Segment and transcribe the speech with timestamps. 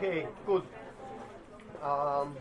[0.00, 0.64] Okay, gut.
[1.84, 2.36] Ähm,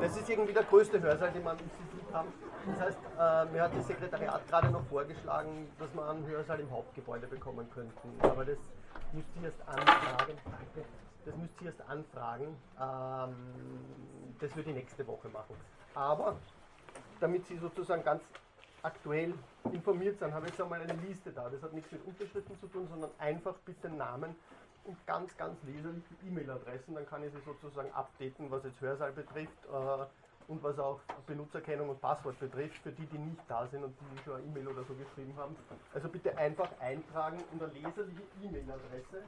[0.00, 2.28] das ist irgendwie der größte Hörsaal, den man im Institut haben.
[2.64, 6.70] Das heißt, äh, mir hat das Sekretariat gerade noch vorgeschlagen, dass wir einen Hörsaal im
[6.70, 8.20] Hauptgebäude bekommen könnten.
[8.20, 8.58] Aber das
[9.12, 10.38] müsst ihr erst anfragen.
[10.44, 10.88] Danke.
[11.24, 12.56] Das müsst ihr erst anfragen.
[12.80, 13.34] Ähm,
[14.38, 15.56] das wird die nächste Woche machen.
[15.96, 16.36] Aber
[17.18, 18.22] damit Sie sozusagen ganz
[18.84, 19.34] aktuell
[19.72, 21.50] informiert sind, habe ich jetzt einmal eine Liste da.
[21.50, 24.36] Das hat nichts mit Unterschriften zu tun, sondern einfach bitte Namen
[24.84, 26.94] und ganz, ganz leserliche E-Mail-Adressen.
[26.94, 31.90] Dann kann ich sie sozusagen updaten, was jetzt Hörsaal betrifft äh, und was auch Benutzerkennung
[31.90, 34.84] und Passwort betrifft, für die, die nicht da sind und die schon eine E-Mail oder
[34.84, 35.56] so geschrieben haben.
[35.94, 39.24] Also bitte einfach eintragen in der leserliche E-Mail-Adresse.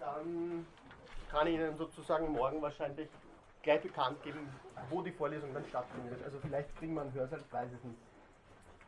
[0.00, 0.66] Dann
[1.30, 3.08] kann ich Ihnen sozusagen morgen wahrscheinlich
[3.62, 4.48] gleich bekannt geben,
[4.90, 6.22] wo die Vorlesung dann stattfindet.
[6.24, 7.98] Also vielleicht kriegen wir einen Hörsaal, ich weiß es nicht.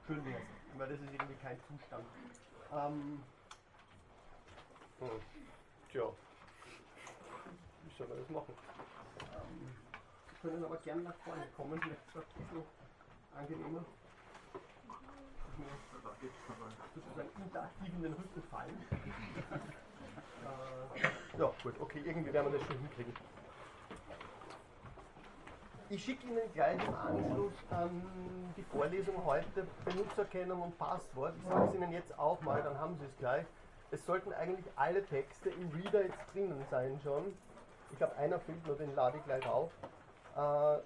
[0.06, 2.04] Schön wäre es, weil das ist irgendwie kein Zustand.
[2.72, 3.22] Ähm,
[5.00, 5.37] hm.
[5.90, 6.04] Tja,
[7.82, 8.54] wie soll man das machen?
[9.34, 9.74] Ähm,
[10.30, 12.64] Sie können aber gerne nach vorne kommen, vielleicht ist das ein bisschen
[13.34, 13.84] angenehmer.
[16.94, 18.84] Sozusagen interaktiv in den Rücken fallen.
[20.42, 23.14] äh, ja, gut, okay, irgendwie werden wir das schon hinkriegen.
[25.90, 31.34] Ich schicke Ihnen gleich im Anschluss an die Vorlesung heute Benutzerkennung und Passwort.
[31.38, 33.46] Ich sage es Ihnen jetzt auch mal, dann haben Sie es gleich.
[33.90, 37.34] Es sollten eigentlich alle Texte im Reader jetzt drinnen sein schon.
[37.90, 39.70] Ich glaube, einer fehlt nur, den lade ich gleich auf.
[40.36, 40.78] Äh,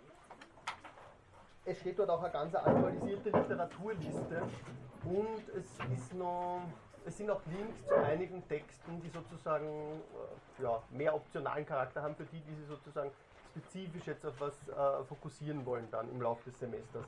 [1.65, 4.43] es steht dort auch eine ganz aktualisierte Literaturliste
[5.05, 6.63] und es ist noch
[7.05, 12.15] es sind auch Links zu einigen Texten, die sozusagen äh, ja, mehr optionalen Charakter haben,
[12.15, 13.11] für die, die sie sozusagen
[13.51, 17.07] spezifisch jetzt auf was äh, fokussieren wollen dann im Laufe des Semesters.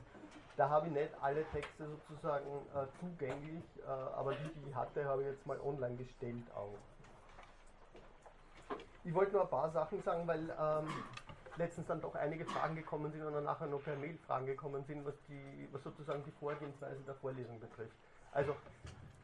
[0.57, 5.03] Da habe ich nicht alle Texte sozusagen äh, zugänglich, äh, aber die, die ich hatte,
[5.05, 6.77] habe ich jetzt mal online gestellt auch.
[9.03, 10.87] Ich wollte nur ein paar Sachen sagen, weil ähm,
[11.57, 14.83] letztens dann doch einige Fragen gekommen sind und dann nachher noch per Mail Fragen gekommen
[14.85, 17.95] sind, was, die, was sozusagen die Vorgehensweise der Vorlesung betrifft.
[18.31, 18.55] Also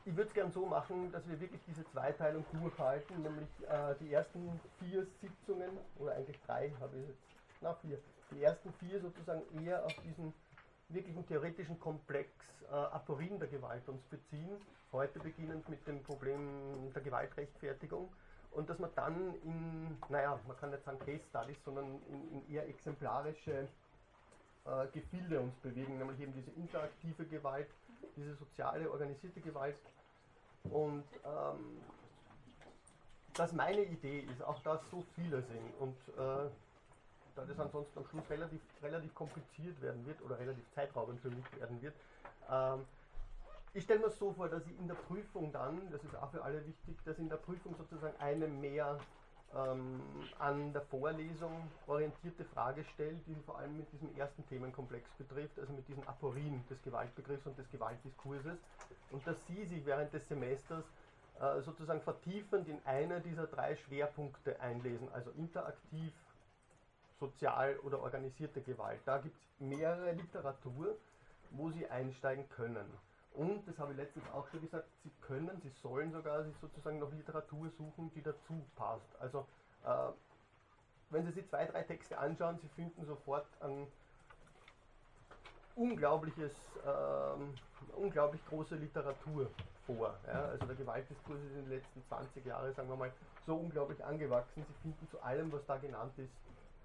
[0.06, 4.12] ich würde es gern so machen, dass wir wirklich diese Zweiteilung durchhalten, nämlich äh, die
[4.12, 7.24] ersten vier Sitzungen, oder eigentlich drei habe ich jetzt,
[7.62, 7.98] na vier,
[8.32, 10.34] die ersten vier sozusagen eher auf diesen
[10.94, 12.30] wirklichen theoretischen Komplex
[12.70, 14.58] äh, Aporien der Gewalt uns beziehen,
[14.92, 18.12] heute beginnend mit dem Problem der Gewaltrechtfertigung.
[18.52, 22.54] Und dass man dann in, naja, man kann nicht sagen Case Studies, sondern in, in
[22.54, 23.68] eher exemplarische
[24.66, 27.70] äh, Gefilde uns bewegen, nämlich eben diese interaktive Gewalt,
[28.18, 29.78] diese soziale, organisierte Gewalt.
[30.66, 31.82] Und ähm,
[33.34, 35.74] dass meine Idee ist, auch dass so viele sind.
[35.80, 36.50] Und äh,
[37.36, 41.46] da das ansonsten am Schluss relativ, relativ kompliziert werden wird oder relativ zeitraubend für mich
[41.60, 41.96] werden wird.
[42.50, 42.86] Ähm,
[43.74, 46.30] ich stelle mir es so vor, dass ich in der Prüfung dann, das ist auch
[46.32, 49.00] für alle wichtig, dass in der Prüfung sozusagen eine mehr
[49.56, 50.02] ähm,
[50.40, 55.74] an der Vorlesung orientierte Frage stellt, die vor allem mit diesem ersten Themenkomplex betrifft, also
[55.74, 58.58] mit diesen Aporien des Gewaltbegriffs und des Gewaltdiskurses,
[59.12, 60.86] und dass Sie sich während des Semesters
[61.40, 66.14] äh, sozusagen vertiefend in einer dieser drei Schwerpunkte einlesen, also interaktiv,
[67.22, 69.00] sozial oder organisierte Gewalt.
[69.06, 70.98] Da gibt es mehrere Literatur,
[71.52, 72.86] wo Sie einsteigen können.
[73.34, 77.00] Und, das habe ich letztens auch schon gesagt, Sie können, Sie sollen sogar sich sozusagen
[77.00, 79.16] noch Literatur suchen, die dazu passt.
[79.22, 79.48] Also,
[79.86, 80.12] äh,
[81.12, 83.88] wenn Sie sich zwei, drei Texte anschauen, Sie finden sofort ein
[85.76, 86.52] unglaubliches,
[86.86, 89.50] äh, unglaublich große Literatur
[89.86, 90.14] vor.
[90.28, 90.46] Ja?
[90.46, 93.12] Also der Gewaltdiskurs ist in den letzten 20 Jahren, sagen wir mal,
[93.46, 94.66] so unglaublich angewachsen.
[94.68, 96.34] Sie finden zu allem, was da genannt ist,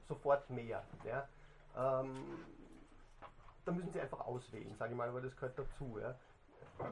[0.08, 0.82] sofort mehr.
[1.04, 1.28] Ja?
[1.76, 2.14] Ähm,
[3.64, 5.98] da müssen Sie einfach auswählen, sage ich mal, aber das gehört dazu.
[5.98, 6.14] Ja?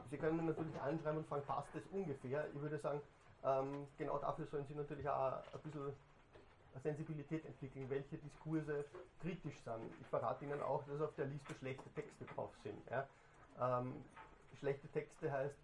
[0.09, 2.47] Sie können natürlich anschreiben und fragen, passt das ungefähr?
[2.49, 3.01] Ich würde sagen,
[3.43, 5.93] ähm, genau dafür sollen Sie natürlich auch ein bisschen
[6.83, 8.85] Sensibilität entwickeln, welche Diskurse
[9.21, 9.91] kritisch sind.
[10.01, 12.81] Ich verrate Ihnen auch, dass auf der Liste schlechte Texte drauf sind.
[12.89, 13.07] Ja?
[13.59, 14.03] Ähm,
[14.59, 15.55] schlechte Texte heißt,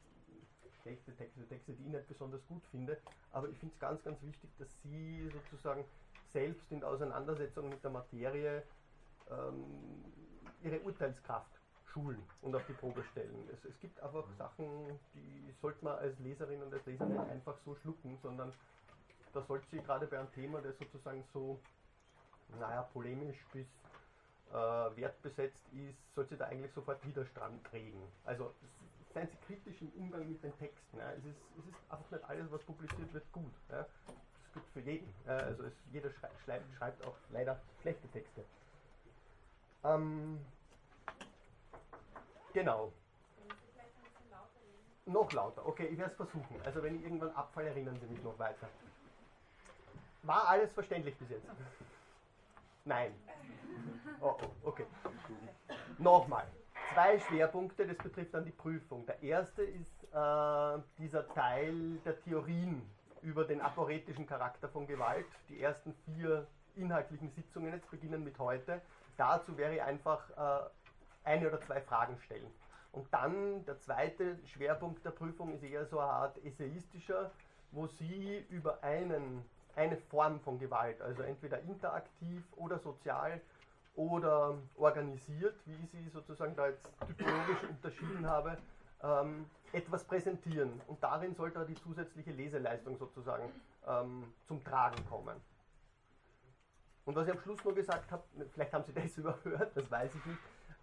[0.81, 2.97] schlechte Texte, Texte, die ich nicht besonders gut finde,
[3.31, 5.85] aber ich finde es ganz, ganz wichtig, dass Sie sozusagen
[6.33, 8.63] selbst in der Auseinandersetzung mit der Materie
[9.29, 10.03] ähm,
[10.63, 11.51] Ihre Urteilskraft
[11.91, 13.49] schulen und auf die Probe stellen.
[13.51, 17.57] Es, es gibt einfach Sachen, die sollte man als Leserin und als Leser nicht einfach
[17.65, 18.53] so schlucken, sondern
[19.33, 21.59] da sollte sie gerade bei einem Thema, das sozusagen so,
[22.59, 23.67] naja, polemisch bis
[24.51, 28.01] äh, wertbesetzt ist, sollte sie da eigentlich sofort Widerstand kriegen.
[28.25, 28.53] Also
[29.13, 30.97] seien Sie kritisch im Umgang mit den Texten.
[30.97, 31.11] Ja.
[31.11, 33.53] Es, ist, es ist einfach nicht alles, was publiziert wird, gut.
[33.69, 33.85] Ja.
[34.53, 35.13] Das gilt für jeden.
[35.25, 35.37] Ja.
[35.37, 36.35] Also es, jeder schreibt,
[36.77, 38.43] schreibt auch leider schlechte Texte.
[39.83, 40.39] Ähm,
[42.53, 42.91] genau.
[45.05, 45.65] Noch lauter.
[45.65, 46.61] Okay, ich werde es versuchen.
[46.63, 48.67] Also wenn ich irgendwann abfalle, erinnern Sie mich noch weiter.
[50.23, 51.45] War alles verständlich bis jetzt?
[52.85, 53.13] Nein.
[54.19, 54.85] Oh, oh, okay.
[55.97, 56.47] Nochmal.
[56.93, 59.05] Zwei Schwerpunkte, das betrifft dann die Prüfung.
[59.05, 62.81] Der erste ist äh, dieser Teil der Theorien
[63.21, 65.25] über den aporetischen Charakter von Gewalt.
[65.49, 68.81] Die ersten vier inhaltlichen Sitzungen jetzt beginnen mit heute.
[69.17, 70.69] Dazu wäre einfach äh,
[71.23, 72.51] eine oder zwei Fragen stellen.
[72.91, 77.31] Und dann der zweite Schwerpunkt der Prüfung ist eher so eine Art essayistischer,
[77.71, 79.45] wo Sie über einen,
[79.75, 83.39] eine Form von Gewalt, also entweder interaktiv oder sozial
[83.95, 88.57] oder organisiert, wie ich sie sozusagen da jetzt typologisch unterschieden habe,
[89.03, 90.81] ähm, etwas präsentieren.
[90.87, 93.51] Und darin sollte die zusätzliche Leseleistung sozusagen
[93.87, 95.35] ähm, zum Tragen kommen.
[97.05, 100.13] Und was ich am Schluss nur gesagt habe, vielleicht haben Sie das überhört, das weiß
[100.15, 100.39] ich nicht,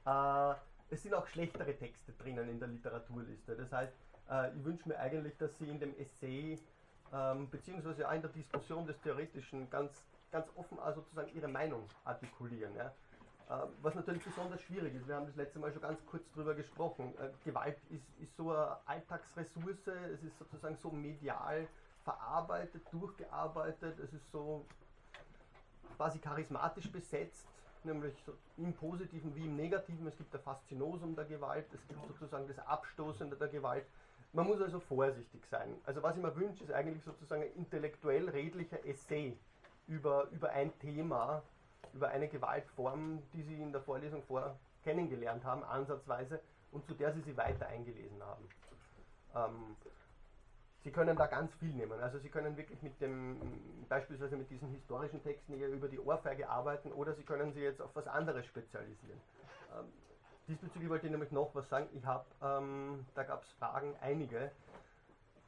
[0.06, 0.55] äh,
[0.91, 3.56] es sind auch schlechtere Texte drinnen in der Literaturliste.
[3.56, 3.93] Das heißt,
[4.31, 6.59] äh, ich wünsche mir eigentlich, dass Sie in dem Essay
[7.12, 11.85] ähm, beziehungsweise auch in der Diskussion des Theoretischen ganz, ganz offen auch sozusagen Ihre Meinung
[12.05, 12.75] artikulieren.
[12.75, 12.93] Ja?
[13.49, 16.55] Äh, was natürlich besonders schwierig ist, wir haben das letzte Mal schon ganz kurz darüber
[16.55, 17.15] gesprochen.
[17.19, 21.67] Äh, Gewalt ist, ist so eine Alltagsressource, es ist sozusagen so medial
[22.05, 24.67] verarbeitet, durchgearbeitet, es ist so
[25.97, 27.49] quasi charismatisch besetzt,
[27.85, 30.06] nämlich so im Positiven wie im Negativen.
[30.06, 33.87] Es gibt der Faszinosum der Gewalt, es gibt sozusagen das Abstoßende der Gewalt.
[34.35, 35.75] Man muss also vorsichtig sein.
[35.85, 39.39] Also was ich mir wünsche, ist eigentlich sozusagen ein intellektuell redlicher Essay
[39.87, 41.43] über, über ein Thema,
[41.93, 46.41] über eine Gewaltform, die Sie in der Vorlesung vorher kennengelernt haben, ansatzweise,
[46.71, 48.49] und zu der Sie sich weiter eingelesen haben.
[49.35, 49.77] Ähm,
[50.85, 52.01] Sie können da ganz viel nehmen.
[52.01, 53.37] Also Sie können wirklich mit dem,
[53.89, 57.81] beispielsweise mit diesen historischen Texten eher über die Ohrfeige arbeiten oder Sie können sie jetzt
[57.81, 59.21] auf was anderes spezialisieren.
[59.77, 59.93] Ähm,
[60.47, 61.89] diesbezüglich wollte ich nämlich noch was sagen.
[61.95, 64.53] Ich habe, ähm, da gab es Fragen, einige.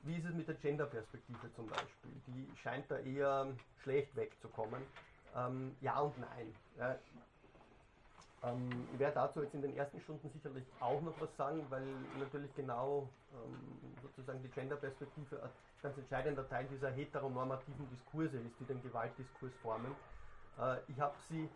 [0.03, 2.11] Wie ist es mit der Gender-Perspektive zum Beispiel?
[2.27, 3.47] Die scheint da eher
[3.83, 4.83] schlecht wegzukommen.
[5.37, 6.55] Ähm, ja und nein.
[6.79, 6.97] Ja.
[8.43, 11.85] Ähm, ich werde dazu jetzt in den ersten Stunden sicherlich auch noch was sagen, weil
[12.19, 15.51] natürlich genau ähm, sozusagen die Gender-Perspektive ein
[15.83, 19.95] ganz entscheidender Teil dieser heteronormativen Diskurse ist, die den Gewaltdiskurs formen.
[20.59, 21.49] Äh, ich habe sie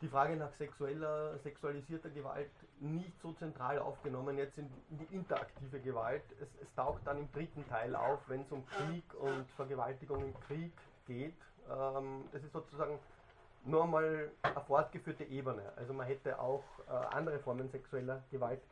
[0.00, 6.24] die Frage nach sexueller, sexualisierter Gewalt nicht so zentral aufgenommen, jetzt in, die interaktive Gewalt.
[6.42, 10.34] Es, es, taucht dann im dritten Teil auf, wenn es um Krieg und Vergewaltigung im
[10.40, 10.72] Krieg
[11.06, 11.38] geht.
[11.68, 12.98] Ähm, das ist sozusagen
[13.64, 15.72] nur mal eine fortgeführte Ebene.
[15.76, 18.62] Also man hätte auch äh, andere Formen sexueller Gewalt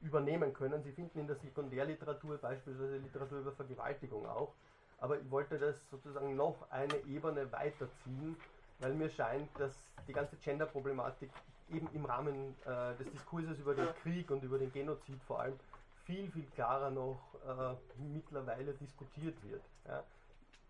[0.00, 0.82] übernehmen können.
[0.82, 4.54] Sie finden in der Sekundärliteratur beispielsweise Literatur über Vergewaltigung auch.
[4.98, 8.36] Aber ich wollte das sozusagen noch eine Ebene weiterziehen,
[8.78, 9.72] weil mir scheint, dass
[10.06, 11.30] die ganze Gender-Problematik
[11.68, 15.58] eben im Rahmen äh, des Diskurses über den Krieg und über den Genozid vor allem
[16.04, 19.62] viel, viel klarer noch äh, mittlerweile diskutiert wird.
[19.86, 20.04] Ja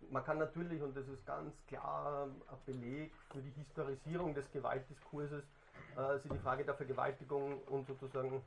[0.09, 5.43] man kann natürlich, und das ist ganz klar ein Beleg für die Historisierung des Gewaltdiskurses,
[5.97, 8.41] äh, sich die Frage der Vergewaltigung und sozusagen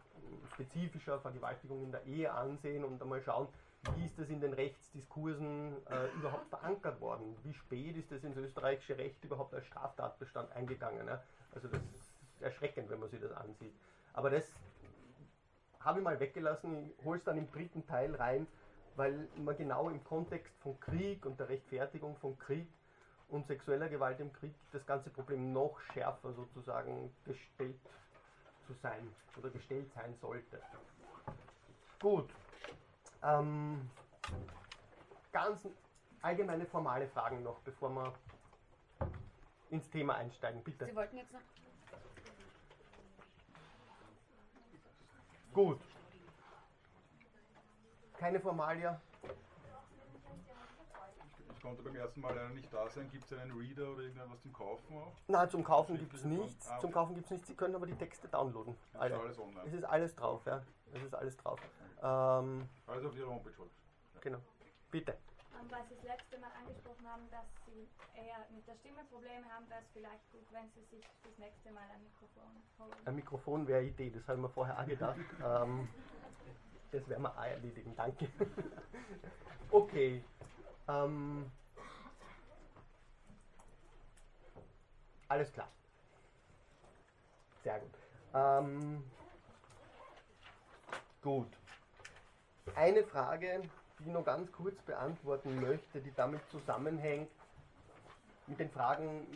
[0.52, 3.48] spezifischer Vergewaltigung in der Ehe ansehen und einmal schauen,
[3.96, 7.36] wie ist das in den Rechtsdiskursen äh, überhaupt verankert worden?
[7.42, 11.06] Wie spät ist das ins österreichische Recht überhaupt als Straftatbestand eingegangen?
[11.06, 11.22] Ja?
[11.54, 13.74] Also das ist erschreckend, wenn man sich das ansieht.
[14.14, 14.54] Aber das
[15.80, 18.46] habe ich mal weggelassen, ich hole es dann im dritten Teil rein,
[18.96, 22.68] weil man genau im Kontext von Krieg und der Rechtfertigung von Krieg
[23.28, 27.80] und sexueller Gewalt im Krieg das ganze Problem noch schärfer sozusagen gestellt
[28.66, 30.60] zu sein oder gestellt sein sollte.
[32.00, 32.30] Gut.
[33.22, 33.88] Ähm,
[35.32, 35.68] ganz
[36.22, 38.14] allgemeine formale Fragen noch, bevor wir
[39.70, 40.62] ins Thema einsteigen.
[40.62, 40.86] Bitte.
[40.86, 41.40] Sie wollten jetzt noch.
[45.52, 45.80] Gut
[48.24, 48.98] keine Formalia.
[51.54, 53.10] Ich konnte beim ersten Mal leider nicht da sein.
[53.10, 55.12] Gibt es einen Reader oder irgendwas zum Kaufen auch?
[55.28, 56.66] Nein, zum Kaufen gibt es nichts.
[56.66, 56.80] Ah, okay.
[56.80, 57.48] Zum Kaufen gibt es nichts.
[57.48, 58.74] Sie können aber die Texte downloaden.
[58.94, 59.14] Alle.
[59.14, 59.66] Ist alles online.
[59.66, 60.62] Es ist alles drauf, ja.
[60.94, 61.60] Es ist alles drauf.
[62.02, 63.52] Ähm, also auf Ihrer Homepage.
[63.58, 64.20] Ja.
[64.22, 64.38] Genau.
[64.90, 65.18] Bitte.
[65.60, 69.44] Um, weil Sie das letzte Mal angesprochen haben, dass Sie eher mit der Stimme Probleme
[69.50, 72.96] haben, wäre es vielleicht gut, wenn Sie sich das nächste Mal ein Mikrofon holen.
[73.04, 75.18] Ein Mikrofon wäre Idee, das haben wir vorher auch gedacht.
[75.44, 75.88] ähm,
[76.94, 78.28] das werden wir auch erledigen, danke.
[79.70, 80.24] okay.
[80.88, 81.50] Ähm,
[85.28, 85.68] alles klar.
[87.64, 87.90] Sehr gut.
[88.34, 89.10] Ähm,
[91.22, 91.48] gut.
[92.76, 93.62] Eine Frage,
[93.98, 97.30] die ich noch ganz kurz beantworten möchte, die damit zusammenhängt,
[98.46, 99.26] mit den Fragen,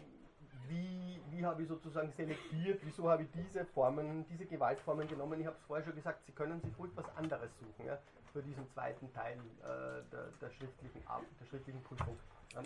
[0.68, 5.40] wie, wie habe ich sozusagen selektiert, wieso habe ich diese Formen, diese Gewaltformen genommen.
[5.40, 7.98] Ich habe es vorher schon gesagt, Sie können sich ruhig was anderes suchen ja,
[8.32, 11.02] für diesen zweiten Teil äh, der, der, schriftlichen,
[11.40, 12.18] der schriftlichen Prüfung.
[12.56, 12.64] Ähm,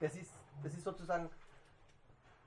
[0.00, 1.28] das ist, das ist sozusagen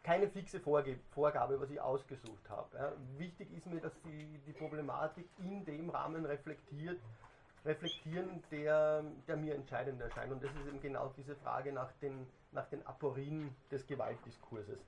[0.04, 2.78] keine fixe Vorgabe, was ich ausgesucht habe.
[2.78, 2.92] Ja.
[3.18, 7.00] Wichtig ist mir, dass die, die Problematik in dem Rahmen reflektiert,
[7.66, 10.32] reflektieren, der, der mir entscheidend erscheint.
[10.32, 14.80] Und das ist eben genau diese Frage nach den, nach den Aporien des Gewaltdiskurses.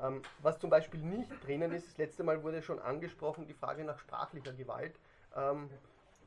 [0.00, 3.84] Ähm, was zum Beispiel nicht drinnen ist, das letzte Mal wurde schon angesprochen, die Frage
[3.84, 4.94] nach sprachlicher Gewalt.
[5.34, 5.70] Ähm,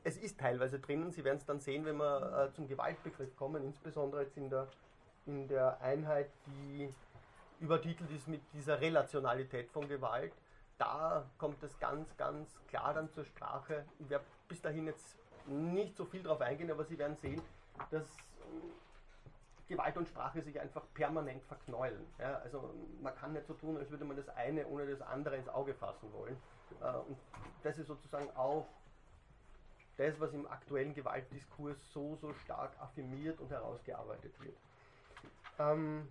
[0.04, 3.64] es ist teilweise drinnen, Sie werden es dann sehen, wenn wir äh, zum Gewaltbegriff kommen,
[3.64, 4.66] insbesondere jetzt in der,
[5.26, 6.92] in der Einheit, die
[7.60, 10.32] übertitelt ist mit dieser Relationalität von Gewalt.
[10.78, 13.84] Da kommt es ganz, ganz klar dann zur Sprache.
[14.00, 15.16] Ich werde bis dahin jetzt
[15.46, 17.42] nicht so viel darauf eingehen, aber Sie werden sehen,
[17.90, 18.04] dass
[19.68, 22.04] Gewalt und Sprache sich einfach permanent verknäulen.
[22.18, 25.36] Ja, also man kann nicht so tun, als würde man das eine ohne das andere
[25.36, 26.36] ins Auge fassen wollen.
[26.80, 27.18] Äh, und
[27.62, 28.66] das ist sozusagen auch
[29.96, 34.56] das, was im aktuellen Gewaltdiskurs so, so stark affirmiert und herausgearbeitet wird.
[35.58, 36.08] Ähm,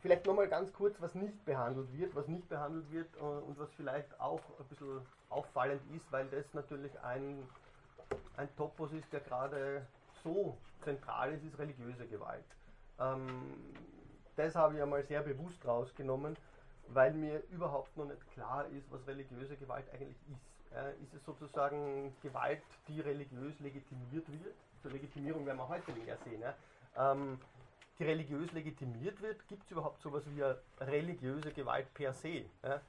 [0.00, 3.72] vielleicht nochmal ganz kurz, was nicht behandelt wird, was nicht behandelt wird äh, und was
[3.74, 7.46] vielleicht auch ein bisschen auffallend ist, weil das natürlich ein,
[8.38, 9.86] ein Topos ist, der gerade
[10.22, 12.44] so zentral ist, ist religiöse Gewalt.
[12.98, 13.54] Ähm,
[14.36, 16.36] das habe ich einmal sehr bewusst rausgenommen,
[16.88, 21.24] weil mir überhaupt noch nicht klar ist, was religiöse Gewalt eigentlich ist äh, ist es
[21.24, 24.54] sozusagen Gewalt, die religiös legitimiert wird.
[24.82, 26.42] Zur Legitimierung werden wir heute mehr sehen.
[26.42, 27.12] Ja.
[27.12, 27.38] Ähm,
[27.98, 30.42] die religiös legitimiert wird, gibt es überhaupt sowas wie
[30.84, 32.80] religiöse Gewalt per se, ja,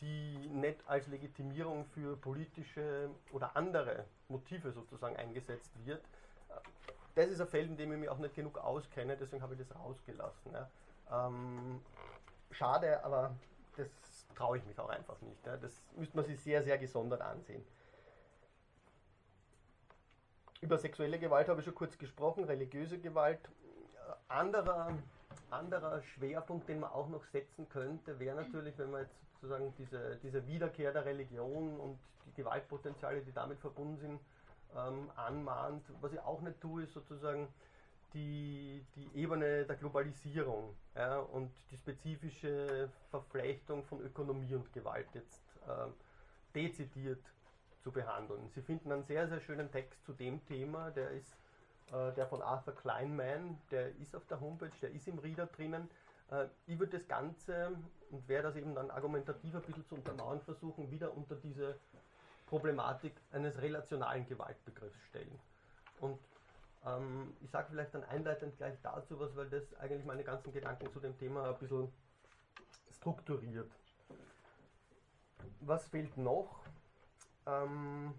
[0.00, 6.02] die nicht als Legitimierung für politische oder andere Motive sozusagen eingesetzt wird.
[7.14, 9.60] Das ist ein Feld, in dem ich mich auch nicht genug auskenne, deswegen habe ich
[9.60, 10.52] das rausgelassen.
[10.52, 10.68] Ja.
[11.10, 11.80] Ähm,
[12.52, 13.34] schade, aber
[13.76, 13.88] das
[14.36, 15.44] traue ich mich auch einfach nicht.
[15.44, 15.56] Ja.
[15.56, 17.64] Das müsste man sich sehr, sehr gesondert ansehen.
[20.60, 23.40] Über sexuelle Gewalt habe ich schon kurz gesprochen, religiöse Gewalt.
[24.28, 24.96] Anderer,
[25.50, 30.18] anderer Schwerpunkt, den man auch noch setzen könnte, wäre natürlich, wenn man jetzt sozusagen diese,
[30.22, 34.20] diese Wiederkehr der Religion und die Gewaltpotenziale, die damit verbunden sind,
[34.76, 35.84] ähm, anmahnt.
[36.00, 37.48] Was ich auch nicht tue, ist sozusagen
[38.14, 45.42] die, die Ebene der Globalisierung ja, und die spezifische Verflechtung von Ökonomie und Gewalt jetzt
[45.66, 45.86] äh,
[46.54, 47.22] dezidiert
[47.82, 48.50] zu behandeln.
[48.54, 51.36] Sie finden einen sehr, sehr schönen Text zu dem Thema, der ist
[51.92, 55.88] äh, der von Arthur Kleinman, der ist auf der Homepage, der ist im Reader drinnen.
[56.30, 57.76] Äh, ich würde das Ganze
[58.10, 61.78] und werde das eben dann argumentativ ein bisschen zu untermauern versuchen, wieder unter diese
[62.46, 65.38] Problematik eines relationalen Gewaltbegriffs stellen.
[66.00, 66.18] Und
[66.86, 70.90] ähm, ich sage vielleicht dann einleitend gleich dazu was, weil das eigentlich meine ganzen Gedanken
[70.92, 71.92] zu dem Thema ein bisschen
[72.90, 73.70] strukturiert.
[75.60, 76.64] Was fehlt noch?
[77.46, 78.14] Ähm,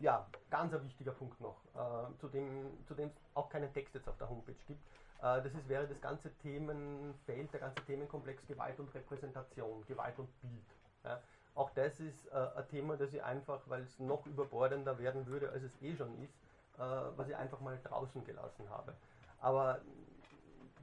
[0.00, 4.16] ja, ganz ein wichtiger Punkt noch, äh, zu, dem, es auch keinen Text jetzt auf
[4.18, 4.84] der Homepage gibt.
[5.18, 10.28] Äh, das ist, wäre das ganze Themenfeld, der ganze Themenkomplex Gewalt und Repräsentation, Gewalt und
[10.40, 10.64] Bild.
[11.04, 11.20] Ja.
[11.54, 15.50] Auch das ist äh, ein Thema, das ich einfach, weil es noch überbordender werden würde,
[15.50, 16.34] als es eh schon ist,
[16.76, 16.80] äh,
[17.16, 18.94] was ich einfach mal draußen gelassen habe.
[19.40, 19.80] Aber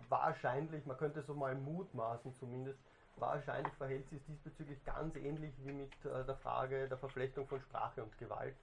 [0.09, 2.79] wahrscheinlich, man könnte so mal mutmaßen zumindest,
[3.15, 8.03] wahrscheinlich verhält sich diesbezüglich ganz ähnlich wie mit äh, der Frage der Verflechtung von Sprache
[8.03, 8.55] und Gewalt.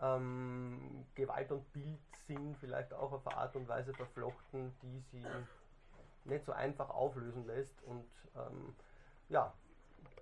[0.00, 5.24] Ähm, Gewalt und Bild sind vielleicht auch auf eine Art und Weise verflochten, die sie
[6.24, 7.82] nicht so einfach auflösen lässt.
[7.84, 8.74] Und ähm,
[9.28, 9.52] ja,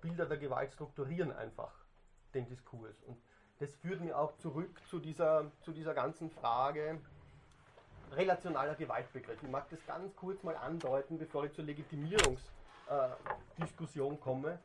[0.01, 1.73] Bilder der Gewalt strukturieren einfach
[2.33, 3.01] den Diskurs.
[3.03, 3.17] Und
[3.59, 6.99] das führt mir auch zurück zu dieser, zu dieser ganzen Frage
[8.11, 9.41] relationaler Gewaltbegriff.
[9.41, 14.59] Ich mag das ganz kurz mal andeuten, bevor ich zur Legitimierungsdiskussion äh, komme.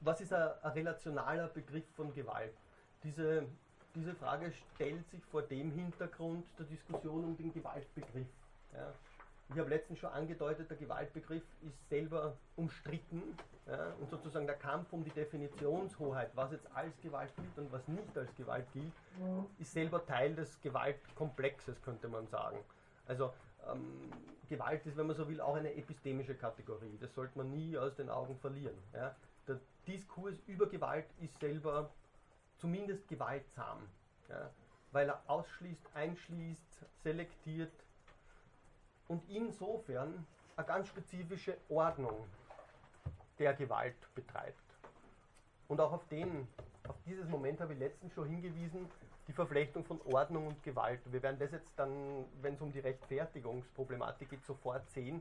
[0.00, 2.54] Was ist ein, ein, relationaler Begriff von Gewalt?
[3.02, 3.48] Diese,
[3.94, 8.26] diese Frage stellt sich vor dem Hintergrund der Diskussion um den Gewaltbegriff.
[8.72, 8.92] Ja.
[9.50, 13.22] Ich habe letztens schon angedeutet, der Gewaltbegriff ist selber umstritten
[13.66, 17.86] ja, und sozusagen der Kampf um die Definitionshoheit, was jetzt als Gewalt gilt und was
[17.86, 19.46] nicht als Gewalt gilt, mhm.
[19.58, 22.58] ist selber Teil des Gewaltkomplexes, könnte man sagen.
[23.06, 23.32] Also
[23.70, 24.10] ähm,
[24.48, 26.96] Gewalt ist, wenn man so will, auch eine epistemische Kategorie.
[27.00, 28.76] Das sollte man nie aus den Augen verlieren.
[28.94, 29.14] Ja.
[29.46, 31.90] Der Diskurs über Gewalt ist selber
[32.62, 33.78] zumindest gewaltsam,
[34.28, 34.48] ja,
[34.92, 37.72] weil er ausschließt, einschließt, selektiert,
[39.08, 40.24] und insofern
[40.56, 42.24] eine ganz spezifische Ordnung
[43.38, 44.56] der Gewalt betreibt.
[45.66, 46.46] Und auch auf, den,
[46.88, 48.88] auf dieses Moment habe ich letztens schon hingewiesen,
[49.26, 51.00] die Verflechtung von Ordnung und Gewalt.
[51.12, 55.20] Wir werden das jetzt dann, wenn es um die Rechtfertigungsproblematik geht, sofort sehen.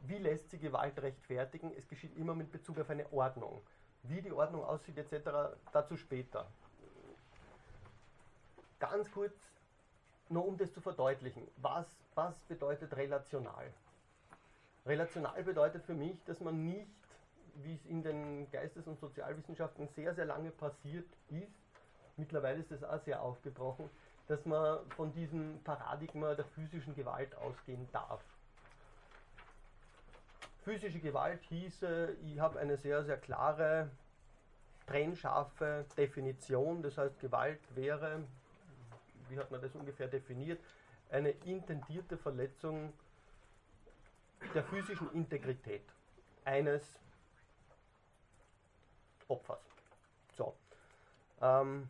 [0.00, 1.72] Wie lässt sich Gewalt rechtfertigen?
[1.76, 3.62] Es geschieht immer mit Bezug auf eine Ordnung.
[4.02, 6.46] Wie die Ordnung aussieht etc., dazu später.
[8.82, 9.32] Ganz kurz
[10.28, 11.86] nur um das zu verdeutlichen, was,
[12.16, 13.72] was bedeutet relational?
[14.84, 16.90] Relational bedeutet für mich, dass man nicht,
[17.62, 21.52] wie es in den Geistes- und Sozialwissenschaften sehr, sehr lange passiert ist,
[22.16, 23.88] mittlerweile ist das auch sehr aufgebrochen,
[24.26, 28.20] dass man von diesem Paradigma der physischen Gewalt ausgehen darf.
[30.64, 33.90] Physische Gewalt hieße, ich habe eine sehr, sehr klare,
[34.88, 38.24] trennscharfe Definition, das heißt Gewalt wäre,
[39.32, 40.60] wie hat man das ungefähr definiert,
[41.10, 42.92] eine intendierte Verletzung
[44.54, 45.84] der physischen Integrität
[46.44, 46.82] eines
[49.28, 49.64] Opfers.
[50.36, 50.54] So.
[51.40, 51.88] Ähm,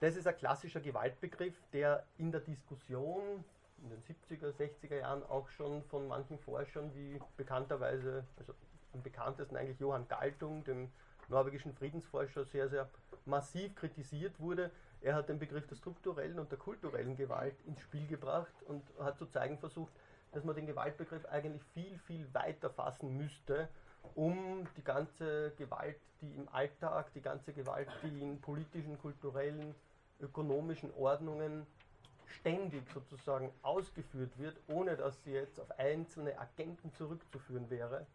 [0.00, 3.44] das ist ein klassischer Gewaltbegriff, der in der Diskussion
[3.82, 8.54] in den 70er, 60er Jahren auch schon von manchen Forschern wie bekannterweise, also
[8.92, 10.90] am bekanntesten eigentlich Johann Galtung, dem
[11.28, 12.88] norwegischen Friedensforscher, sehr, sehr
[13.24, 14.70] massiv kritisiert wurde.
[15.00, 19.18] Er hat den Begriff der strukturellen und der kulturellen Gewalt ins Spiel gebracht und hat
[19.18, 19.92] zu zeigen versucht,
[20.32, 23.68] dass man den Gewaltbegriff eigentlich viel, viel weiter fassen müsste,
[24.14, 29.74] um die ganze Gewalt, die im Alltag, die ganze Gewalt, die in politischen, kulturellen,
[30.20, 31.66] ökonomischen Ordnungen
[32.26, 38.06] ständig sozusagen ausgeführt wird, ohne dass sie jetzt auf einzelne Agenten zurückzuführen wäre,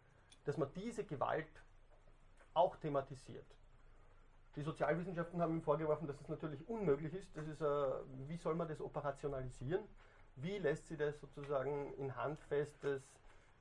[0.44, 1.48] dass man diese Gewalt
[2.52, 3.46] auch thematisiert.
[4.56, 7.36] Die Sozialwissenschaften haben ihm vorgeworfen, dass es das natürlich unmöglich ist.
[7.36, 7.66] Das ist, äh,
[8.28, 9.82] wie soll man das operationalisieren?
[10.36, 13.02] Wie lässt sich das sozusagen in handfestes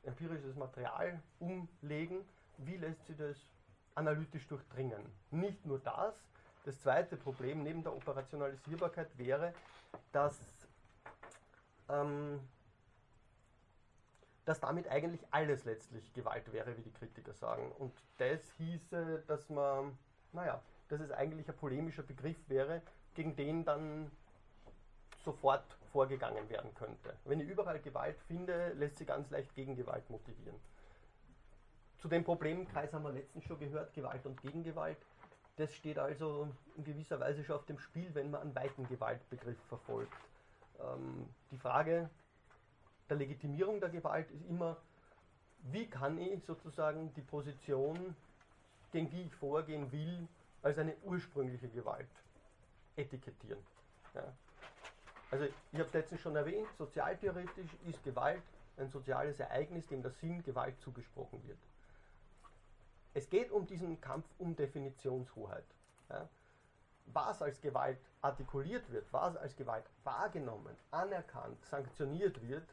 [0.04, 2.26] empirisches Material umlegen?
[2.58, 3.38] Wie lässt sich das
[3.96, 5.04] analytisch durchdringen?
[5.32, 6.16] Nicht nur das,
[6.66, 9.54] das zweite Problem neben der Operationalisierbarkeit wäre,
[10.12, 10.40] dass,
[11.90, 12.40] ähm,
[14.46, 17.72] dass damit eigentlich alles letztlich Gewalt wäre, wie die Kritiker sagen.
[17.80, 19.98] Und das hieße, dass man,
[20.32, 22.82] naja, dass es eigentlich ein polemischer Begriff wäre,
[23.16, 24.12] gegen den dann
[25.24, 27.16] sofort vorgegangen werden könnte.
[27.26, 30.60] Wenn ich überall Gewalt finde, lässt sich ganz leicht gegen Gewalt motivieren.
[32.00, 34.98] Zu dem Problemkreis haben wir letztens schon gehört, Gewalt und Gegengewalt.
[35.56, 39.60] Das steht also in gewisser Weise schon auf dem Spiel, wenn man einen weiten Gewaltbegriff
[39.70, 40.12] verfolgt.
[40.82, 42.10] Ähm, die Frage
[43.10, 44.78] der Legitimierung der Gewalt ist immer,
[45.72, 48.16] wie kann ich sozusagen die Position,
[48.92, 50.28] gegen die ich vorgehen will,
[50.64, 52.10] als eine ursprüngliche Gewalt
[52.96, 53.64] etikettieren.
[54.16, 54.34] Ja.
[55.30, 58.44] Also ich habe es letztens schon erwähnt, sozialtheoretisch ist Gewalt
[58.78, 61.60] ein soziales Ereignis, dem der Sinn Gewalt zugesprochen wird.
[63.14, 65.66] Es geht um diesen Kampf um Definitionshoheit.
[66.10, 66.28] Ja.
[67.08, 72.68] Was als Gewalt artikuliert wird, was als Gewalt wahrgenommen, anerkannt, sanktioniert wird,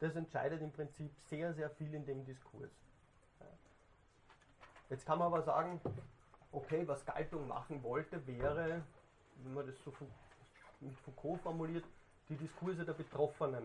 [0.00, 2.72] das entscheidet im Prinzip sehr, sehr viel in dem Diskurs.
[3.38, 3.46] Ja.
[4.90, 5.80] Jetzt kann man aber sagen,
[6.52, 8.82] okay, was Galtung machen wollte, wäre,
[9.42, 9.92] wenn man das so
[10.80, 11.84] mit Foucault formuliert,
[12.28, 13.64] die Diskurse der Betroffenen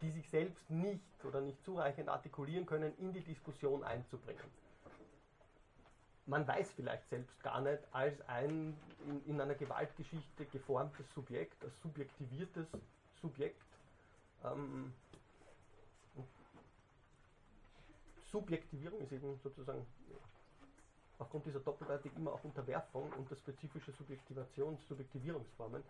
[0.00, 4.44] die sich selbst nicht oder nicht zureichend artikulieren können, in die Diskussion einzubringen.
[6.26, 11.72] Man weiß vielleicht selbst gar nicht, als ein in, in einer Gewaltgeschichte geformtes Subjekt, als
[11.82, 12.66] subjektiviertes
[13.20, 13.62] Subjekt,
[14.44, 14.92] ähm,
[18.30, 19.84] Subjektivierung ist eben sozusagen
[21.20, 25.84] aufgrund dieser Doppeldeutig immer auch Unterwerfung unter spezifische Subjektivations-, Subjektivierungsformen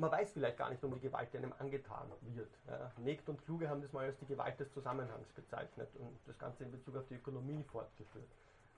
[0.00, 2.50] man weiß vielleicht gar nicht um die Gewalt, die einem angetan wird.
[2.66, 2.90] Ja.
[2.98, 6.64] Negt und Kluge haben das mal als die Gewalt des Zusammenhangs bezeichnet und das Ganze
[6.64, 8.28] in Bezug auf die Ökonomie fortgeführt.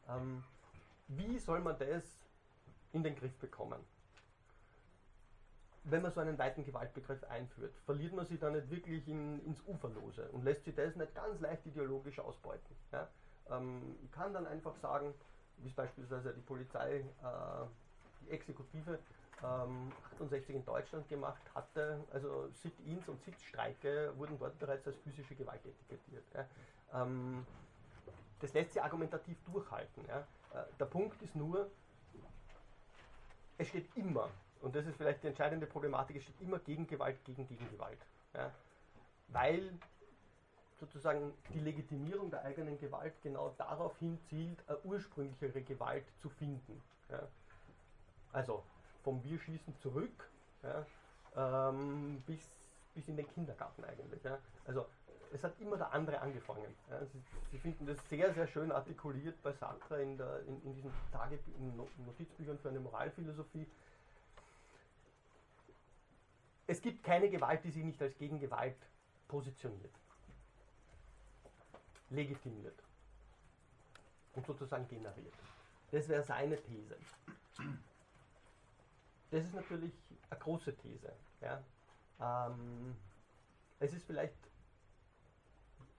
[0.08, 0.42] Ähm,
[1.08, 2.02] wie soll man das
[2.92, 3.80] in den Griff bekommen?
[5.84, 9.60] Wenn man so einen weiten Gewaltbegriff einführt, verliert man sich da nicht wirklich in, ins
[9.66, 12.76] Uferlose und lässt sich das nicht ganz leicht ideologisch ausbeuten.
[12.92, 13.08] Ja?
[13.50, 15.14] Ähm, ich kann dann einfach sagen,
[15.58, 17.04] wie es beispielsweise die Polizei, äh,
[18.22, 18.98] die Exekutive
[19.42, 22.04] ähm, 68 in Deutschland gemacht hatte.
[22.12, 26.24] Also Sit-ins und Sitzstreike wurden dort bereits als physische Gewalt etikettiert.
[26.34, 27.02] Ja.
[27.02, 27.46] Ähm,
[28.40, 30.04] das lässt sich argumentativ durchhalten.
[30.06, 30.20] Ja.
[30.54, 31.70] Äh, der Punkt ist nur,
[33.58, 34.28] es steht immer,
[34.60, 37.98] und das ist vielleicht die entscheidende Problematik, es steht immer Gegengewalt gegen Gegengewalt.
[38.34, 38.50] Ja.
[39.28, 39.72] Weil
[40.82, 46.82] sozusagen die Legitimierung der eigenen Gewalt genau darauf hinzielt, eine ursprünglichere Gewalt zu finden.
[47.08, 47.22] Ja.
[48.32, 48.64] Also
[49.04, 50.28] vom Bierschießen zurück
[50.64, 50.84] ja,
[51.36, 52.50] ähm, bis,
[52.94, 54.24] bis in den Kindergarten eigentlich.
[54.24, 54.38] Ja.
[54.66, 54.86] Also
[55.32, 56.74] es hat immer der andere angefangen.
[57.12, 60.90] Sie, Sie, finden das sehr, sehr schön artikuliert bei Sartre in, der, in, in diesen
[61.12, 63.66] Tage, in Notizbüchern für eine Moralphilosophie.
[66.66, 68.76] Es gibt keine Gewalt, die sich nicht als Gegengewalt
[69.28, 69.94] positioniert,
[72.12, 72.78] legitimiert
[74.34, 75.34] und sozusagen generiert.
[75.90, 76.96] Das wäre seine These.
[79.30, 79.92] das ist natürlich
[80.30, 81.12] eine große These.
[81.40, 81.62] Ja.
[82.20, 82.96] Ähm,
[83.80, 84.34] es ist vielleicht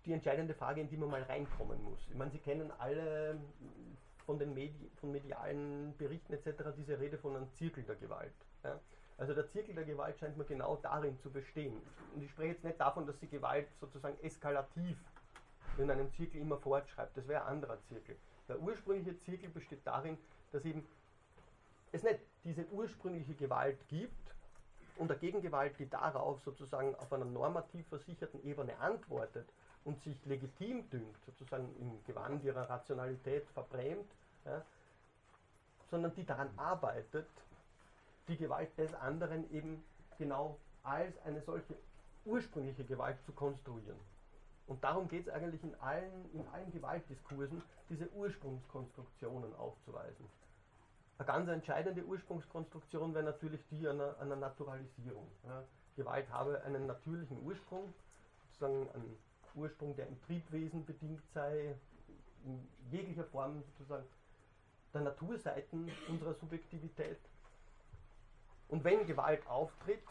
[0.06, 2.00] die entscheidende Frage, in die man mal reinkommen muss.
[2.10, 3.40] Ich meine, Sie kennen alle
[4.26, 6.74] von den Medi von medialen Berichten etc.
[6.78, 8.34] diese Rede von einem Zirkel der Gewalt.
[8.64, 8.80] Ja.
[9.18, 11.82] Also der Zirkel der Gewalt scheint mir genau darin zu bestehen.
[12.16, 14.98] Und ich spreche jetzt nicht davon, dass die Gewalt sozusagen eskalativ
[15.78, 17.18] in einem Zirkel immer fortschreibt.
[17.18, 18.18] Das wäre ein anderer Zirkel.
[18.48, 20.18] Der ursprüngliche Zirkel besteht darin,
[20.52, 20.86] dass eben
[21.92, 24.34] es nicht diese ursprüngliche Gewalt gibt
[24.98, 29.48] und eine Gegengewalt, die darauf sozusagen auf einer normativ versicherten Ebene antwortet
[29.86, 34.10] und sich legitim dünkt, sozusagen im Gewand ihrer Rationalität verbrämt,
[34.46, 34.64] ja,
[35.90, 37.28] sondern die daran arbeitet,
[38.28, 39.84] die Gewalt des anderen eben
[40.18, 41.76] genau als eine solche
[42.26, 44.00] ursprüngliche Gewalt zu konstruieren.
[44.68, 50.26] Und darum geht es eigentlich in allen, in allen Gewaltdiskursen, diese Ursprungskonstruktionen aufzuweisen.
[51.18, 55.28] Eine ganz entscheidende Ursprungskonstruktion wäre natürlich die einer, einer Naturalisierung.
[55.46, 55.64] Ja.
[55.96, 57.94] Gewalt habe einen natürlichen Ursprung,
[58.46, 59.18] sozusagen einen
[59.54, 61.76] Ursprung, der im Triebwesen bedingt sei,
[62.46, 64.06] in jeglicher Form sozusagen
[64.94, 67.20] der Naturseiten unserer Subjektivität.
[68.70, 70.04] Und wenn Gewalt auftritt,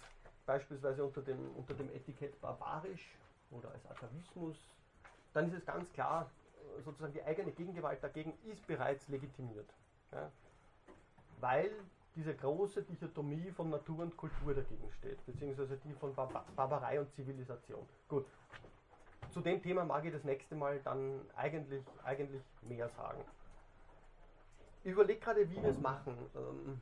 [0.46, 3.16] beispielsweise unter dem, unter dem Etikett barbarisch
[3.52, 4.56] oder als Atavismus,
[5.32, 6.30] dann ist es ganz klar,
[6.84, 9.68] sozusagen die eigene Gegengewalt dagegen ist bereits legitimiert.
[10.12, 10.30] Ja?
[11.40, 11.70] Weil
[12.14, 17.10] diese große Dichotomie von Natur und Kultur dagegen steht, beziehungsweise die von Bar Barbarei und
[17.14, 17.86] Zivilisation.
[18.08, 18.26] Gut,
[19.30, 23.24] zu dem Thema mag ich das nächste Mal dann eigentlich, eigentlich mehr sagen.
[24.84, 26.16] Ich überlege gerade, wie wir es machen.
[26.34, 26.80] Ähm,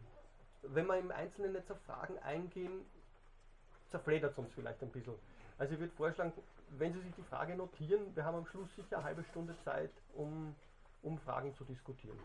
[0.62, 2.85] wenn wir im Einzelnen jetzt auf Fragen eingehen,
[3.88, 5.14] zerfledert es uns vielleicht ein bisschen.
[5.59, 6.33] Also ich würde vorschlagen,
[6.78, 9.90] wenn Sie sich die Frage notieren, wir haben am Schluss sicher eine halbe Stunde Zeit,
[10.14, 10.54] um,
[11.02, 12.18] um Fragen zu diskutieren.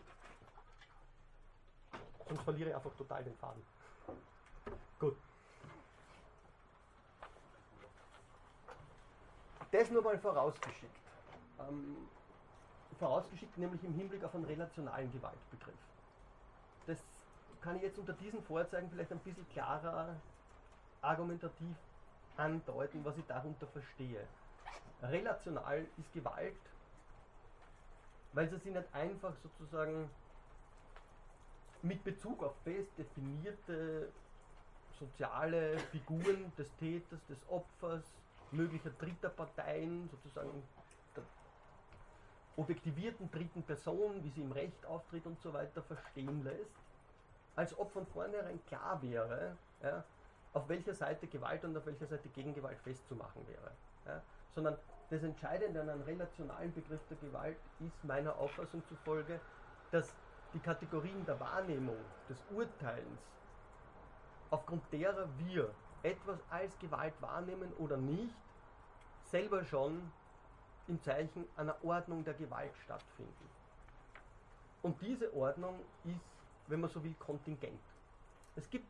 [2.28, 3.62] Sonst verliere ich einfach total den Faden.
[4.98, 5.16] Gut.
[9.70, 10.96] Das nur mal vorausgeschickt.
[11.60, 11.96] Ähm,
[12.98, 15.74] vorausgeschickt nämlich im Hinblick auf einen relationalen Gewaltbegriff.
[16.86, 16.98] Das
[17.60, 20.16] kann ich jetzt unter diesen Vorzeigen vielleicht ein bisschen klarer
[21.02, 21.76] argumentativ
[22.36, 24.26] andeuten, was ich darunter verstehe.
[25.02, 26.54] Relational ist Gewalt,
[28.32, 30.10] weil sie sich nicht einfach sozusagen
[31.82, 34.10] mit Bezug auf fest definierte
[34.98, 38.04] soziale Figuren des Täters, des Opfers,
[38.50, 40.62] möglicher dritter Parteien, sozusagen
[41.14, 41.22] der
[42.56, 46.70] objektivierten dritten Person, wie sie im Recht auftritt und so weiter, verstehen lässt,
[47.54, 50.04] als ob von vornherein klar wäre, ja,
[50.52, 53.72] auf welcher Seite Gewalt und auf welcher Seite Gegengewalt festzumachen wäre.
[54.06, 54.22] Ja,
[54.54, 54.76] sondern
[55.10, 59.40] das Entscheidende an einem relationalen Begriff der Gewalt ist meiner Auffassung zufolge,
[59.90, 60.14] dass
[60.52, 61.96] die Kategorien der Wahrnehmung,
[62.28, 63.20] des Urteilens,
[64.50, 65.70] aufgrund derer wir
[66.02, 68.34] etwas als Gewalt wahrnehmen oder nicht,
[69.24, 70.10] selber schon
[70.88, 73.50] im Zeichen einer Ordnung der Gewalt stattfinden.
[74.82, 76.20] Und diese Ordnung ist,
[76.68, 77.80] wenn man so will, kontingent.
[78.54, 78.86] Es gibt,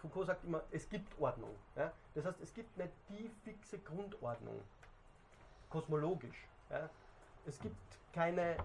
[0.00, 1.54] Foucault sagt immer, es gibt Ordnung.
[1.76, 1.92] Ja?
[2.14, 4.60] Das heißt, es gibt nicht die fixe Grundordnung,
[5.68, 6.46] kosmologisch.
[6.70, 6.88] Ja?
[7.46, 7.76] Es gibt
[8.12, 8.56] keine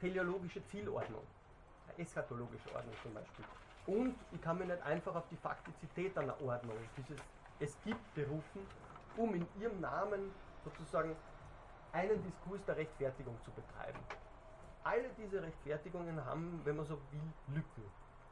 [0.00, 1.22] teleologische Zielordnung,
[1.96, 3.44] eschatologische Ordnung zum Beispiel.
[3.86, 7.18] Und ich kann mich nicht einfach auf die Faktizität einer Ordnung, dieses
[7.60, 8.66] es gibt berufen,
[9.16, 10.32] um in ihrem Namen
[10.64, 11.14] sozusagen
[11.92, 14.00] einen Diskurs der Rechtfertigung zu betreiben.
[14.82, 17.84] Alle diese Rechtfertigungen haben, wenn man so will, Lücken.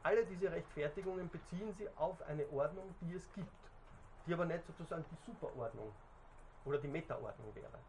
[0.03, 3.49] Alle diese Rechtfertigungen beziehen sie auf eine Ordnung, die es gibt,
[4.27, 5.91] die aber nicht sozusagen die Superordnung
[6.65, 7.79] oder die Metaordnung wäre.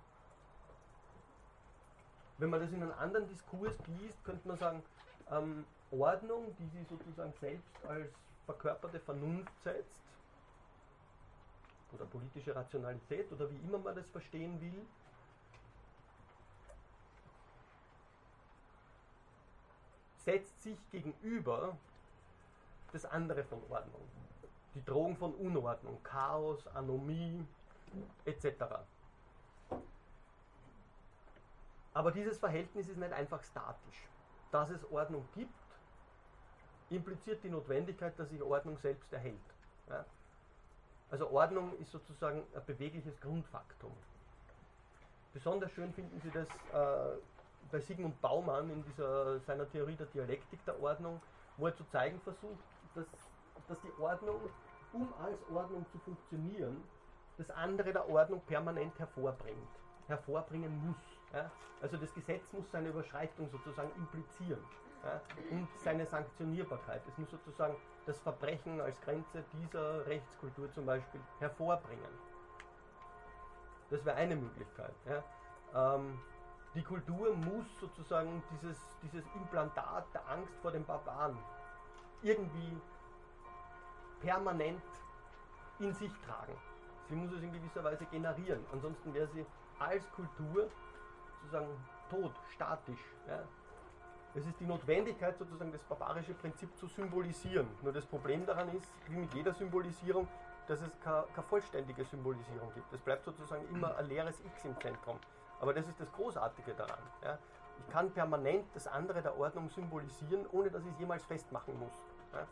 [2.38, 4.82] Wenn man das in einen anderen Diskurs gießt, könnte man sagen,
[5.30, 8.12] ähm, Ordnung, die sie sozusagen selbst als
[8.46, 10.02] verkörperte Vernunft setzt,
[11.94, 14.86] oder politische Rationalität oder wie immer man das verstehen will,
[20.24, 21.76] setzt sich gegenüber
[22.94, 24.00] das andere von Ordnung.
[24.74, 27.44] Die Drohung von Unordnung, Chaos, Anomie
[28.24, 28.64] etc.
[31.92, 34.08] Aber dieses Verhältnis ist nicht einfach statisch.
[34.50, 35.52] Dass es Ordnung gibt,
[36.90, 39.38] impliziert die Notwendigkeit, dass sich Ordnung selbst erhält.
[39.88, 40.04] Ja?
[41.10, 43.92] Also Ordnung ist sozusagen ein bewegliches Grundfaktum.
[45.32, 47.18] Besonders schön finden Sie das äh,
[47.70, 51.20] bei Sigmund Baumann in dieser, seiner Theorie der Dialektik der Ordnung,
[51.56, 52.62] wo er zu zeigen versucht,
[52.94, 53.06] dass,
[53.68, 54.40] dass die Ordnung,
[54.92, 56.82] um als Ordnung zu funktionieren,
[57.36, 59.68] das andere der Ordnung permanent hervorbringt,
[60.06, 60.96] hervorbringen muss.
[61.32, 61.50] Ja?
[61.82, 64.62] Also das Gesetz muss seine Überschreitung sozusagen implizieren.
[65.02, 65.20] Ja?
[65.50, 67.02] Und seine Sanktionierbarkeit.
[67.08, 67.76] Es muss sozusagen
[68.06, 72.34] das Verbrechen als Grenze dieser Rechtskultur zum Beispiel hervorbringen.
[73.90, 74.94] Das wäre eine Möglichkeit.
[75.06, 75.94] Ja?
[75.96, 76.18] Ähm,
[76.74, 81.38] die Kultur muss sozusagen dieses, dieses Implantat der Angst vor dem Barbaren
[82.24, 82.80] irgendwie
[84.20, 84.82] permanent
[85.78, 86.56] in sich tragen.
[87.08, 88.64] Sie muss es in gewisser Weise generieren.
[88.72, 89.44] Ansonsten wäre sie
[89.78, 90.68] als Kultur
[91.42, 91.68] sozusagen
[92.08, 93.00] tot, statisch.
[93.28, 93.40] Ja.
[94.34, 97.68] Es ist die Notwendigkeit, sozusagen das barbarische Prinzip zu symbolisieren.
[97.82, 100.26] Nur das Problem daran ist, wie mit jeder Symbolisierung,
[100.66, 102.92] dass es keine, keine vollständige Symbolisierung gibt.
[102.92, 105.18] Es bleibt sozusagen immer ein leeres X im Zentrum.
[105.60, 106.98] Aber das ist das Großartige daran.
[107.22, 107.38] Ja.
[107.78, 112.13] Ich kann permanent das andere der Ordnung symbolisieren, ohne dass ich es jemals festmachen muss.
[112.34, 112.46] Ja.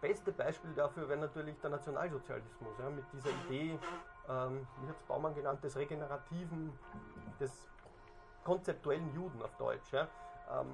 [0.00, 3.78] Beste Beispiel dafür wäre natürlich der Nationalsozialismus, ja, mit dieser Idee,
[4.28, 6.78] ähm, wie hat es Baumann genannt, des regenerativen,
[7.40, 7.68] des
[8.44, 9.92] konzeptuellen Juden auf Deutsch.
[9.92, 10.06] Ja.
[10.50, 10.68] Ähm,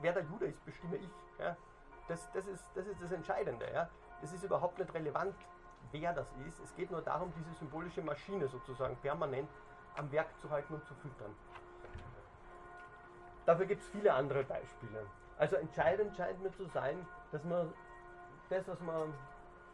[0.00, 1.10] wer der Jude ist, bestimme ich.
[1.38, 1.56] Ja.
[2.08, 3.70] Das, das, ist, das ist das Entscheidende.
[3.70, 3.88] Ja.
[4.22, 5.34] Es ist überhaupt nicht relevant,
[5.92, 6.58] wer das ist.
[6.60, 9.50] Es geht nur darum, diese symbolische Maschine sozusagen permanent
[9.96, 11.34] am Werk zu halten und zu füttern.
[13.44, 15.06] Dafür gibt es viele andere Beispiele.
[15.38, 17.72] Also entscheidend scheint mir zu sein, dass man
[18.50, 19.14] das, was man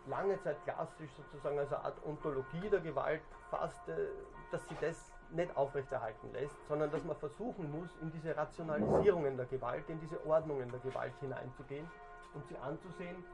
[0.06, 4.10] lange Zeit klassisch sozusagen als eine Art Ontologie der Gewalt fasste,
[4.50, 9.46] dass sie das nicht aufrechterhalten lässt, sondern dass man versuchen muss, in diese Rationalisierungen der
[9.46, 11.88] Gewalt, in diese Ordnungen der Gewalt hineinzugehen
[12.34, 13.24] und sie anzusehen,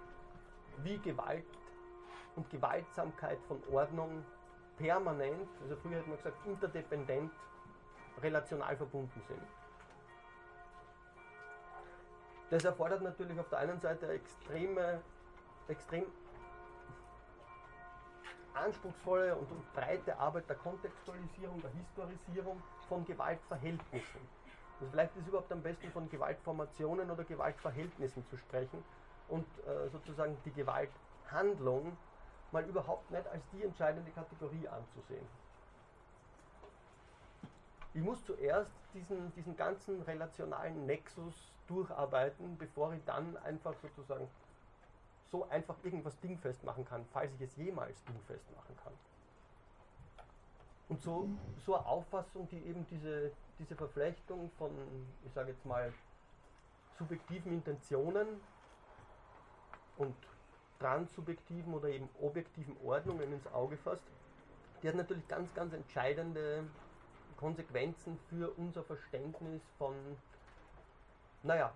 [0.79, 1.45] wie Gewalt
[2.37, 4.25] und Gewaltsamkeit von Ordnung
[4.79, 7.33] permanent, also früher hat man gesagt, interdependent,
[8.23, 9.60] relational verbunden sind.
[12.51, 15.01] Das erfordert natürlich auf der einen Seite extreme,
[15.69, 16.05] extrem
[18.55, 24.21] anspruchsvolle und, breite Arbeit der Kontextualisierung, der Historisierung von Gewaltverhältnissen.
[24.81, 28.83] Also vielleicht ist überhaupt am besten von Gewaltformationen oder Gewaltverhältnissen zu sprechen
[29.29, 31.97] und äh, sozusagen die Gewalthandlung
[32.51, 35.27] mal überhaupt nicht als die entscheidende Kategorie anzusehen.
[37.95, 41.35] Ich muss zuerst diesen, diesen ganzen relationalen Nexus
[41.70, 44.28] durcharbeiten, bevor ich dann einfach sozusagen
[45.30, 48.92] so einfach irgendwas dingfest machen kann, falls ich es jemals dingfest machen kann.
[50.88, 51.28] Und so,
[51.64, 53.30] so eine Auffassung, die eben diese,
[53.61, 54.72] diese Verflechtung von,
[55.24, 55.92] ich sage jetzt mal,
[56.98, 58.26] subjektiven Intentionen
[59.96, 60.16] und
[60.80, 64.02] transsubjektiven oder eben objektiven Ordnungen ins Auge fasst,
[64.83, 66.64] die hat natürlich ganz, ganz entscheidende
[67.37, 69.94] Konsequenzen für unser Verständnis von,
[71.42, 71.72] naja,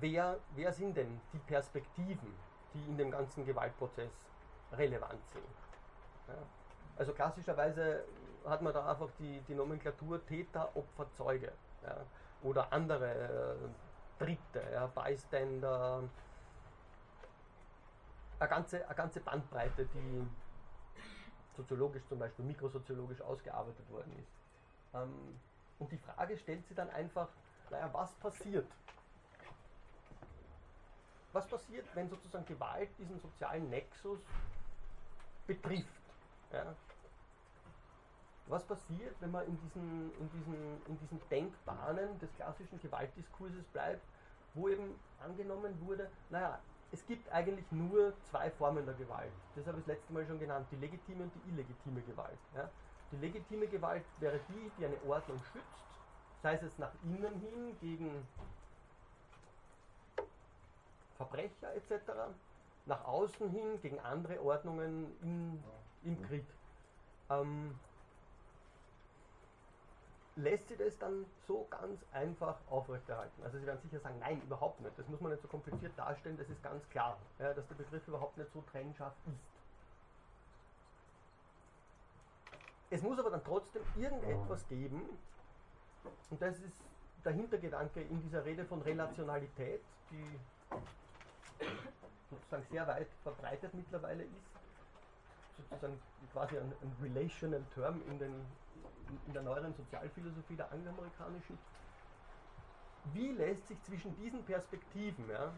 [0.00, 2.34] wer, wer sind denn die Perspektiven,
[2.74, 4.12] die in dem ganzen Gewaltprozess
[4.72, 5.44] relevant sind?
[6.28, 6.34] Ja.
[6.96, 8.04] Also klassischerweise
[8.44, 11.52] hat man da einfach die, die Nomenklatur Täter, Opfer, Zeuge
[11.82, 11.96] ja.
[12.42, 16.02] oder andere äh, Dritte, ja, Bystander,
[18.38, 20.26] eine ganze, eine ganze Bandbreite, die
[21.56, 24.32] soziologisch zum Beispiel, mikrosoziologisch ausgearbeitet worden ist.
[24.94, 25.38] Ähm,
[25.78, 27.28] und die Frage stellt sich dann einfach,
[27.70, 28.66] naja, was passiert?
[31.32, 34.18] Was passiert, wenn sozusagen Gewalt diesen sozialen Nexus
[35.46, 36.02] betrifft?
[36.52, 36.74] Ja?
[38.46, 44.02] Was passiert, wenn man in diesen, in, diesen, in diesen Denkbahnen des klassischen Gewaltdiskurses bleibt,
[44.54, 46.58] wo eben angenommen wurde, naja,
[46.90, 49.30] es gibt eigentlich nur zwei Formen der Gewalt.
[49.54, 52.38] Das habe ich das letzte Mal schon genannt, die legitime und die illegitime Gewalt.
[52.56, 52.68] Ja?
[53.12, 55.89] Die legitime Gewalt wäre die, die eine Ordnung schützt,
[56.42, 58.26] sei es nach innen hin gegen
[61.16, 61.92] Verbrecher etc.,
[62.86, 65.62] nach außen hin gegen andere Ordnungen in,
[66.02, 66.46] im Krieg.
[67.28, 67.78] Ähm,
[70.36, 73.42] lässt sich das dann so ganz einfach aufrechterhalten?
[73.44, 74.98] Also Sie werden sicher sagen, nein, überhaupt nicht.
[74.98, 78.06] Das muss man nicht so kompliziert darstellen, das ist ganz klar, ja, dass der Begriff
[78.08, 79.50] überhaupt nicht so trennscharf ist.
[82.92, 85.02] Es muss aber dann trotzdem irgendetwas geben,
[86.30, 86.76] und das ist
[87.24, 90.38] der Hintergedanke in dieser Rede von Relationalität, die
[92.30, 94.50] sozusagen sehr weit verbreitet mittlerweile ist,
[95.58, 96.00] sozusagen
[96.32, 98.46] quasi ein, ein relational Term in den
[99.26, 101.58] in der neueren Sozialphilosophie der angloamerikanischen,
[103.12, 105.52] wie lässt sich zwischen diesen Perspektiven, ja,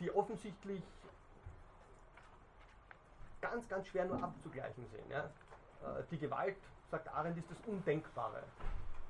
[0.00, 0.82] die offensichtlich
[3.40, 5.10] ganz, ganz schwer nur abzugleichen sind.
[5.10, 5.24] Ja.
[5.82, 6.56] Äh, die Gewalt,
[6.90, 8.42] sagt Arendt, ist das Undenkbare.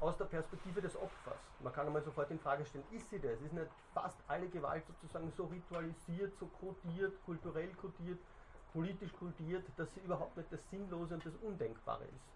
[0.01, 1.39] Aus der Perspektive des Opfers.
[1.61, 3.41] Man kann einmal sofort in Frage stellen, ist sie das?
[3.41, 8.19] Ist nicht fast alle Gewalt sozusagen so ritualisiert, so kodiert, kulturell kodiert,
[8.75, 12.27] politisch kultiert, dass sie überhaupt nicht das Sinnlose und das Undenkbare ist.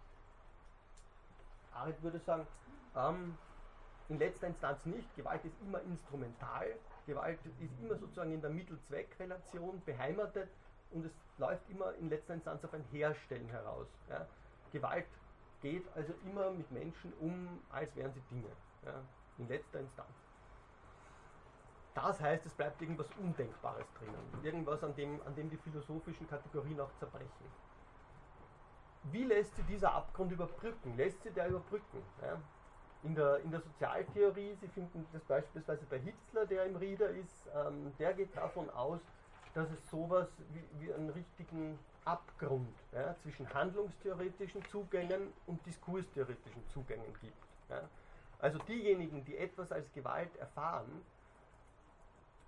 [1.75, 2.47] Arendt würde sagen,
[2.97, 3.37] Ähm,
[4.09, 5.15] in letzter Instanz nicht.
[5.17, 6.67] Gewalt ist immer instrumental.
[7.07, 10.49] Gewalt ist immer sozusagen in der Mittel-Zweck-Relation beheimatet
[10.91, 13.87] und es läuft immer in letzter Instanz auf ein Herstellen heraus.
[14.09, 14.27] Ja.
[14.73, 15.07] Gewalt
[15.61, 18.51] geht also immer mit Menschen um, als wären sie Dinge.
[18.85, 18.95] Ja,
[19.39, 20.11] in letzter Instanz.
[21.95, 24.45] Das heißt, es bleibt irgendwas Undenkbares drinnen.
[24.45, 27.29] Irgendwas, an dem, an dem die philosophischen Kategorien auch zerbrechen.
[29.05, 30.97] Wie lässt sich dieser Abgrund überbrücken?
[30.97, 32.03] Lässt sich der überbrücken?
[32.23, 32.41] Ja?
[33.03, 37.49] In, der, in der Sozialtheorie, Sie finden das beispielsweise bei Hitler, der im Rieder ist,
[37.55, 39.01] ähm, der geht davon aus,
[39.55, 47.13] dass es sowas wie, wie einen richtigen Abgrund ja, zwischen handlungstheoretischen Zugängen und diskurstheoretischen Zugängen
[47.21, 47.47] gibt.
[47.69, 47.83] Ja.
[48.39, 51.03] Also diejenigen, die etwas als Gewalt erfahren,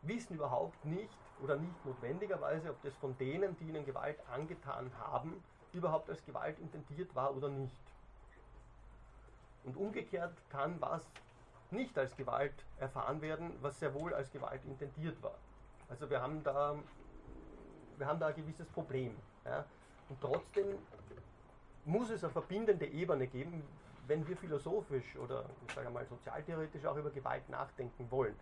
[0.03, 5.43] wissen überhaupt nicht oder nicht notwendigerweise, ob das von denen, die ihnen Gewalt angetan haben,
[5.73, 7.77] überhaupt als Gewalt intendiert war oder nicht.
[9.65, 11.07] Und umgekehrt kann was
[11.71, 15.39] nicht als Gewalt erfahren werden, was sehr wohl als Gewalt intendiert war.
[15.89, 16.77] Also wir haben da,
[17.97, 19.17] wir haben da ein gewisses Problem.
[19.45, 19.65] Ja?
[20.09, 20.79] Und trotzdem
[21.85, 23.63] muss es eine verbindende Ebene geben,
[24.07, 28.37] wenn wir philosophisch oder ich sage mal sozialtheoretisch auch über Gewalt nachdenken wollen.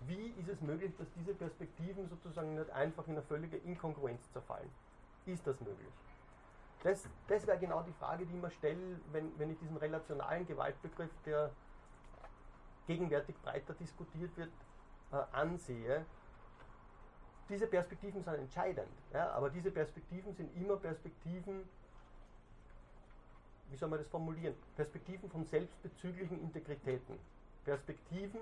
[0.00, 4.70] Wie ist es möglich, dass diese Perspektiven sozusagen nicht einfach in eine völlige Inkongruenz zerfallen?
[5.24, 5.92] Ist das möglich?
[6.82, 10.46] Das, das wäre genau die Frage, die ich mir stelle, wenn, wenn ich diesen relationalen
[10.46, 11.50] Gewaltbegriff, der
[12.86, 14.50] gegenwärtig breiter diskutiert wird,
[15.12, 16.04] äh, ansehe.
[17.48, 21.68] Diese Perspektiven sind entscheidend, ja, aber diese Perspektiven sind immer Perspektiven,
[23.70, 24.54] wie soll man das formulieren?
[24.74, 27.18] Perspektiven von selbstbezüglichen Integritäten.
[27.64, 28.40] Perspektiven,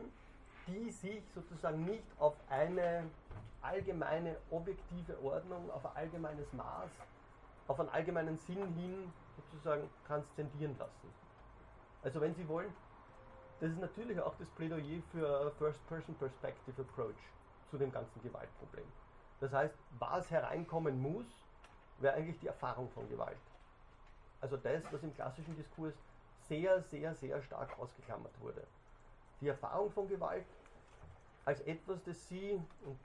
[0.67, 3.05] die sich sozusagen nicht auf eine
[3.61, 6.91] allgemeine objektive Ordnung, auf ein allgemeines Maß,
[7.69, 11.09] auf einen allgemeinen Sinn hin sozusagen transzendieren lassen.
[12.03, 12.73] Also wenn Sie wollen,
[13.61, 17.17] das ist natürlich auch das Plädoyer für First-Person-Perspective Approach
[17.75, 18.87] zu dem ganzen Gewaltproblem.
[19.41, 21.27] Das heißt, was hereinkommen muss,
[21.99, 23.37] wäre eigentlich die Erfahrung von Gewalt.
[24.41, 25.95] Also das, was im klassischen Diskurs
[26.47, 28.63] sehr, sehr, sehr stark ausgeklammert wurde.
[29.41, 30.47] Die Erfahrung von Gewalt
[31.45, 32.53] als etwas, das sie,
[32.85, 32.97] und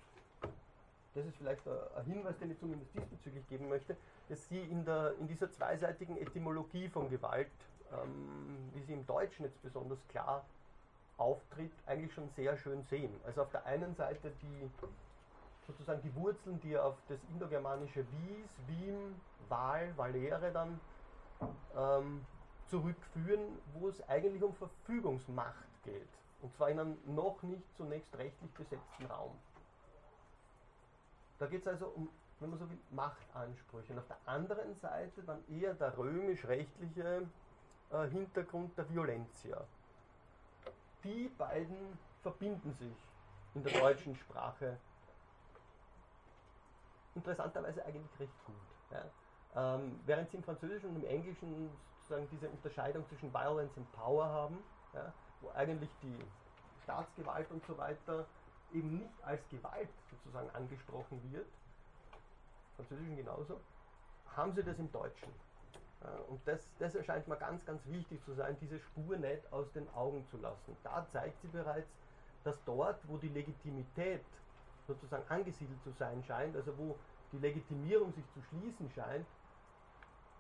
[1.16, 5.16] das ist vielleicht ein Hinweis, den ich zumindest diesbezüglich geben möchte, dass sie in, der,
[5.20, 7.50] in dieser zweiseitigen Etymologie von Gewalt,
[7.92, 10.46] ähm, wie sie im Deutschen jetzt besonders klar
[11.20, 13.14] auftritt, eigentlich schon sehr schön sehen.
[13.26, 14.70] Also auf der einen Seite die
[15.68, 19.16] sozusagen die Wurzeln, die auf das indogermanische Wies, Wiem,
[19.50, 20.80] Wahl, Valere dann
[21.76, 22.26] ähm,
[22.68, 26.08] zurückführen, wo es eigentlich um Verfügungsmacht geht.
[26.42, 29.38] Und zwar in einem noch nicht zunächst rechtlich besetzten Raum.
[31.38, 33.94] Da geht es also um, wenn man so will, Machtansprüche.
[33.94, 37.28] Und auf der anderen Seite dann eher der römisch-rechtliche
[37.92, 39.66] äh, Hintergrund der Violentia.
[41.04, 42.96] Die beiden verbinden sich
[43.56, 44.78] in der deutschen Sprache
[47.16, 48.56] interessanterweise eigentlich recht gut.
[48.92, 49.76] Ja.
[49.76, 54.26] Ähm, während sie im Französischen und im Englischen sozusagen diese Unterscheidung zwischen Violence und Power
[54.26, 54.58] haben,
[54.94, 56.18] ja, wo eigentlich die
[56.84, 58.26] Staatsgewalt und so weiter
[58.74, 63.60] eben nicht als Gewalt sozusagen angesprochen wird, im Französischen genauso,
[64.36, 65.32] haben sie das im Deutschen.
[66.02, 69.72] Ja, und das, das erscheint mir ganz, ganz wichtig zu sein, diese Spur nicht aus
[69.74, 70.76] den Augen zu lassen.
[70.84, 71.90] Da zeigt sie bereits,
[72.44, 74.24] dass dort, wo die Legitimität
[74.88, 76.98] sozusagen angesiedelt zu sein scheint, also wo
[77.32, 79.26] die Legitimierung sich zu schließen scheint,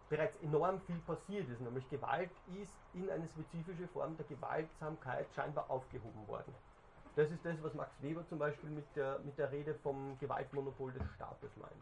[0.10, 1.62] bereits enorm viel passiert ist.
[1.62, 6.54] Nämlich Gewalt ist in eine spezifische Form der Gewaltsamkeit scheinbar aufgehoben worden.
[7.16, 10.94] Das ist das, was Max Weber zum Beispiel mit der, mit der Rede vom Gewaltmonopol
[10.94, 11.74] des Staates meint.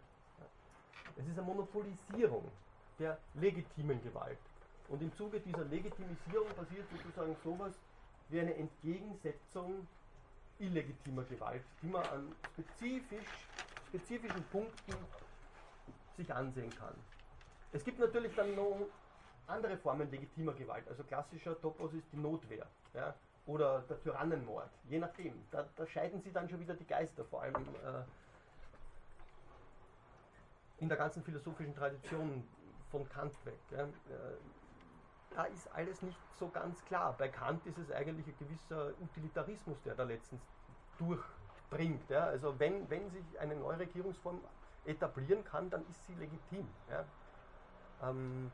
[1.16, 2.44] Es ist eine Monopolisierung
[3.00, 4.40] der legitimen Gewalt.
[4.90, 7.74] Und im Zuge dieser Legitimisierung passiert sozusagen sowas
[8.30, 9.88] wie eine Entgegensetzung
[10.60, 13.28] illegitimer Gewalt, die man an spezifisch,
[13.90, 14.96] spezifischen Punkten
[16.16, 16.96] sich ansehen kann.
[17.74, 18.88] Es gibt natürlich dann noch
[19.46, 20.88] andere Formen legitimer Gewalt.
[20.88, 23.14] Also klassischer Topos ist die Notwehr ja,
[23.46, 25.34] oder der Tyrannenmord, je nachdem.
[25.52, 28.04] Da, da, scheiden sich dann schon wieder die Geister, vor allem äh,
[30.80, 32.44] in der ganzen philosophischen Tradition
[32.92, 33.60] von Kant weg.
[33.72, 33.88] Äh,
[35.30, 37.16] da ist alles nicht so ganz klar.
[37.18, 40.42] Bei Kant ist es eigentlich ein gewisser Utilitarismus, der da letztens
[40.98, 42.12] durchdringt.
[42.12, 44.42] Also wenn, wenn sich eine neue Regierungsform
[44.86, 46.68] etablieren kann, dann ist sie legitim.
[48.02, 48.52] Ähm,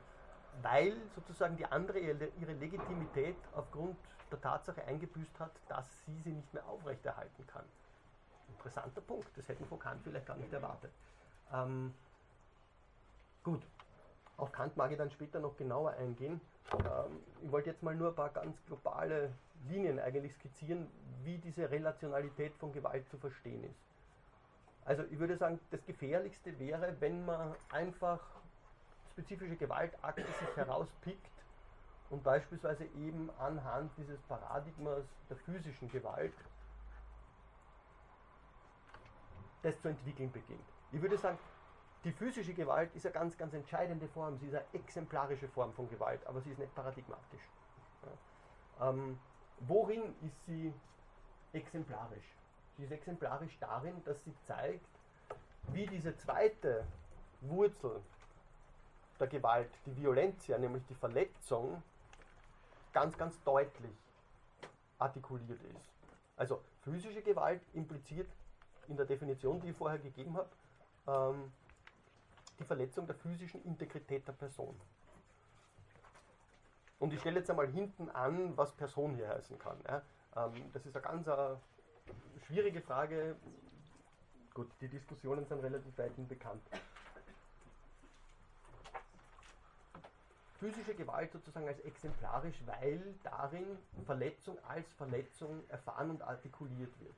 [0.62, 3.98] weil sozusagen die andere ihre Legitimität aufgrund
[4.32, 7.66] der Tatsache eingebüßt hat, dass sie sie nicht mehr aufrechterhalten kann.
[8.50, 10.92] Interessanter Punkt, das hätten von Kant vielleicht gar nicht erwartet.
[11.52, 11.94] Ähm,
[13.44, 13.62] gut,
[14.38, 16.42] Auf Kant mag ich dann später noch genauer eingehen.
[16.74, 19.32] Ähm, ich wollte jetzt mal nur ein paar ganz globale
[19.68, 20.90] Linien eigentlich skizzieren,
[21.24, 23.80] wie diese Relationalität von Gewalt zu verstehen ist.
[24.86, 28.20] Also ich würde sagen, das Gefährlichste wäre, wenn man einfach
[29.12, 31.32] spezifische Gewaltakte sich herauspickt
[32.10, 36.34] und beispielsweise eben anhand dieses Paradigmas der physischen Gewalt
[39.62, 40.66] das zu entwickeln beginnt.
[40.92, 41.38] Ich würde sagen,
[42.04, 45.90] die physische Gewalt ist eine ganz, ganz entscheidende Form, sie ist eine exemplarische Form von
[45.90, 47.42] Gewalt, aber sie ist nicht paradigmatisch.
[48.80, 48.90] Ja.
[48.90, 49.20] Ähm,
[49.62, 50.74] worin ist sie
[51.54, 52.36] exemplarisch?
[52.78, 54.86] Sie ist exemplarisch darin, dass sie zeigt,
[55.68, 56.86] wie diese zweite
[57.42, 58.02] Wurzel
[59.20, 61.82] der Gewalt, die Violentia, nämlich die Verletzung,
[62.92, 63.96] ganz, ganz deutlich
[65.00, 65.90] artikuliert ist.
[66.36, 68.30] Also physische Gewalt impliziert
[68.88, 70.50] in der Definition, die ich vorher gegeben habe,
[71.08, 71.52] ähm,
[72.60, 74.80] die Verletzung der physischen Integrität der Person.
[77.00, 79.78] Und ich stelle jetzt einmal hinten an, was Person hier heißen kann.
[79.88, 80.02] Ja.
[80.36, 81.60] Ähm, das ist eine ganz eine
[82.08, 83.36] äh, schwierige Frage.
[84.54, 86.62] Gut, die Diskussionen sind relativ weit bekannt.
[90.60, 97.16] Physische Gewalt sozusagen als exemplarisch, weil darin Verletzung als Verletzung erfahren und artikuliert wird.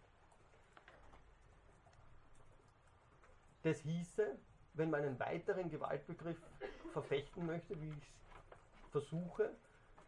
[3.62, 4.36] Das hieße,
[4.76, 6.38] wenn man einen weiteren Gewaltbegriff
[6.94, 9.50] verfechten möchte, wie ich es versuche,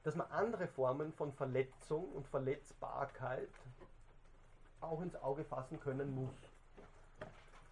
[0.03, 3.49] dass man andere Formen von Verletzung und Verletzbarkeit
[4.79, 6.35] auch ins Auge fassen können muss.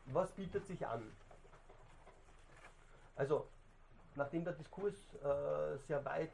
[0.08, 1.04] Was bietet sich an?
[3.16, 3.48] Also,
[4.16, 6.32] nachdem der Diskurs äh, sehr weit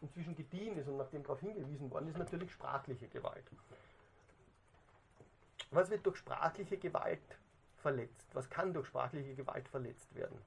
[0.00, 3.44] inzwischen gediehen ist und nachdem darauf hingewiesen worden ist, natürlich sprachliche Gewalt.
[5.70, 7.22] Was wird durch sprachliche Gewalt
[7.84, 8.26] verletzt?
[8.32, 10.38] Was kann durch sprachliche Gewalt verletzt werden?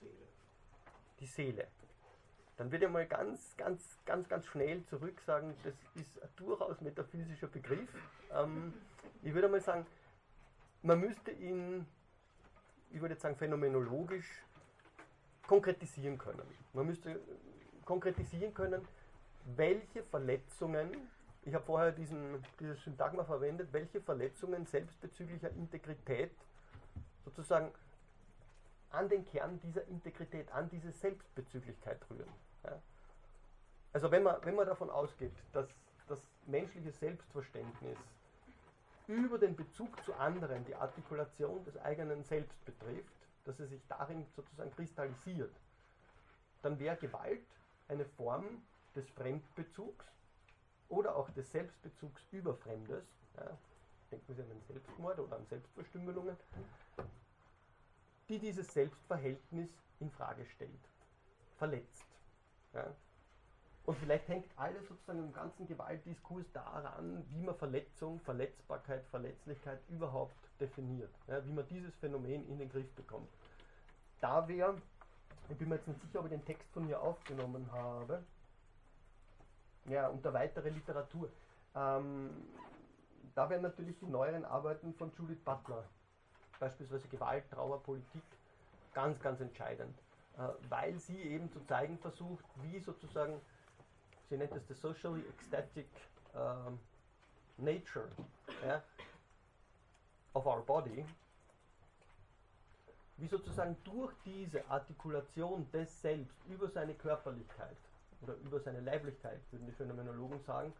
[0.00, 0.26] Die Seele.
[1.20, 1.68] Die Seele.
[2.56, 6.80] Dann würde ich mal ganz, ganz, ganz, ganz schnell zurück sagen, das ist ein durchaus
[6.80, 7.88] metaphysischer Begriff.
[8.32, 8.72] Ähm,
[9.22, 9.86] ich würde mal sagen,
[10.82, 11.86] man müsste ihn,
[12.90, 14.42] ich würde jetzt sagen, phänomenologisch
[15.46, 16.42] konkretisieren können.
[16.72, 17.20] Man müsste
[17.84, 18.86] konkretisieren können,
[19.54, 21.10] welche Verletzungen
[21.46, 26.32] ich habe vorher diesen, dieses Syntagma verwendet, welche Verletzungen selbstbezüglicher Integrität
[27.24, 27.72] sozusagen
[28.90, 32.28] an den Kern dieser Integrität, an diese Selbstbezüglichkeit rühren.
[32.64, 32.82] Ja.
[33.92, 35.68] Also wenn man, wenn man davon ausgeht, dass
[36.08, 37.98] das menschliche Selbstverständnis
[39.06, 44.26] über den Bezug zu anderen die Artikulation des eigenen Selbst betrifft, dass es sich darin
[44.34, 45.54] sozusagen kristallisiert,
[46.62, 47.46] dann wäre Gewalt
[47.86, 48.44] eine Form
[48.96, 50.04] des Fremdbezugs,
[50.88, 53.04] oder auch des Selbstbezugs über Fremdes,
[53.36, 53.56] ja,
[54.10, 56.36] denken Sie an den Selbstmord oder an Selbstverstümmelungen,
[58.28, 59.68] die dieses Selbstverhältnis
[60.00, 60.88] in Frage stellt,
[61.58, 62.06] verletzt.
[62.72, 62.94] Ja.
[63.84, 70.36] Und vielleicht hängt alles sozusagen im ganzen Gewaltdiskurs daran, wie man Verletzung, Verletzbarkeit, Verletzlichkeit überhaupt
[70.60, 73.28] definiert, ja, wie man dieses Phänomen in den Griff bekommt.
[74.20, 74.80] Da wäre,
[75.48, 78.24] ich bin mir jetzt nicht sicher, ob ich den Text von mir aufgenommen habe,
[79.88, 81.28] ja, und der weitere Literatur.
[81.74, 82.30] Ähm,
[83.34, 85.84] da wären natürlich die neueren Arbeiten von Judith Butler,
[86.58, 88.22] beispielsweise Gewalt, Trauer, Politik,
[88.94, 89.96] ganz, ganz entscheidend,
[90.38, 93.40] äh, weil sie eben zu zeigen versucht, wie sozusagen,
[94.28, 95.88] sie nennt es the socially ecstatic
[96.34, 96.78] ähm,
[97.58, 98.08] nature
[98.66, 98.82] ja,
[100.32, 101.04] of our body,
[103.18, 107.76] wie sozusagen durch diese Artikulation des Selbst über seine Körperlichkeit
[108.22, 110.72] oder über seine Leiblichkeit, würden die Phänomenologen sagen,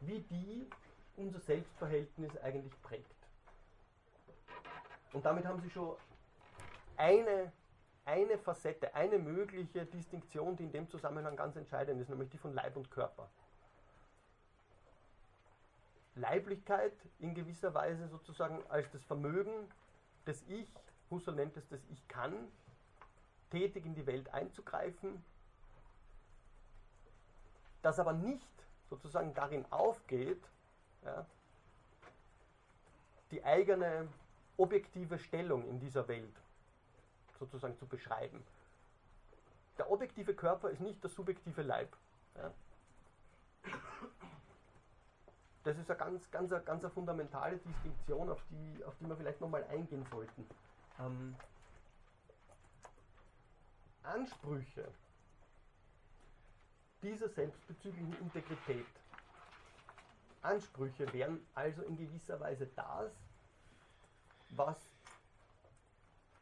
[0.00, 0.68] wie die
[1.16, 3.14] unser Selbstverhältnis eigentlich prägt.
[5.12, 5.96] Und damit haben sie schon
[6.96, 7.52] eine,
[8.04, 12.52] eine Facette, eine mögliche Distinktion, die in dem Zusammenhang ganz entscheidend ist, nämlich die von
[12.54, 13.28] Leib und Körper.
[16.14, 19.52] Leiblichkeit in gewisser Weise sozusagen als das Vermögen
[20.26, 20.72] des Ich,
[21.10, 22.34] Husserl nennt es das Ich kann,
[23.50, 25.22] tätig in die Welt einzugreifen,
[27.86, 28.48] das aber nicht
[28.90, 30.42] sozusagen darin aufgeht,
[31.04, 31.24] ja,
[33.30, 34.08] die eigene
[34.56, 36.34] objektive Stellung in dieser Welt
[37.38, 38.44] sozusagen zu beschreiben.
[39.78, 41.96] Der objektive Körper ist nicht der subjektive Leib.
[42.36, 42.50] Ja.
[45.62, 49.40] Das ist eine ganz, ganz, ganz eine fundamentale Distinktion, auf die, auf die wir vielleicht
[49.40, 50.48] nochmal eingehen sollten.
[50.98, 51.36] Ähm,
[54.02, 54.88] Ansprüche
[57.06, 58.86] dieser selbstbezüglichen Integrität.
[60.42, 63.12] Ansprüche wären also in gewisser Weise das,
[64.50, 64.88] was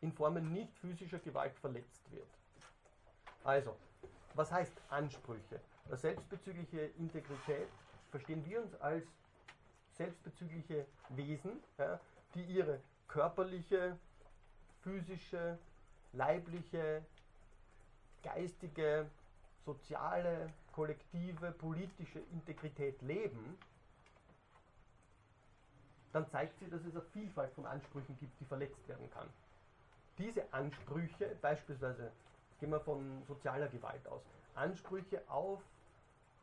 [0.00, 2.28] in Formen nicht physischer Gewalt verletzt wird.
[3.44, 3.76] Also,
[4.32, 5.60] was heißt Ansprüche?
[5.90, 7.68] Das selbstbezügliche Integrität
[8.10, 9.04] verstehen wir uns als
[9.92, 12.00] selbstbezügliche Wesen, ja,
[12.34, 13.98] die ihre körperliche,
[14.82, 15.58] physische,
[16.12, 17.04] leibliche,
[18.22, 19.10] geistige,
[19.64, 23.58] soziale, kollektive, politische Integrität leben,
[26.12, 29.28] dann zeigt sie, dass es eine Vielfalt von Ansprüchen gibt, die verletzt werden kann.
[30.18, 32.12] Diese Ansprüche, beispielsweise
[32.60, 34.22] gehen wir von sozialer Gewalt aus,
[34.54, 35.60] Ansprüche auf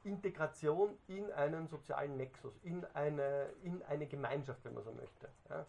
[0.03, 5.29] Integration in einen sozialen Nexus, in eine, in eine Gemeinschaft, wenn man so möchte.
[5.49, 5.65] Ja.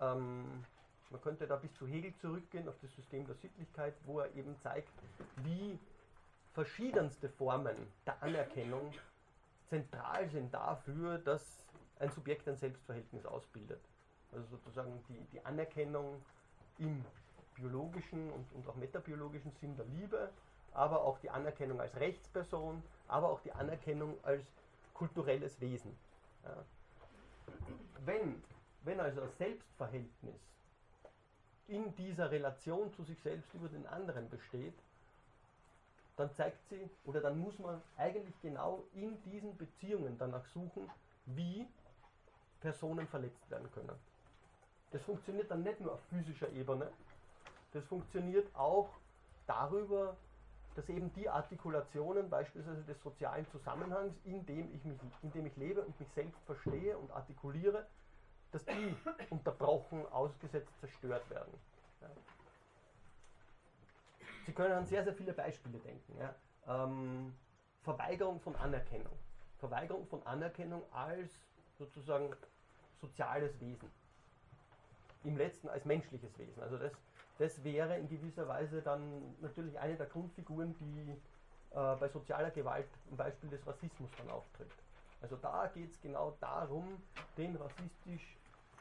[0.00, 0.64] Ähm,
[1.10, 4.56] man könnte da bis zu Hegel zurückgehen, auf das System der Sittlichkeit, wo er eben
[4.62, 4.88] zeigt,
[5.44, 5.78] wie
[6.56, 7.76] verschiedenste Formen
[8.06, 8.90] der Anerkennung
[9.68, 11.62] zentral sind dafür, dass
[11.98, 13.82] ein Subjekt ein Selbstverhältnis ausbildet.
[14.32, 16.22] Also sozusagen die, die Anerkennung
[16.78, 17.04] im
[17.56, 20.30] biologischen und, und auch metabiologischen Sinn der Liebe,
[20.72, 24.42] aber auch die Anerkennung als Rechtsperson, aber auch die Anerkennung als
[24.94, 25.94] kulturelles Wesen.
[26.42, 26.64] Ja.
[28.06, 28.42] Wenn,
[28.82, 30.40] wenn also das Selbstverhältnis
[31.68, 34.74] in dieser Relation zu sich selbst über den anderen besteht,
[36.16, 40.90] dann zeigt sie, oder dann muss man eigentlich genau in diesen Beziehungen danach suchen,
[41.26, 41.66] wie
[42.60, 43.92] Personen verletzt werden können.
[44.92, 46.90] Das funktioniert dann nicht nur auf physischer Ebene,
[47.72, 48.88] das funktioniert auch
[49.46, 50.16] darüber,
[50.74, 55.56] dass eben die Artikulationen beispielsweise des sozialen Zusammenhangs, in dem ich, mich, in dem ich
[55.56, 57.86] lebe und mich selbst verstehe und artikuliere,
[58.52, 58.96] dass die
[59.30, 61.52] unterbrochen, ausgesetzt, zerstört werden.
[62.00, 62.08] Ja.
[64.46, 66.16] Sie können an sehr, sehr viele Beispiele denken.
[66.18, 66.34] Ja.
[66.84, 67.34] Ähm,
[67.82, 69.12] Verweigerung von Anerkennung.
[69.58, 71.30] Verweigerung von Anerkennung als
[71.78, 72.34] sozusagen
[73.00, 73.90] soziales Wesen.
[75.24, 76.62] Im letzten als menschliches Wesen.
[76.62, 76.92] Also das,
[77.38, 81.10] das wäre in gewisser Weise dann natürlich eine der Grundfiguren, die
[81.76, 84.70] äh, bei sozialer Gewalt zum Beispiel des Rassismus dann auftritt.
[85.20, 87.02] Also da geht es genau darum,
[87.36, 88.36] den rassistisch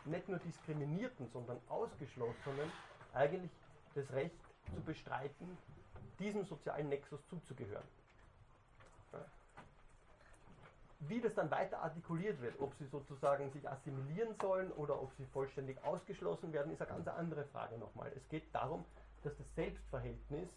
[0.05, 2.71] nicht nur diskriminierten, sondern ausgeschlossenen
[3.13, 3.51] eigentlich
[3.95, 5.57] das Recht zu bestreiten,
[6.19, 7.87] diesem sozialen Nexus zuzugehören.
[10.99, 15.25] Wie das dann weiter artikuliert wird, ob sie sozusagen sich assimilieren sollen oder ob sie
[15.25, 18.11] vollständig ausgeschlossen werden, ist eine ganz andere Frage nochmal.
[18.15, 18.85] Es geht darum,
[19.23, 20.49] dass das Selbstverhältnis,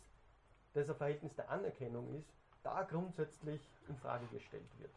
[0.74, 2.28] das ein Verhältnis der Anerkennung ist,
[2.62, 4.92] da grundsätzlich in Frage gestellt wird.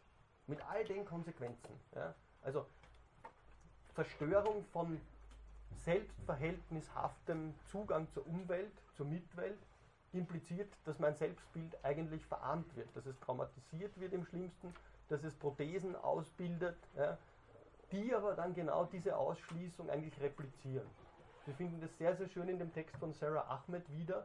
[0.46, 1.80] Mit all den Konsequenzen.
[1.94, 2.14] Ja?
[2.42, 2.66] Also
[3.94, 5.00] Zerstörung von
[5.84, 8.72] selbstverhältnishaftem Zugang zur Umwelt,
[9.02, 9.58] zur Mitwelt,
[10.12, 14.72] impliziert, dass mein Selbstbild eigentlich verarmt wird, dass es traumatisiert wird im schlimmsten
[15.08, 17.18] dass es Prothesen ausbildet, ja,
[17.90, 20.86] die aber dann genau diese Ausschließung eigentlich replizieren.
[21.44, 24.24] Wir finden das sehr, sehr schön in dem Text von Sarah Ahmed wieder,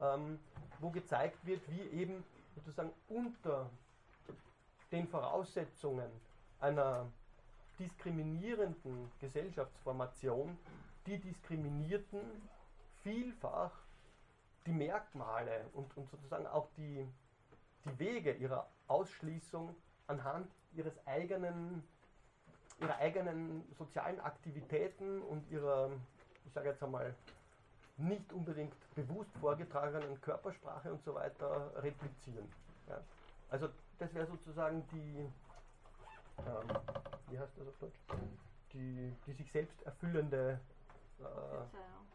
[0.00, 0.38] ähm,
[0.80, 2.22] wo gezeigt wird, wie eben
[2.54, 3.70] sozusagen unter
[4.92, 6.10] den Voraussetzungen
[6.60, 7.06] einer
[7.78, 10.58] diskriminierenden Gesellschaftsformation
[11.06, 12.20] die Diskriminierten
[13.02, 13.85] vielfach
[14.66, 17.06] die Merkmale und, und sozusagen auch die,
[17.84, 19.74] die Wege ihrer Ausschließung
[20.06, 21.82] anhand ihres eigenen,
[22.80, 25.90] ihrer eigenen sozialen Aktivitäten und ihrer,
[26.44, 27.14] ich sage jetzt einmal,
[27.96, 32.46] nicht unbedingt bewusst vorgetragenen Körpersprache und so weiter replizieren.
[32.88, 33.00] Ja.
[33.48, 35.26] Also das wäre sozusagen die,
[36.40, 36.78] ähm,
[37.30, 37.98] wie heißt das auf Deutsch?
[38.72, 40.60] Die, die sich selbst erfüllende
[41.18, 42.06] äh, Prophezeiung.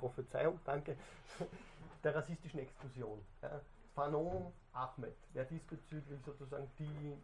[0.00, 0.96] Prophezeiung, danke,
[2.04, 3.20] der rassistischen Exklusion.
[3.42, 3.60] Ja.
[3.94, 7.18] Fanon Ahmed wäre diesbezüglich sozusagen die,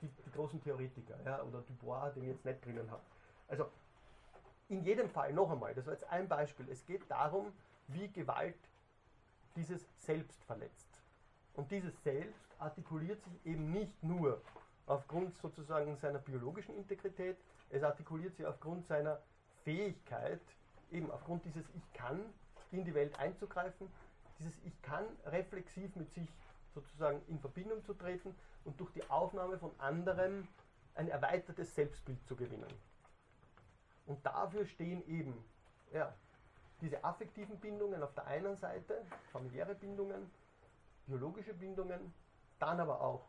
[0.00, 3.02] die, die, großen Theoretiker, ja, oder Dubois, den ich jetzt nicht drinnen habe.
[3.48, 3.70] Also
[4.68, 7.52] in jedem Fall, noch einmal, das war jetzt ein Beispiel, es geht darum,
[7.88, 8.56] wie Gewalt
[9.56, 11.02] dieses Selbst verletzt.
[11.54, 14.40] Und dieses Selbst artikuliert sich eben nicht nur
[14.86, 17.36] aufgrund sozusagen seiner biologischen Integrität,
[17.70, 19.20] es artikuliert sich aufgrund seiner
[19.64, 20.40] Fähigkeit,
[20.94, 22.20] eben aufgrund dieses Ich kann
[22.70, 23.88] in die Welt einzugreifen
[24.38, 26.28] dieses Ich kann reflexiv mit sich
[26.74, 28.34] sozusagen in Verbindung zu treten
[28.64, 30.48] und durch die Aufnahme von anderen
[30.94, 32.72] ein erweitertes Selbstbild zu gewinnen.
[34.06, 35.44] Und dafür stehen eben
[35.92, 36.12] ja,
[36.80, 40.30] diese affektiven Bindungen auf der einen Seite, familiäre Bindungen,
[41.06, 42.12] biologische Bindungen,
[42.58, 43.24] dann aber auch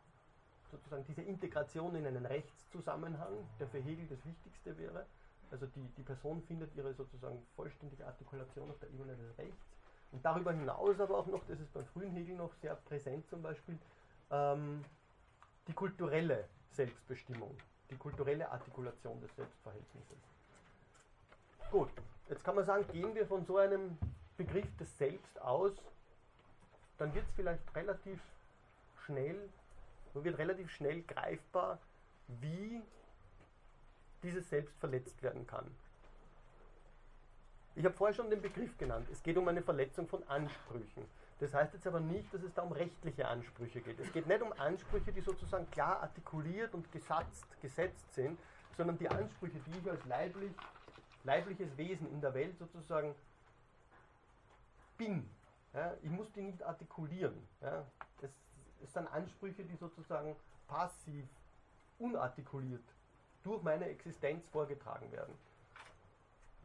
[0.70, 5.06] sozusagen diese Integration in einen Rechtszusammenhang, der für Hegel das Wichtigste wäre.
[5.50, 9.66] Also die, die Person findet ihre sozusagen vollständige Artikulation auf der Ebene des Rechts
[10.12, 13.42] und darüber hinaus aber auch noch, das ist beim frühen Hegel noch sehr präsent zum
[13.42, 13.78] Beispiel,
[14.30, 14.84] ähm,
[15.68, 17.56] die kulturelle Selbstbestimmung,
[17.90, 20.18] die kulturelle Artikulation des Selbstverhältnisses.
[21.70, 21.90] Gut,
[22.28, 23.96] Jetzt kann man sagen, gehen wir von so einem
[24.36, 25.72] Begriff des Selbst aus,
[26.98, 28.20] dann wird es vielleicht relativ
[29.04, 29.48] schnell,
[30.12, 31.78] wird relativ schnell greifbar,
[32.40, 32.82] wie
[34.22, 35.66] dieses Selbst verletzt werden kann.
[37.74, 39.06] Ich habe vorher schon den Begriff genannt.
[39.12, 41.04] Es geht um eine Verletzung von Ansprüchen.
[41.40, 44.00] Das heißt jetzt aber nicht, dass es da um rechtliche Ansprüche geht.
[44.00, 48.38] Es geht nicht um Ansprüche, die sozusagen klar artikuliert und gesatzt, gesetzt sind,
[48.78, 50.52] sondern die Ansprüche, die ich als leiblich,
[51.24, 53.14] leibliches Wesen in der Welt sozusagen
[54.96, 55.28] bin.
[55.74, 57.46] Ja, ich muss die nicht artikulieren.
[57.60, 57.84] Ja.
[58.22, 58.30] Es,
[58.82, 60.34] es sind Ansprüche, die sozusagen
[60.66, 61.26] passiv,
[61.98, 62.95] unartikuliert
[63.46, 65.32] durch meine Existenz vorgetragen werden.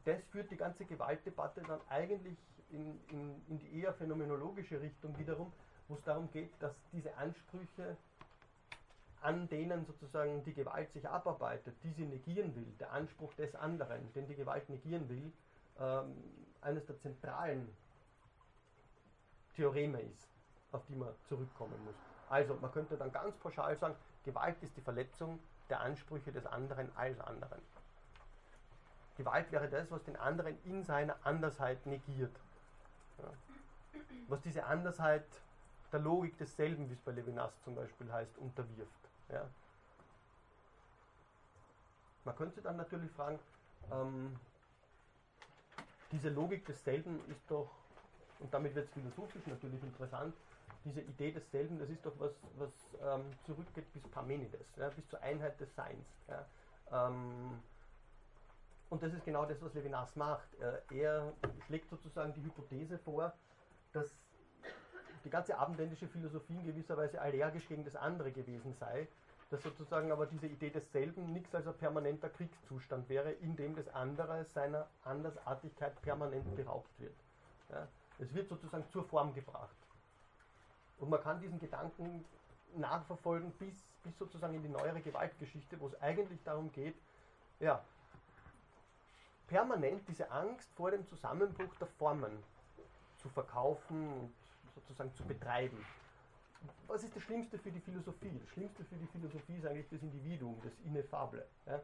[0.03, 2.35] Das führt die ganze Gewaltdebatte dann eigentlich
[2.71, 5.53] in, in, in die eher phänomenologische Richtung wiederum,
[5.87, 7.95] wo es darum geht, dass diese Ansprüche,
[9.21, 14.11] an denen sozusagen die Gewalt sich abarbeitet, die sie negieren will, der Anspruch des anderen,
[14.13, 15.31] den die Gewalt negieren will,
[15.79, 16.15] ähm,
[16.61, 17.69] eines der zentralen
[19.55, 20.27] Theoreme ist,
[20.71, 21.95] auf die man zurückkommen muss.
[22.27, 25.37] Also man könnte dann ganz pauschal sagen, Gewalt ist die Verletzung
[25.71, 27.61] der Ansprüche des anderen als anderen.
[29.15, 32.35] Gewalt wäre das, was den anderen in seiner Andersheit negiert.
[33.17, 33.31] Ja.
[34.27, 35.25] Was diese Andersheit
[35.91, 39.09] der Logik desselben, wie es bei Levinas zum Beispiel heißt, unterwirft.
[39.29, 39.47] Ja.
[42.23, 43.39] Man könnte dann natürlich fragen,
[43.91, 44.39] ähm,
[46.11, 47.69] diese Logik desselben ist doch,
[48.39, 50.35] und damit wird es philosophisch natürlich interessant,
[50.83, 52.71] diese Idee desselben, das ist doch was, was
[53.01, 56.07] ähm, zurückgeht bis Parmenides, ja, bis zur Einheit des Seins.
[56.27, 57.07] Ja.
[57.07, 57.61] Ähm,
[58.89, 60.49] und das ist genau das, was Levinas macht.
[60.89, 61.31] Er
[61.65, 63.33] schlägt sozusagen die Hypothese vor,
[63.93, 64.11] dass
[65.23, 69.07] die ganze abendländische Philosophie in gewisser Weise allergisch gegen das andere gewesen sei,
[69.49, 73.87] dass sozusagen aber diese Idee desselben nichts als ein permanenter Kriegszustand wäre, in dem das
[73.89, 77.15] andere seiner Andersartigkeit permanent beraubt wird.
[77.69, 77.87] Ja,
[78.19, 79.75] es wird sozusagen zur Form gebracht.
[81.01, 82.23] Und man kann diesen Gedanken
[82.75, 83.73] nachverfolgen bis,
[84.03, 86.95] bis sozusagen in die neuere Gewaltgeschichte, wo es eigentlich darum geht,
[87.59, 87.83] ja,
[89.47, 92.31] permanent diese Angst vor dem Zusammenbruch der Formen
[93.17, 94.33] zu verkaufen und
[94.75, 95.83] sozusagen zu betreiben.
[96.85, 98.39] Was ist das Schlimmste für die Philosophie?
[98.39, 101.81] Das Schlimmste für die Philosophie ist eigentlich das Individuum, das Ineffable, ja,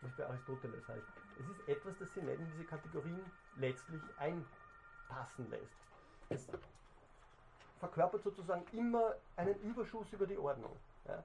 [0.00, 1.06] was bei Aristoteles heißt.
[1.38, 3.20] Es ist etwas, das sie nicht in diese Kategorien
[3.56, 5.76] letztlich einpassen lässt.
[6.30, 6.48] Es
[7.84, 10.74] verkörpert sozusagen immer einen Überschuss über die Ordnung.
[11.06, 11.22] Ja.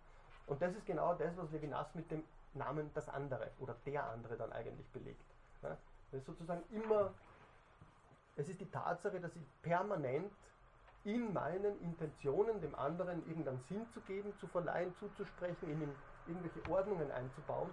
[0.48, 4.36] Und das ist genau das, was Levinas mit dem Namen das andere oder der andere
[4.36, 5.24] dann eigentlich belegt.
[5.62, 5.78] Ja?
[6.12, 7.14] Das ist sozusagen immer,
[8.36, 10.34] es ist die Tatsache, dass ich permanent
[11.06, 15.96] in meinen Intentionen dem anderen irgendeinen Sinn zu geben, zu verleihen, zuzusprechen, in ihm
[16.28, 17.70] irgendwelche Ordnungen einzubauen,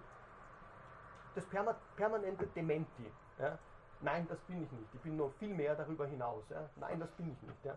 [1.34, 3.10] das perma permanente Dementi.
[3.38, 3.58] Ja?
[4.00, 4.94] Nein, das bin ich nicht.
[4.94, 6.44] Ich bin noch viel mehr darüber hinaus.
[6.50, 6.68] Ja?
[6.76, 7.64] Nein, das bin ich nicht.
[7.64, 7.76] Ja?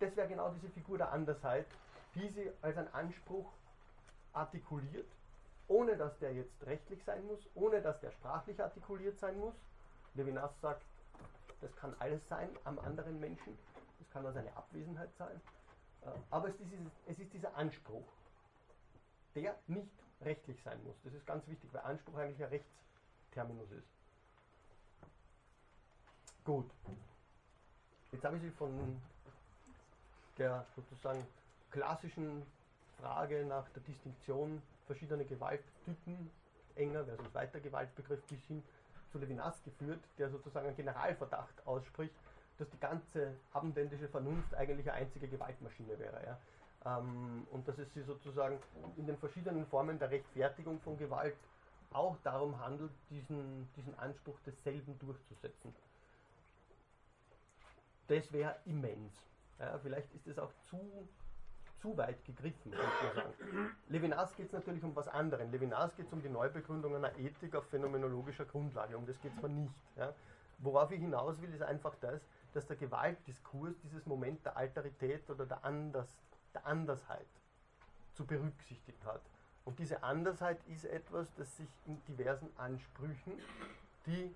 [0.00, 1.66] Das wäre genau diese Figur der Andersheit,
[2.14, 3.52] die sie als ein Anspruch
[4.32, 5.06] artikuliert
[5.68, 9.54] ohne dass der jetzt rechtlich sein muss, ohne dass der sprachlich artikuliert sein muss.
[10.14, 10.84] Levinas sagt,
[11.60, 13.58] das kann alles sein am anderen Menschen,
[13.98, 15.40] das kann auch seine Abwesenheit sein,
[16.02, 18.04] äh, aber es ist, dieses, es ist dieser Anspruch,
[19.34, 19.90] der nicht
[20.20, 20.94] rechtlich sein muss.
[21.02, 23.88] Das ist ganz wichtig, weil Anspruch eigentlich ein Rechtsterminus ist.
[26.44, 26.70] Gut.
[28.12, 29.00] Jetzt habe ich Sie von
[30.38, 31.24] der sozusagen
[31.70, 32.42] klassischen
[33.00, 36.30] Frage nach der Distinktion verschiedene Gewalttypen,
[36.76, 38.62] enger versus weiter Gewaltbegriff, bis hin
[39.10, 42.14] zu Levinas geführt, der sozusagen einen Generalverdacht ausspricht,
[42.58, 46.20] dass die ganze abendländische Vernunft eigentlich eine einzige Gewaltmaschine wäre.
[46.24, 46.98] Ja.
[46.98, 48.58] Ähm, und dass es sich sozusagen
[48.96, 51.36] in den verschiedenen Formen der Rechtfertigung von Gewalt
[51.92, 55.74] auch darum handelt, diesen, diesen Anspruch desselben durchzusetzen.
[58.08, 59.12] Das wäre immens.
[59.58, 61.08] Ja, vielleicht ist es auch zu
[61.84, 63.76] zu weit gegriffen, könnte man sagen.
[63.88, 65.50] Levinas geht es natürlich um was anderes.
[65.50, 68.96] Levinas geht es um die Neubegründung einer Ethik auf phänomenologischer Grundlage.
[68.96, 69.74] Um das geht es zwar nicht.
[69.94, 70.14] Ja.
[70.60, 72.22] Worauf ich hinaus will, ist einfach das,
[72.54, 76.08] dass der Gewaltdiskurs dieses Moment der Alterität oder der, Anders,
[76.54, 77.26] der Andersheit
[78.14, 79.20] zu berücksichtigen hat.
[79.66, 83.34] Und diese Andersheit ist etwas, das sich in diversen Ansprüchen,
[84.06, 84.34] die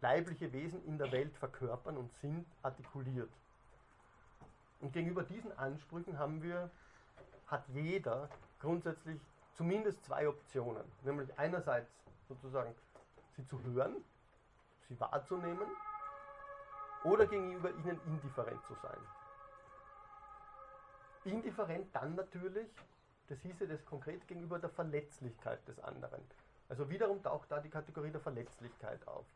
[0.00, 3.30] leibliche Wesen in der Welt verkörpern und sind, artikuliert.
[4.80, 6.70] Und gegenüber diesen Ansprüchen haben wir,
[7.46, 8.28] hat jeder
[8.60, 9.20] grundsätzlich
[9.52, 10.84] zumindest zwei Optionen.
[11.02, 11.90] Nämlich einerseits
[12.28, 12.74] sozusagen
[13.36, 13.96] sie zu hören,
[14.88, 15.66] sie wahrzunehmen
[17.04, 18.98] oder gegenüber ihnen indifferent zu sein.
[21.24, 22.68] Indifferent dann natürlich,
[23.28, 26.22] das hieße das konkret gegenüber der Verletzlichkeit des anderen.
[26.68, 29.26] Also wiederum taucht da die Kategorie der Verletzlichkeit auf.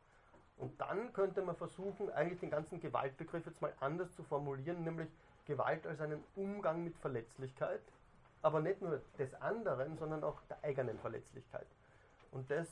[0.57, 5.09] Und dann könnte man versuchen, eigentlich den ganzen Gewaltbegriff jetzt mal anders zu formulieren, nämlich
[5.47, 7.83] Gewalt als einen Umgang mit Verletzlichkeit,
[8.43, 11.67] aber nicht nur des anderen, sondern auch der eigenen Verletzlichkeit.
[12.31, 12.69] Und das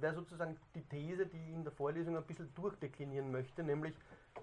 [0.00, 3.94] wäre sozusagen die These, die ich in der Vorlesung ein bisschen durchdeklinieren möchte, nämlich,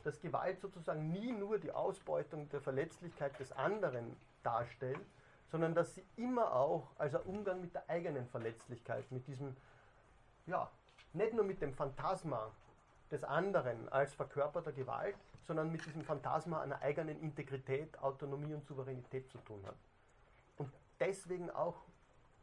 [0.04, 5.00] dass Gewalt sozusagen nie nur die Ausbeutung der Verletzlichkeit des anderen darstellt,
[5.48, 9.56] sondern dass sie immer auch als ein Umgang mit der eigenen Verletzlichkeit, mit diesem,
[10.46, 10.70] ja,
[11.14, 12.52] nicht nur mit dem Phantasma
[13.12, 15.16] des anderen als verkörperter Gewalt,
[15.48, 19.78] sondern mit diesem Phantasma einer eigenen Integrität, Autonomie und Souveränität zu tun hat.
[20.58, 21.76] Und deswegen auch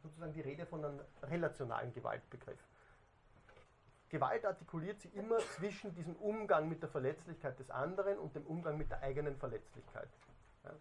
[0.01, 2.59] sozusagen die Rede von einem relationalen Gewaltbegriff.
[4.09, 8.77] Gewalt artikuliert sie immer zwischen diesem Umgang mit der Verletzlichkeit des anderen und dem Umgang
[8.77, 10.09] mit der eigenen Verletzlichkeit.
[10.63, 10.71] Ja.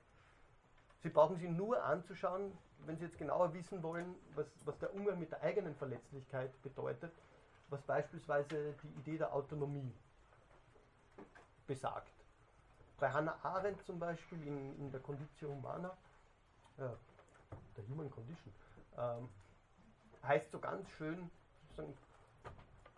[1.03, 2.53] Sie brauchen sie nur anzuschauen,
[2.85, 7.13] wenn Sie jetzt genauer wissen wollen, was, was der Umgang mit der eigenen Verletzlichkeit bedeutet,
[7.69, 9.93] was beispielsweise die Idee der Autonomie
[11.67, 12.13] besagt.
[12.99, 15.97] Bei Hannah Arendt zum Beispiel in, in der Conditio Humana,
[16.79, 16.97] ja,
[17.77, 18.53] der Human Condition,
[18.97, 19.29] ähm,
[20.23, 21.31] heißt so ganz schön,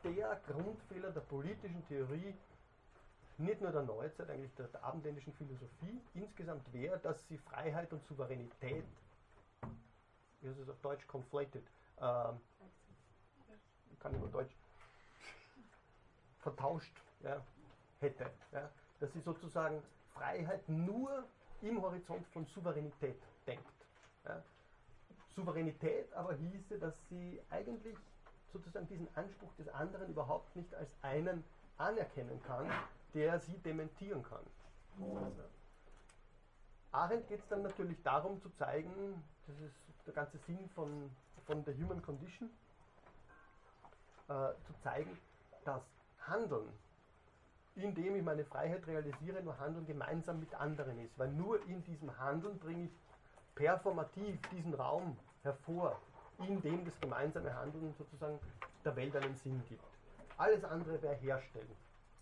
[0.05, 2.35] der Grundfehler der politischen Theorie,
[3.39, 8.05] nicht nur der Neuzeit, eigentlich der, der abendländischen Philosophie, insgesamt wäre, dass sie Freiheit und
[8.07, 8.85] Souveränität,
[10.41, 11.65] wie heißt es auf Deutsch, conflated,
[11.99, 12.41] ähm,
[14.01, 14.55] kann über Deutsch,
[16.41, 17.43] vertauscht ja,
[18.05, 18.31] hätte.
[18.53, 19.83] Ja, dass sie sozusagen
[20.15, 21.25] Freiheit nur
[21.63, 23.67] im Horizont von Souveränität denkt.
[24.25, 24.43] Ja.
[25.35, 27.97] Souveränität aber hieße, dass sie eigentlich
[28.53, 31.43] sozusagen diesen Anspruch des anderen überhaupt nicht als einen
[31.77, 32.71] anerkennen kann,
[33.13, 34.45] der sie dementieren kann.
[36.93, 41.11] Arendt geht es dann natürlich darum zu zeigen, das ist der ganze Sinn von,
[41.47, 42.49] von der Human Condition,
[44.29, 45.19] äh, zu zeigen,
[45.65, 45.83] dass
[46.21, 46.69] Handeln,
[47.77, 51.18] indem ich meine Freiheit realisiere, nur Handeln gemeinsam mit anderen ist.
[51.18, 52.93] Weil nur in diesem Handeln bringe ich
[53.55, 56.01] performativ diesen Raum hervor,
[56.39, 58.39] in dem das gemeinsame Handeln sozusagen
[58.85, 59.85] der Welt einen Sinn gibt.
[60.37, 61.77] Alles andere wäre herstellen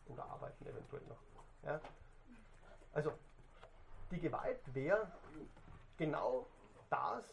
[0.09, 1.19] oder arbeiten eventuell noch.
[1.65, 1.81] Ja?
[2.93, 3.13] Also
[4.11, 5.11] die Gewalt wäre
[5.97, 6.47] genau
[6.91, 7.25] das,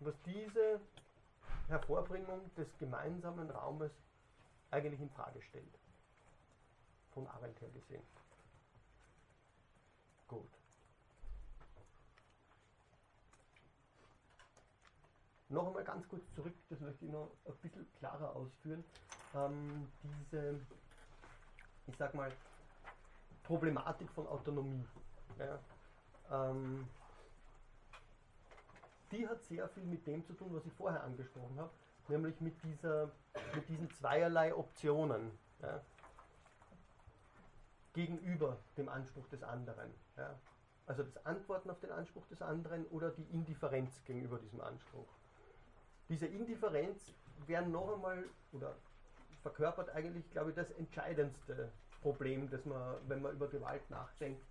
[0.00, 0.80] was diese
[1.68, 3.92] Hervorbringung des gemeinsamen Raumes
[4.70, 5.77] eigentlich in Frage stellt.
[7.18, 8.02] Von Arendt her gesehen.
[10.28, 10.48] Gut.
[15.48, 18.84] Noch einmal ganz kurz zurück, das möchte ich noch ein bisschen klarer ausführen.
[19.34, 20.60] Ähm, diese,
[21.88, 22.30] ich sag mal,
[23.42, 24.86] Problematik von Autonomie.
[25.40, 25.58] Ja,
[26.30, 26.88] ähm,
[29.10, 31.72] die hat sehr viel mit dem zu tun, was ich vorher angesprochen habe,
[32.06, 33.10] nämlich mit, dieser,
[33.56, 35.82] mit diesen zweierlei Optionen ja,
[37.98, 39.92] gegenüber dem Anspruch des anderen.
[40.16, 40.38] Ja.
[40.86, 45.08] Also das Antworten auf den Anspruch des anderen oder die Indifferenz gegenüber diesem Anspruch.
[46.08, 47.12] Diese Indifferenz
[47.48, 48.22] wäre noch einmal,
[48.52, 48.76] oder
[49.42, 54.46] verkörpert eigentlich, glaube ich, das entscheidendste Problem, das man, wenn man über Gewalt nachdenkt,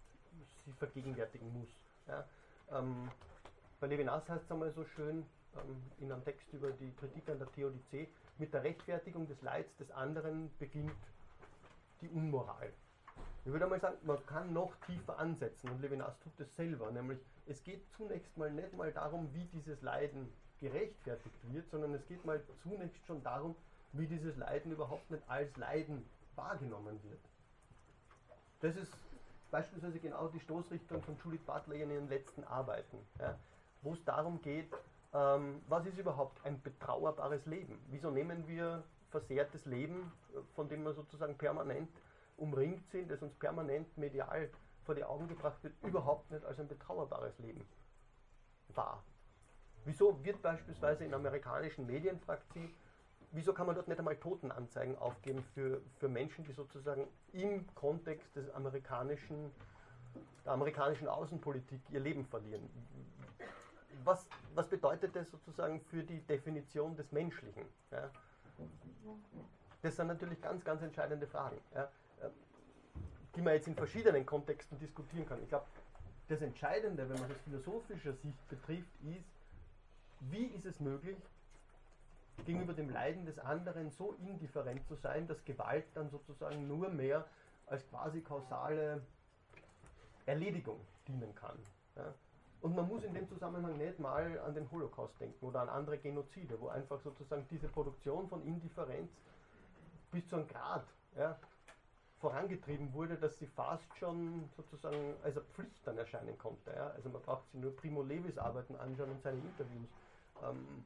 [0.66, 1.70] sich vergegenwärtigen muss.
[2.06, 2.26] Ja.
[2.70, 3.10] Ähm,
[3.80, 5.26] bei Levinas heißt es einmal so schön,
[5.56, 9.74] ähm, in einem Text über die Kritik an der Theodizee, mit der Rechtfertigung des Leids
[9.78, 10.92] des anderen beginnt
[12.02, 12.74] die Unmoral.
[13.48, 17.18] Ich würde einmal sagen, man kann noch tiefer ansetzen und Levinas tut das selber, nämlich
[17.46, 20.30] es geht zunächst mal nicht mal darum, wie dieses Leiden
[20.60, 23.56] gerechtfertigt wird, sondern es geht mal zunächst schon darum,
[23.94, 27.22] wie dieses Leiden überhaupt nicht als Leiden wahrgenommen wird.
[28.60, 28.92] Das ist
[29.50, 33.40] beispielsweise genau die Stoßrichtung von Judith Butler in ihren letzten Arbeiten, ja,
[33.82, 34.74] wo es darum geht,
[35.14, 37.80] ähm, was ist überhaupt ein betrauerbares Leben?
[37.92, 40.12] Wieso nehmen wir versehrtes Leben,
[40.54, 41.88] von dem wir sozusagen permanent
[42.38, 44.50] umringt sind, das uns permanent medial
[44.86, 47.66] vor die Augen gebracht wird, überhaupt nicht als ein betrauerbares Leben
[48.78, 49.04] wahr?
[49.84, 52.74] Wieso wird beispielsweise in amerikanischen Medien, fragt sie,
[53.32, 58.36] wieso kann man dort nicht einmal Totenanzeigen aufgeben für, für Menschen, die sozusagen im Kontext
[58.36, 59.52] des amerikanischen,
[60.46, 62.70] der amerikanischen Außenpolitik ihr Leben verlieren?
[64.04, 67.66] Was, was bedeutet das sozusagen für die Definition des Menschlichen?
[67.92, 68.10] Ja?
[69.82, 71.90] Das sind natürlich ganz, ganz entscheidende Fragen, ja?
[73.38, 75.42] Die man jetzt in verschiedenen Kontexten diskutieren kann.
[75.44, 75.66] Ich glaube,
[76.28, 79.30] das Entscheidende, wenn man das philosophischer Sicht betrifft, ist,
[80.20, 81.18] wie ist es möglich,
[82.46, 87.26] gegenüber dem Leiden des anderen so indifferent zu sein, dass Gewalt dann sozusagen nur mehr
[87.68, 89.02] als quasi kausale
[90.26, 91.58] Erledigung dienen kann.
[91.96, 92.14] Ja?
[92.62, 96.00] Und man muss in dem Zusammenhang nicht mal an den Holocaust denken oder an andere
[96.00, 99.12] Genozide, wo einfach sozusagen diese Produktion von Indifferenz
[100.12, 100.86] bis zu einem Grad
[101.16, 101.38] ja,
[102.20, 106.72] vorangetrieben wurde, dass sie fast schon sozusagen als eine Pflicht dann erscheinen konnte.
[106.72, 106.88] Ja.
[106.90, 109.90] Also man braucht sich nur Primo Levis Arbeiten anschauen und seine Interviews.
[110.44, 110.84] Ähm,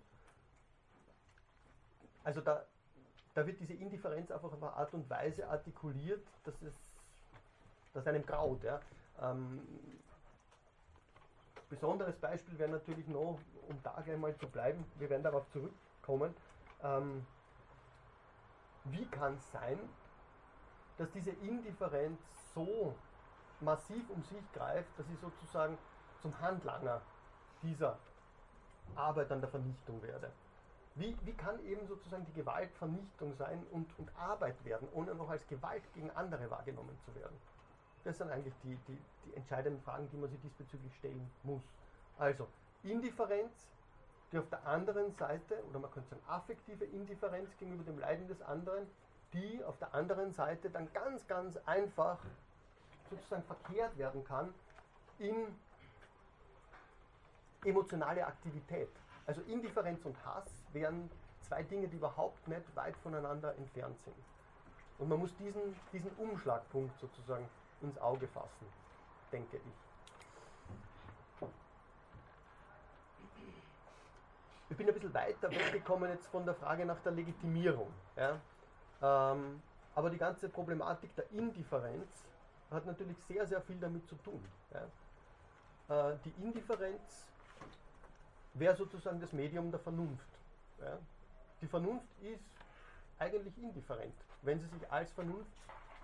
[2.23, 2.65] also da,
[3.33, 6.73] da wird diese Indifferenz einfach auf eine Art und Weise artikuliert, dass es
[7.93, 8.63] dass einem graut.
[8.63, 8.79] Ja.
[9.21, 9.61] Ähm,
[11.69, 16.35] besonderes Beispiel wäre natürlich noch, um da gleich mal zu bleiben, wir werden darauf zurückkommen,
[16.83, 17.25] ähm,
[18.85, 19.77] wie kann es sein,
[21.01, 22.19] dass diese Indifferenz
[22.53, 22.93] so
[23.59, 25.75] massiv um sich greift, dass sie sozusagen
[26.21, 27.01] zum Handlanger
[27.63, 27.97] dieser
[28.95, 30.31] Arbeit an der Vernichtung werde.
[30.93, 35.29] Wie, wie kann eben sozusagen die Gewalt Vernichtung sein und, und Arbeit werden, ohne noch
[35.31, 37.35] als Gewalt gegen andere wahrgenommen zu werden?
[38.03, 41.63] Das sind eigentlich die, die, die entscheidenden Fragen, die man sich diesbezüglich stellen muss.
[42.19, 42.47] Also,
[42.83, 43.71] Indifferenz,
[44.31, 48.39] die auf der anderen Seite, oder man könnte sagen affektive Indifferenz gegenüber dem Leiden des
[48.43, 48.85] anderen,
[49.33, 52.19] die auf der anderen Seite dann ganz, ganz einfach
[53.09, 54.53] sozusagen verkehrt werden kann
[55.19, 55.35] in
[57.63, 58.89] emotionale Aktivität.
[59.25, 61.09] Also Indifferenz und Hass wären
[61.41, 64.15] zwei Dinge, die überhaupt nicht weit voneinander entfernt sind.
[64.99, 65.61] Und man muss diesen,
[65.91, 67.47] diesen Umschlagpunkt sozusagen
[67.81, 68.65] ins Auge fassen,
[69.31, 69.63] denke ich.
[74.69, 77.91] Ich bin ein bisschen weiter weggekommen jetzt von der Frage nach der Legitimierung.
[78.15, 78.39] Ja.
[79.01, 79.61] Ähm,
[79.95, 82.23] aber die ganze Problematik der Indifferenz
[82.69, 84.43] hat natürlich sehr, sehr viel damit zu tun.
[84.73, 86.11] Ja.
[86.11, 87.27] Äh, die Indifferenz
[88.53, 90.29] wäre sozusagen das Medium der Vernunft.
[90.79, 90.97] Ja.
[91.61, 92.43] Die Vernunft ist
[93.19, 95.51] eigentlich indifferent, wenn sie sich als Vernunft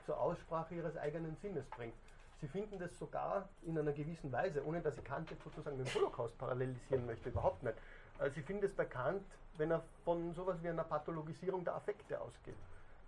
[0.05, 1.95] zur Aussprache ihres eigenen Sinnes bringt.
[2.39, 5.91] Sie finden das sogar in einer gewissen Weise, ohne dass ich Kant jetzt sozusagen den
[5.93, 7.75] Holocaust parallelisieren möchte, überhaupt nicht.
[8.19, 9.25] Also Sie finden es bei Kant,
[9.57, 12.55] wenn er von sowas wie einer Pathologisierung der Affekte ausgeht.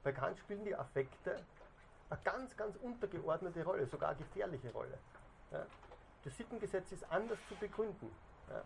[0.03, 1.35] Bei Kant spielen die Affekte
[2.09, 4.97] eine ganz, ganz untergeordnete Rolle, sogar eine gefährliche Rolle.
[5.51, 5.65] Ja.
[6.23, 8.09] Das Sittengesetz ist anders zu begründen.
[8.49, 8.61] Ja.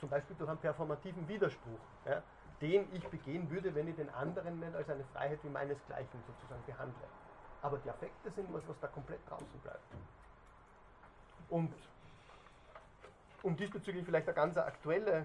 [0.00, 1.80] Zum Beispiel durch einen performativen Widerspruch.
[2.06, 2.22] Ja
[2.60, 6.62] den ich begehen würde, wenn ich den anderen nicht als eine Freiheit wie meinesgleichen sozusagen
[6.66, 7.06] behandle.
[7.62, 9.80] Aber die Affekte sind was, was da komplett draußen bleibt.
[11.48, 11.72] Und
[13.42, 15.24] um diesbezüglich vielleicht ein ganz, aktuelle,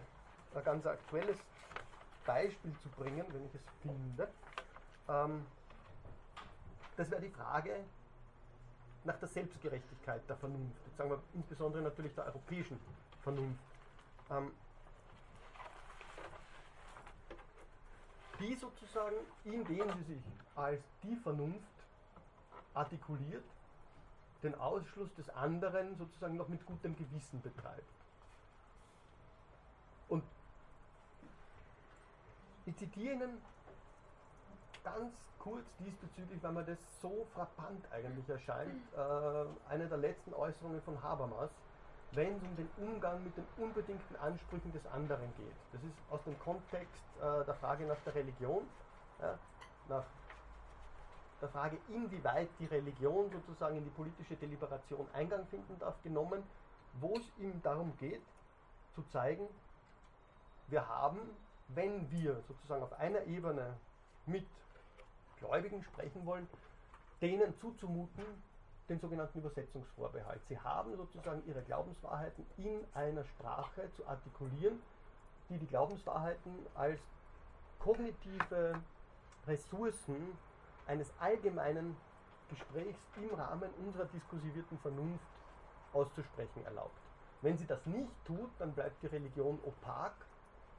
[0.53, 1.37] ein ganz aktuelles
[2.25, 4.27] Beispiel zu bringen, wenn ich es finde,
[5.09, 5.45] ähm,
[6.95, 7.83] das wäre die Frage
[9.03, 12.79] nach der Selbstgerechtigkeit der Vernunft, sagen wir insbesondere natürlich der europäischen
[13.21, 13.59] Vernunft.
[14.29, 14.51] Ähm,
[18.39, 20.23] die sozusagen, indem sie sich
[20.55, 21.67] als die Vernunft
[22.73, 23.43] artikuliert,
[24.41, 27.89] den Ausschluss des anderen sozusagen noch mit gutem Gewissen betreibt.
[30.09, 30.23] Und
[32.65, 33.41] ich zitiere Ihnen
[34.83, 40.81] ganz kurz diesbezüglich, weil mir das so frappant eigentlich erscheint, äh, eine der letzten Äußerungen
[40.83, 41.49] von Habermas,
[42.13, 45.55] wenn es um den Umgang mit den unbedingten Ansprüchen des anderen geht.
[45.71, 48.63] Das ist aus dem Kontext äh, der Frage nach der Religion,
[49.19, 49.37] ja,
[49.89, 50.05] nach
[51.41, 56.43] der Frage, inwieweit die Religion sozusagen in die politische Deliberation Eingang finden darf, genommen,
[57.01, 58.21] wo es ihm darum geht,
[58.95, 59.47] zu zeigen,
[60.67, 61.19] wir haben,
[61.69, 63.75] wenn wir sozusagen auf einer Ebene
[64.25, 64.47] mit
[65.43, 66.47] Gläubigen sprechen wollen,
[67.21, 68.23] denen zuzumuten,
[68.89, 70.41] den sogenannten Übersetzungsvorbehalt.
[70.47, 74.81] Sie haben sozusagen ihre Glaubenswahrheiten in einer Sprache zu artikulieren,
[75.49, 76.99] die die Glaubenswahrheiten als
[77.79, 78.81] kognitive
[79.47, 80.37] Ressourcen
[80.87, 81.95] eines allgemeinen
[82.49, 85.25] Gesprächs im Rahmen unserer diskursivierten Vernunft
[85.93, 86.99] auszusprechen erlaubt.
[87.41, 90.13] Wenn sie das nicht tut, dann bleibt die Religion opak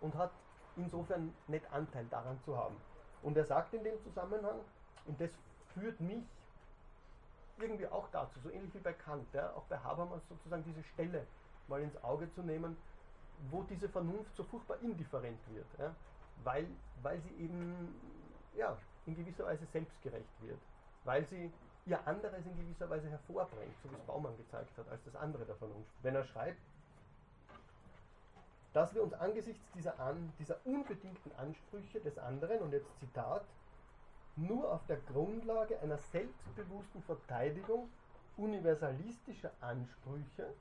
[0.01, 0.31] und hat
[0.77, 2.77] insofern nicht Anteil daran zu haben.
[3.25, 4.61] Und er sagt in dem Zusammenhang,
[5.07, 5.31] und das
[5.73, 6.23] führt mich
[7.59, 11.27] irgendwie auch dazu, so ähnlich wie bei Kant, ja, auch bei Habermas sozusagen diese Stelle
[11.67, 12.77] mal ins Auge zu nehmen,
[13.51, 15.95] wo diese Vernunft so furchtbar indifferent wird, ja,
[16.43, 16.67] weil,
[17.03, 17.95] weil sie eben
[18.55, 20.59] ja, in gewisser Weise selbstgerecht wird,
[21.05, 21.51] weil sie
[21.87, 25.45] ihr anderes in gewisser Weise hervorbringt, so wie es Baumann gezeigt hat, als das andere
[25.45, 25.91] der Vernunft.
[26.03, 26.61] Wenn er schreibt,
[28.75, 33.45] dass wir uns angesichts dieser, an, dieser unbedingten Ansprüche des anderen, und jetzt Zitat,
[34.37, 37.89] nur auf der Grundlage einer selbstbewussten Verteidigung
[38.37, 40.53] universalistischer Ansprüche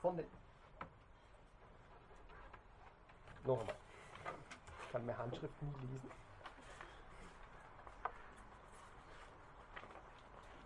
[0.00, 0.26] von den
[3.44, 3.74] noch einmal.
[4.86, 6.23] Ich kann meine Handschrift nie lesen.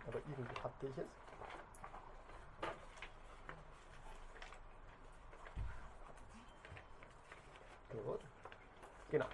[0.09, 1.05] aber irgendwie hatte ich es.
[8.03, 8.19] Gut.
[9.11, 9.25] Genau.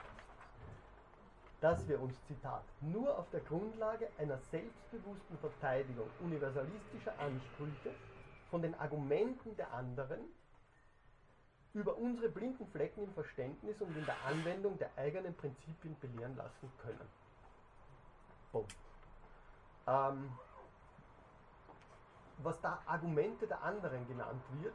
[1.61, 7.91] Dass wir uns, Zitat, nur auf der Grundlage einer selbstbewussten Verteidigung universalistischer Ansprüche
[8.51, 10.19] von den Argumenten der anderen
[11.73, 16.71] über unsere blinden Flecken im Verständnis und in der Anwendung der eigenen Prinzipien belehren lassen
[16.78, 17.09] können.
[18.51, 18.71] Punkt.
[19.88, 20.30] Ähm,
[22.39, 24.73] was da Argumente der anderen genannt wird,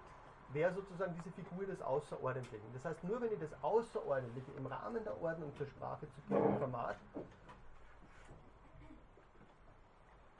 [0.53, 2.73] wäre sozusagen diese Figur des Außerordentlichen.
[2.75, 6.59] Das heißt, nur wenn ich das Außerordentliche im Rahmen der Ordnung zur Sprache zu bringen
[6.59, 6.97] vermag,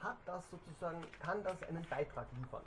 [0.01, 2.65] hat das sozusagen, kann das einen Beitrag liefern.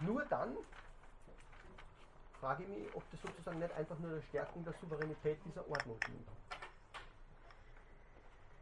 [0.00, 0.56] Nur dann
[2.40, 5.98] frage ich mich, ob das sozusagen nicht einfach nur der Stärkung der Souveränität dieser Ordnung
[6.06, 6.28] dient.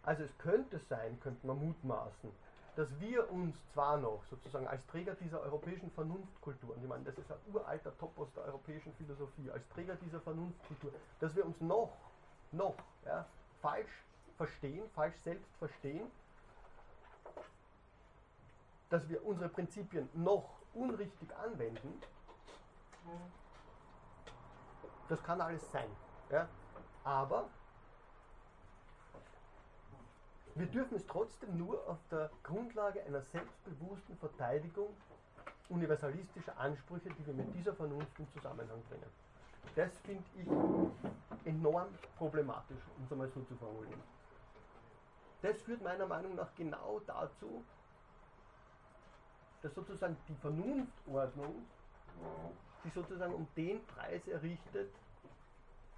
[0.03, 2.31] Also es könnte sein, könnte man mutmaßen,
[2.77, 7.17] dass wir uns zwar noch sozusagen als Träger dieser europäischen Vernunftkultur, und ich meine, das
[7.17, 11.97] ist ein uralter Topos der europäischen Philosophie, als Träger dieser Vernunftkultur, dass wir uns noch,
[12.53, 13.27] noch ja,
[13.63, 14.05] falsch
[14.37, 16.11] verstehen, falsch selbst verstehen,
[18.91, 22.01] dass wir unsere Prinzipien noch unrichtig anwenden,
[25.09, 25.89] das kann alles sein.
[26.31, 26.47] Ja?
[27.05, 27.49] Aber
[30.57, 34.89] wir dürfen es trotzdem nur auf der Grundlage einer selbstbewussten Verteidigung
[35.69, 39.11] universalistischer Ansprüche, die wir mit dieser Vernunft im Zusammenhang bringen.
[39.75, 44.03] Das finde ich enorm problematisch, um es einmal so zu formulieren.
[45.43, 47.63] Das führt meiner Meinung nach genau dazu,
[49.63, 51.67] dass sozusagen die Vernunftordnung
[52.83, 54.91] sich sozusagen um den Preis errichtet,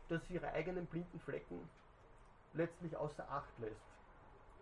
[0.09, 1.69] dass sie ihre eigenen blinden Flecken
[2.55, 3.98] letztlich außer Acht lässt.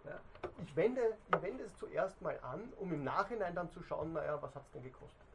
[0.07, 0.21] Ja.
[0.63, 4.41] Ich, wende, ich wende es zuerst mal an, um im Nachhinein dann zu schauen, naja,
[4.41, 5.27] was hat es denn gekostet.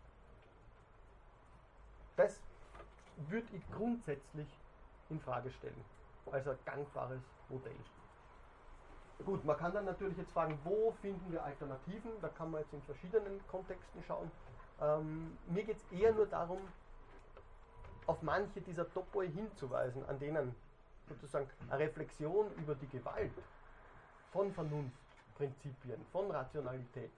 [2.16, 2.40] Das
[3.18, 4.48] würde ich grundsätzlich
[5.10, 5.84] in Frage stellen,
[6.32, 7.76] als ein gangbares Modell.
[9.26, 12.12] Gut, man kann dann natürlich jetzt fragen, wo finden wir Alternativen?
[12.22, 14.32] Da kann man jetzt in verschiedenen Kontexten schauen.
[14.80, 16.60] Ähm, mir geht es eher nur darum,
[18.08, 20.56] auf manche dieser Topoi hinzuweisen, an denen
[21.08, 23.32] sozusagen eine Reflexion über die Gewalt
[24.32, 27.12] von Vernunftprinzipien, von Rationalität,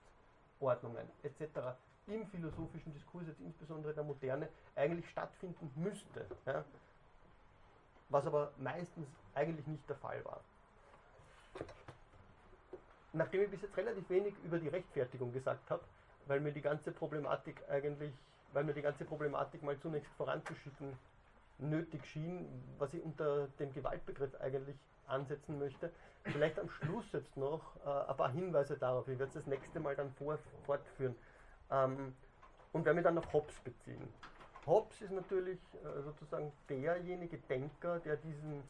[0.60, 1.78] Ordnungen etc.
[2.08, 6.26] im philosophischen Diskurs, jetzt insbesondere der Moderne, eigentlich stattfinden müsste.
[6.46, 6.66] Ja?
[8.10, 10.42] Was aber meistens eigentlich nicht der Fall war.
[13.14, 15.84] Nachdem ich bis jetzt relativ wenig über die Rechtfertigung gesagt habe,
[16.26, 18.14] weil mir die ganze Problematik eigentlich,
[18.54, 20.98] weil mir die ganze Problematik mal zunächst voranzuschicken
[21.60, 22.48] nötig schien,
[22.80, 24.76] was ich unter dem Gewaltbegriff eigentlich
[25.08, 25.92] ansetzen möchte.
[26.24, 29.08] Vielleicht am Schluss jetzt noch äh, ein paar Hinweise darauf.
[29.08, 31.16] Ich werde es das nächste Mal dann vor, fortführen.
[31.70, 32.16] Ähm,
[32.72, 34.08] und werde mich dann auf Hobbes beziehen.
[34.66, 38.64] Hobbes ist natürlich äh, sozusagen derjenige Denker, der diesen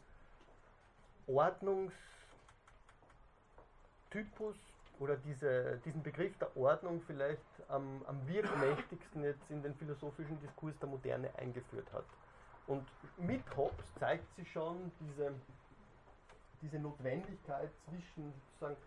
[1.27, 1.93] Ordnungstypus
[4.99, 10.77] oder diese, diesen Begriff der Ordnung vielleicht am, am wirkmächtigsten jetzt in den philosophischen Diskurs
[10.79, 12.05] der Moderne eingeführt hat.
[12.67, 12.85] Und
[13.17, 15.33] mit Hobbes zeigt sich schon diese
[16.63, 18.77] diese Notwendigkeit zwischen sozusagen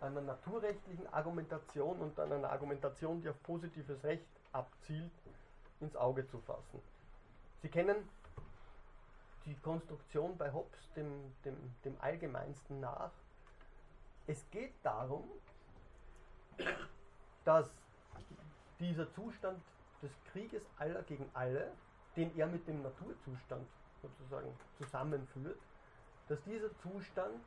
[0.00, 5.10] einer naturrechtlichen Argumentation und einer Argumentation, die auf positives Recht abzielt,
[5.80, 6.80] ins Auge zu fassen.
[7.62, 7.96] Sie kennen
[9.44, 13.10] die Konstruktion bei Hobbes dem, dem, dem allgemeinsten nach.
[14.26, 15.24] Es geht darum,
[17.44, 17.66] dass
[18.78, 19.60] dieser Zustand
[20.02, 21.72] des Krieges aller gegen alle,
[22.16, 23.66] den er mit dem Naturzustand
[24.00, 25.58] sozusagen zusammenführt,
[26.28, 27.42] dass dieser Zustand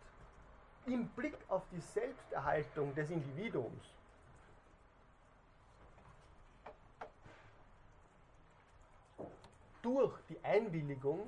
[0.86, 3.84] im Blick auf die Selbsterhaltung des Individuums
[9.82, 11.28] durch die Einwilligung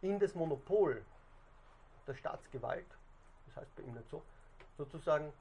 [0.00, 1.04] in das Monopol
[2.06, 2.86] der Staatsgewalt,
[3.46, 4.22] das heißt bei ihm nicht so,
[4.76, 5.32] sozusagen,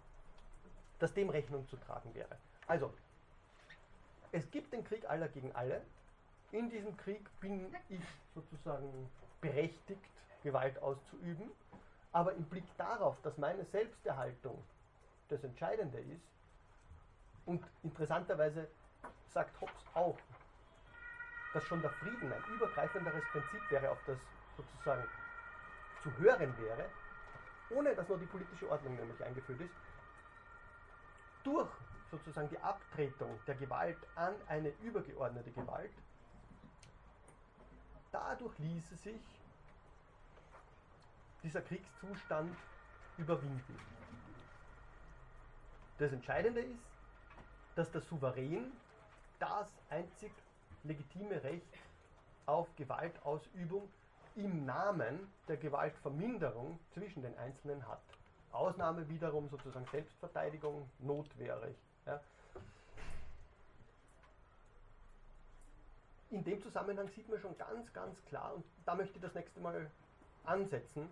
[0.99, 2.37] dass dem Rechnung zu tragen wäre.
[2.67, 2.93] Also,
[4.31, 5.81] es gibt den Krieg aller gegen alle.
[6.51, 8.01] In diesem Krieg bin ich
[8.33, 9.09] sozusagen
[9.41, 10.01] berechtigt,
[10.43, 11.51] Gewalt auszuüben,
[12.11, 14.63] aber im Blick darauf, dass meine Selbsterhaltung
[15.29, 16.31] das Entscheidende ist,
[17.45, 18.67] und interessanterweise
[19.29, 20.17] sagt Hobbes auch,
[21.53, 24.17] dass schon der Frieden ein übergreifenderes Prinzip wäre, auf das
[24.55, 25.03] sozusagen
[26.01, 26.85] zu hören wäre,
[27.71, 29.73] ohne dass nur die politische Ordnung nämlich eingeführt ist,
[31.43, 31.69] durch
[32.09, 35.91] sozusagen die Abtretung der Gewalt an eine übergeordnete Gewalt
[38.11, 39.21] dadurch ließe sich
[41.43, 42.55] dieser Kriegszustand
[43.17, 43.79] überwinden.
[45.97, 46.83] Das Entscheidende ist,
[47.75, 48.71] dass der Souverän
[49.39, 50.31] das einzig
[50.83, 51.77] legitime Recht
[52.45, 53.87] auf Gewaltausübung
[54.35, 58.01] im Namen der Gewaltverminderung zwischen den Einzelnen hat.
[58.51, 61.75] Ausnahme wiederum sozusagen Selbstverteidigung, notwehrig.
[62.05, 62.19] Ja.
[66.31, 69.59] In dem Zusammenhang sieht man schon ganz, ganz klar, und da möchte ich das nächste
[69.59, 69.91] Mal
[70.45, 71.09] ansetzen,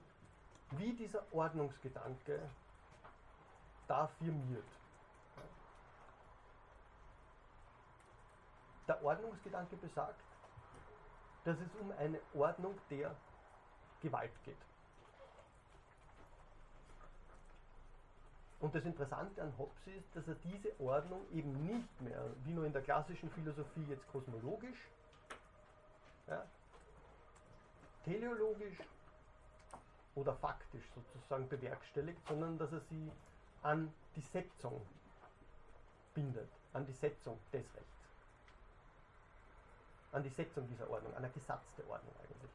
[0.72, 2.40] wie dieser Ordnungsgedanke
[3.88, 4.64] da firmiert.
[8.88, 10.24] Der Ordnungsgedanke besagt,
[11.44, 13.14] dass es um eine Ordnung der
[14.02, 14.58] Gewalt geht.
[18.62, 22.66] Und das Interessante an Hobbes ist, dass er diese Ordnung eben nicht mehr, wie nur
[22.66, 24.90] in der klassischen Philosophie jetzt kosmologisch,
[26.30, 26.46] ja,
[28.04, 28.78] teleologisch
[30.16, 33.12] oder faktisch sozusagen bewerkstelligt, sondern dass er sie
[33.62, 34.86] an die Setzung
[36.14, 38.00] bindet, an die Setzung des Rechts
[40.12, 42.52] an die Setzung dieser Ordnung, an eine gesatzte Ordnung eigentlich.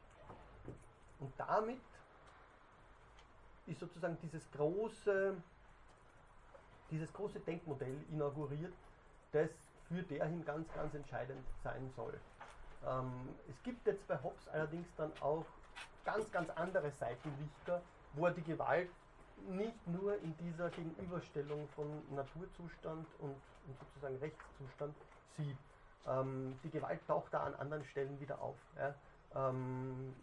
[1.19, 1.81] Und damit
[3.67, 5.35] ist sozusagen dieses große,
[6.91, 8.73] dieses große Denkmodell inauguriert,
[9.31, 9.49] das
[9.87, 12.19] für derhin ganz, ganz entscheidend sein soll.
[12.83, 15.45] Ähm, es gibt jetzt bei Hobbes allerdings dann auch
[16.03, 17.81] ganz, ganz andere Seitenlichter,
[18.13, 18.89] wo er die Gewalt
[19.49, 23.35] nicht nur in dieser Gegenüberstellung von Naturzustand und,
[23.67, 24.95] und sozusagen Rechtszustand
[25.35, 25.57] sieht,
[26.07, 28.57] ähm, die Gewalt taucht da an anderen Stellen wieder auf.
[28.77, 28.95] Ja.
[29.35, 30.13] Ähm,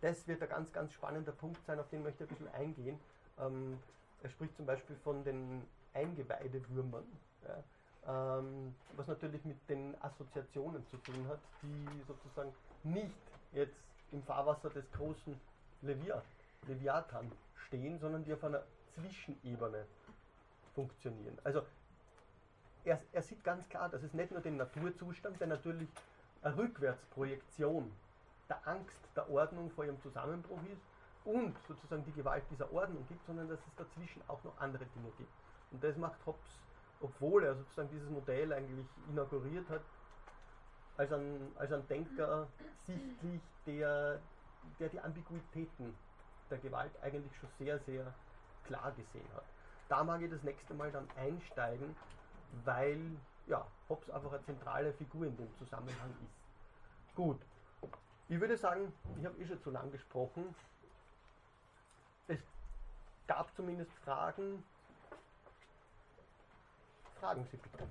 [0.00, 2.98] das wird ein ganz, ganz spannender Punkt sein, auf den möchte ich ein bisschen eingehen.
[3.38, 3.78] Ähm,
[4.22, 7.04] er spricht zum Beispiel von den Eingeweidewürmern,
[7.46, 7.62] ja,
[8.06, 12.52] ähm, was natürlich mit den Assoziationen zu tun hat, die sozusagen
[12.82, 13.14] nicht
[13.52, 13.74] jetzt
[14.12, 15.40] im Fahrwasser des großen
[15.82, 16.22] Levia,
[16.66, 17.30] Leviathan
[17.66, 18.62] stehen, sondern die auf einer
[18.94, 19.86] Zwischenebene
[20.74, 21.38] funktionieren.
[21.44, 21.62] Also
[22.84, 25.88] er, er sieht ganz klar, dass es nicht nur den Naturzustand, der natürlich
[26.42, 27.90] eine Rückwärtsprojektion
[28.48, 30.82] der Angst der Ordnung vor ihrem Zusammenbruch ist
[31.24, 35.10] und sozusagen die Gewalt dieser Ordnung gibt, sondern dass es dazwischen auch noch andere Dinge
[35.16, 35.32] gibt.
[35.70, 36.60] Und das macht Hobbes,
[37.04, 39.82] obwohl er sozusagen dieses Modell eigentlich inauguriert hat,
[40.96, 42.46] als ein, als ein Denker
[42.86, 44.20] sichtlich, der,
[44.78, 45.94] der die Ambiguitäten
[46.50, 48.14] der Gewalt eigentlich schon sehr, sehr
[48.64, 49.44] klar gesehen hat.
[49.88, 51.94] Da mag ich das nächste Mal dann einsteigen,
[52.64, 52.98] weil
[53.46, 57.14] ja, Hobbes einfach eine zentrale Figur in dem Zusammenhang ist.
[57.14, 57.40] Gut,
[58.28, 60.54] ich würde sagen, ich habe eh schon zu lang gesprochen.
[62.28, 62.38] Es
[63.26, 64.64] gab zumindest Fragen.
[67.24, 67.88] Fragen Sie bitte.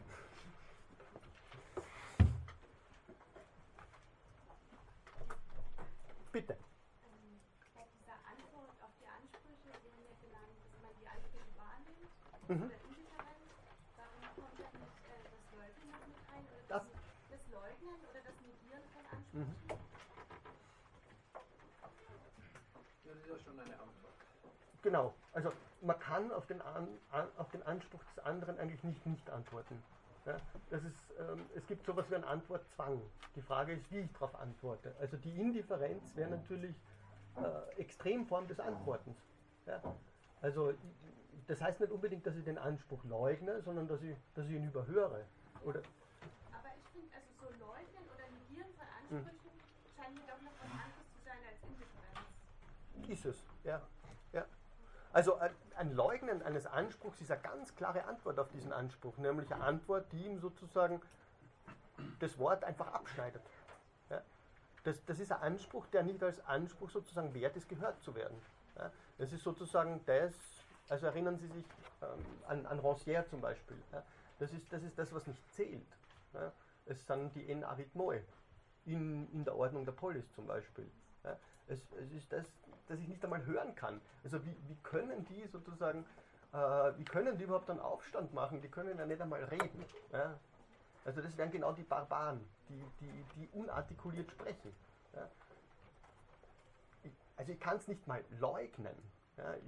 [6.31, 6.55] Bitte.
[7.73, 12.13] Bei dieser Antwort auf die Ansprüche wurde ja genannt, dass man die Ansprüche wahrnimmt.
[12.45, 12.61] Mhm.
[12.61, 13.49] Oder Indifferenz.
[13.97, 16.45] Warum kommt da nicht äh, das Leugnen noch mit rein?
[16.53, 19.01] Oder Das- Leugnen oder das Negieren von.
[19.09, 19.57] Ansprüchen?
[23.03, 24.13] Das ist ja schon eine Antwort.
[24.83, 25.49] Genau, also
[25.83, 29.81] man kann auf den, an, an, auf den Anspruch des anderen eigentlich nicht nicht antworten.
[30.25, 30.37] Ja,
[30.69, 33.01] das ist, ähm, es gibt sowas wie einen Antwortzwang.
[33.35, 34.95] Die Frage ist, wie ich darauf antworte.
[34.99, 36.75] Also die Indifferenz wäre natürlich
[37.35, 39.17] äh, Extremform des Antwortens.
[39.65, 39.81] Ja?
[40.41, 40.77] Also i-
[41.47, 44.65] das heißt nicht unbedingt, dass ich den Anspruch leugne, sondern dass ich, dass ich ihn
[44.67, 45.25] überhöre.
[45.65, 45.81] Oder,
[46.53, 49.17] Aber ich finde, also so Leugnen oder Negieren von Hm.
[49.27, 49.59] Ansprüchen
[49.93, 53.09] scheint mir doch noch was anderes zu sein als Indifferenz.
[53.09, 53.81] Ist es, ja.
[54.31, 54.45] ja.
[55.11, 55.35] Also
[55.77, 60.11] ein, Leugnen eines Anspruchs ist eine ganz klare Antwort auf diesen Anspruch, nämlich eine Antwort,
[60.11, 61.01] die ihm sozusagen
[62.19, 63.41] das Wort einfach abschneidet.
[64.09, 64.21] Ja.
[64.83, 68.39] Das, das ist ein Anspruch, der nicht als Anspruch sozusagen wert ist, gehört zu werden.
[68.77, 68.91] Ja.
[69.17, 70.33] Das ist sozusagen das,
[70.89, 71.65] also erinnern Sie sich
[72.01, 73.77] ähm, an, an Rancière zum Beispiel.
[73.91, 74.03] Ja.
[74.39, 75.85] Das, ist, das ist das, was nicht zählt.
[76.33, 76.51] Ja.
[76.85, 78.21] Es sind die en arithmoi
[78.85, 80.89] in, in der Ordnung der Polis zum Beispiel.
[81.23, 81.37] Ja.
[81.67, 82.45] Es, es ist das,
[82.87, 84.01] das ich nicht einmal hören kann.
[84.23, 86.05] Also wie, wie können die sozusagen,
[86.51, 86.57] äh,
[86.97, 88.61] wie können die überhaupt einen Aufstand machen?
[88.61, 89.85] Die können ja nicht einmal reden.
[90.11, 90.37] Ja?
[91.05, 94.73] Also das wären genau die Barbaren, die, die, die unartikuliert sprechen.
[95.13, 95.29] Ja?
[97.03, 98.95] Ich, also ich kann es nicht mal leugnen.
[99.37, 99.53] Ja?
[99.55, 99.63] Ich,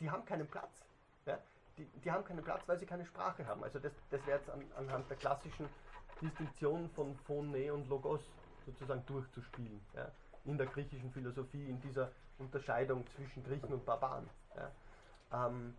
[0.00, 0.84] die haben keinen Platz.
[1.26, 1.38] Ja?
[1.76, 3.64] Die, die haben keinen Platz, weil sie keine Sprache haben.
[3.64, 5.68] Also das, das wäre jetzt an, anhand der klassischen
[6.20, 8.20] Distinktion von Phone und Logos
[8.64, 9.84] sozusagen durchzuspielen.
[9.94, 10.10] Ja?
[10.44, 14.28] In der griechischen Philosophie, in dieser Unterscheidung zwischen Griechen und Barbaren.
[14.56, 15.46] Ja?
[15.46, 15.74] Ähm,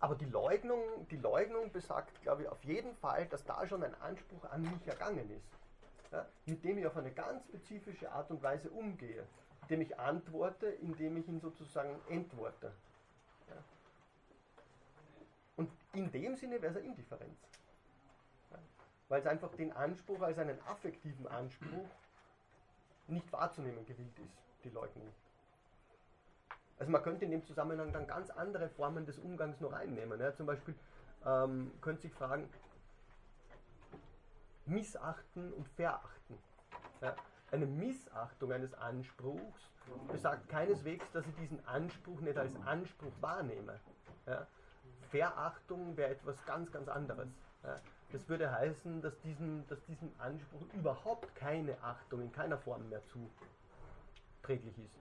[0.00, 0.80] aber die Leugnung,
[1.10, 4.86] die Leugnung besagt, glaube ich, auf jeden Fall, dass da schon ein Anspruch an mich
[4.86, 6.24] ergangen ist, ja?
[6.46, 9.26] mit dem ich auf eine ganz spezifische Art und Weise umgehe,
[9.62, 12.72] indem ich antworte, indem ich ihn sozusagen entworte.
[13.48, 13.56] Ja?
[15.56, 17.38] Und in dem Sinne wäre es eine Indifferenz.
[18.52, 18.58] Ja?
[19.08, 21.88] Weil es einfach den Anspruch als einen affektiven Anspruch
[23.08, 25.08] nicht wahrzunehmen gewillt ist, die Leugnung.
[26.78, 30.20] Also man könnte in dem Zusammenhang dann ganz andere Formen des Umgangs noch einnehmen.
[30.20, 30.34] Ja.
[30.34, 30.74] Zum Beispiel
[31.26, 32.48] ähm, könnte sich fragen,
[34.66, 36.38] missachten und verachten.
[37.00, 37.16] Ja.
[37.50, 39.70] Eine Missachtung eines Anspruchs
[40.12, 43.80] besagt keineswegs, dass ich diesen Anspruch nicht als Anspruch wahrnehme.
[44.26, 44.46] Ja.
[45.10, 47.28] Verachtung wäre etwas ganz, ganz anderes.
[47.64, 47.76] Ja.
[48.12, 53.02] Das würde heißen, dass diesem, dass diesem Anspruch überhaupt keine Achtung in keiner Form mehr
[53.06, 54.98] zuträglich ist.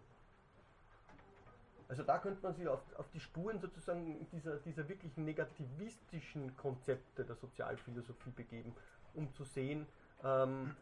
[1.89, 7.23] Also da könnte man sich auf, auf die Spuren sozusagen dieser, dieser wirklich negativistischen Konzepte
[7.23, 8.75] der Sozialphilosophie begeben,
[9.13, 9.87] um zu sehen,
[10.23, 10.75] ähm,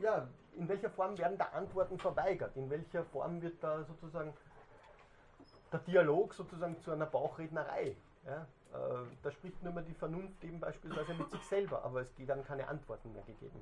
[0.00, 4.32] ja, in welcher Form werden da Antworten verweigert, in welcher Form wird da sozusagen
[5.72, 7.96] der Dialog sozusagen zu einer Bauchrednerei.
[8.24, 8.46] Ja?
[8.72, 12.28] Äh, da spricht nur mal die Vernunft eben beispielsweise mit sich selber, aber es geht
[12.28, 13.60] dann keine Antworten mehr gegeben.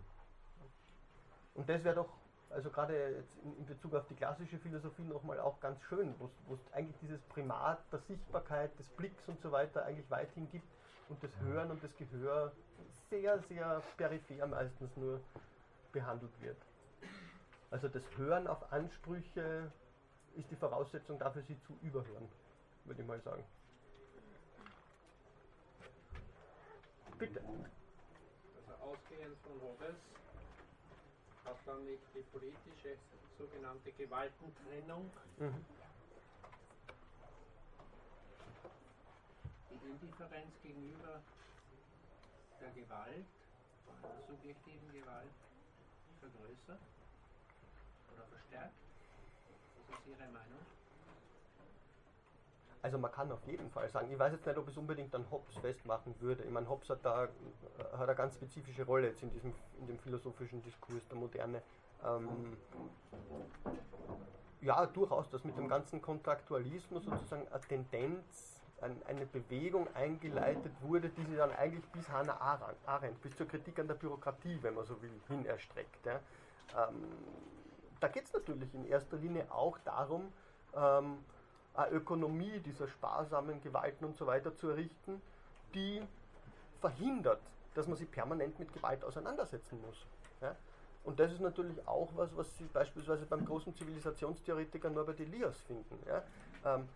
[1.55, 2.12] Und das wäre doch
[2.51, 6.99] also gerade in, Bezug auf die klassische Philosophie nochmal auch ganz schön, wo es eigentlich
[7.01, 10.66] dieses Primat der Sichtbarkeit, des Blicks und so weiter eigentlich weithin gibt
[11.09, 12.53] und das Hören und das Gehör
[13.09, 15.20] sehr, sehr peripher meistens nur
[15.93, 16.57] behandelt wird.
[17.70, 19.70] Also das Hören auf Ansprüche
[20.37, 22.28] ist die Voraussetzung dafür, sie zu überhören,
[22.85, 23.45] würde ich mal sagen.
[27.20, 27.42] Bitte.
[28.56, 29.97] Also ausgehend von Hobbes
[31.44, 32.97] hat dann nicht die politische
[33.38, 35.10] sogenannte Gewaltentrennung.
[35.38, 35.64] Mhm.
[39.70, 41.20] Die Indifferenz gegenüber
[42.59, 43.26] der Gewalt,
[44.02, 45.30] der subjektiven Gewalt,
[46.20, 46.80] vergrößert
[48.14, 48.74] oder verstärkt.
[49.90, 50.80] Was ist Ihre Meinung?
[52.82, 55.31] Also man kann auf jeden Fall sagen, ich weiß jetzt nicht, ob es unbedingt an
[55.31, 56.43] Hobbes festmachen würde.
[56.44, 57.28] Ich meine, Hobbes hat da
[57.93, 61.62] hat eine ganz spezifische Rolle jetzt in diesem in dem philosophischen Diskurs der Moderne.
[62.05, 62.57] Ähm,
[64.62, 71.09] ja, durchaus, dass mit dem ganzen Kontraktualismus sozusagen eine Tendenz, ein, eine Bewegung eingeleitet wurde,
[71.11, 72.39] die sich dann eigentlich bis Hannah
[72.86, 76.05] Arendt, bis zur Kritik an der Bürokratie, wenn man so will, hin erstreckt.
[76.07, 76.20] Ja.
[76.77, 77.05] Ähm,
[78.01, 80.32] da geht es natürlich in erster Linie auch darum,
[80.74, 81.19] ähm,
[81.74, 85.20] eine Ökonomie dieser sparsamen Gewalten und so weiter zu errichten,
[85.74, 86.02] die
[86.80, 87.40] verhindert,
[87.74, 90.06] dass man sich permanent mit Gewalt auseinandersetzen muss.
[90.40, 90.56] Ja?
[91.05, 95.98] Und das ist natürlich auch was, was Sie beispielsweise beim großen Zivilisationstheoretiker Norbert Elias finden.
[96.06, 96.22] Ja?
[96.64, 96.88] Ähm,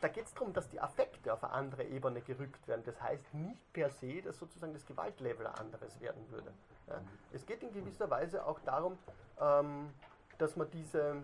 [0.00, 2.82] da geht es darum, dass die Affekte auf eine andere Ebene gerückt werden.
[2.84, 6.52] Das heißt nicht per se, dass sozusagen das Gewaltlevel ein anderes werden würde.
[6.88, 7.00] Ja?
[7.32, 8.98] Es geht in gewisser Weise auch darum,
[9.40, 9.90] ähm,
[10.36, 11.22] dass man diese,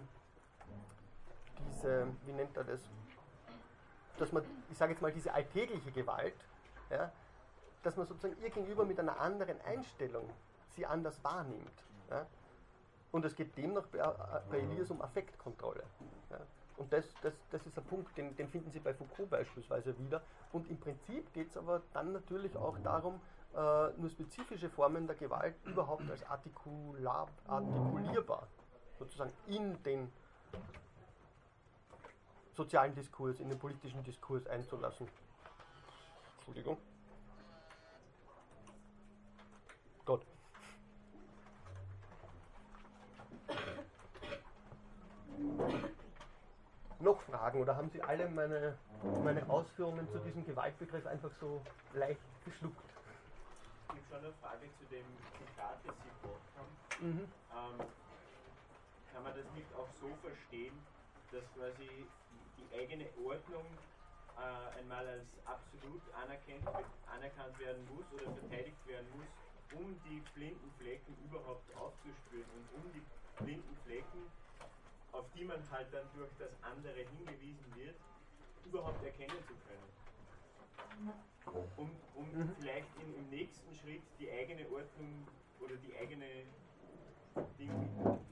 [1.69, 2.81] diese, wie nennt er das,
[4.19, 6.35] dass man, ich sage jetzt mal, diese alltägliche Gewalt,
[6.91, 7.11] ja,
[7.83, 10.29] dass man sozusagen ihr gegenüber mit einer anderen Einstellung
[10.77, 11.85] sie anders wahrnimmt.
[12.11, 12.27] Ja.
[13.13, 13.99] Und es geht demnach bei,
[14.51, 15.83] bei Elias um Affektkontrolle.
[16.31, 16.39] Ja.
[16.77, 20.23] Und das, das, das ist ein Punkt, den, den finden Sie bei Foucault beispielsweise wieder.
[20.53, 23.21] Und im Prinzip geht es aber dann natürlich auch darum,
[23.55, 27.29] äh, nur spezifische Formen der Gewalt überhaupt als artikulierbar
[28.99, 30.13] sozusagen in den
[32.61, 35.09] sozialen Diskurs, in den politischen Diskurs einzulassen.
[36.37, 36.77] Entschuldigung.
[40.05, 40.27] Gott.
[46.99, 48.77] Noch Fragen oder haben Sie alle meine,
[49.25, 51.63] meine Ausführungen zu diesem Gewaltbegriff einfach so
[51.95, 52.77] leicht geschluckt?
[52.85, 55.07] Ich habe schon eine Frage zu dem
[55.39, 57.09] Zitat, das Sie gebracht haben.
[57.09, 57.21] Mhm.
[57.21, 57.87] Ähm,
[59.15, 60.75] kann man das nicht auch so verstehen,
[61.33, 62.07] dass quasi
[62.61, 63.65] die eigene Ordnung
[64.37, 69.29] äh, einmal als absolut anerkannt, anerkannt werden muss oder verteidigt werden muss,
[69.79, 73.03] um die blinden Flecken überhaupt aufzuspüren und um die
[73.43, 74.31] blinden Flecken,
[75.13, 77.97] auf die man halt dann durch das andere hingewiesen wird,
[78.65, 79.89] überhaupt erkennen zu können.
[81.77, 82.55] Um, um mhm.
[82.59, 85.27] vielleicht in, im nächsten Schritt die eigene Ordnung
[85.61, 86.45] oder die eigene
[87.59, 87.71] Ding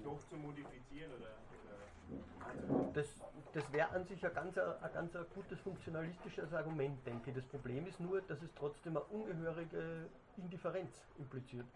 [0.02, 3.06] doch zu modifizieren oder, oder Das,
[3.52, 7.36] das wäre an sich ein ganz, ein ganz ein gutes funktionalistisches Argument, denke ich.
[7.36, 10.06] Das Problem ist nur, dass es trotzdem eine ungehörige
[10.36, 11.66] Indifferenz impliziert.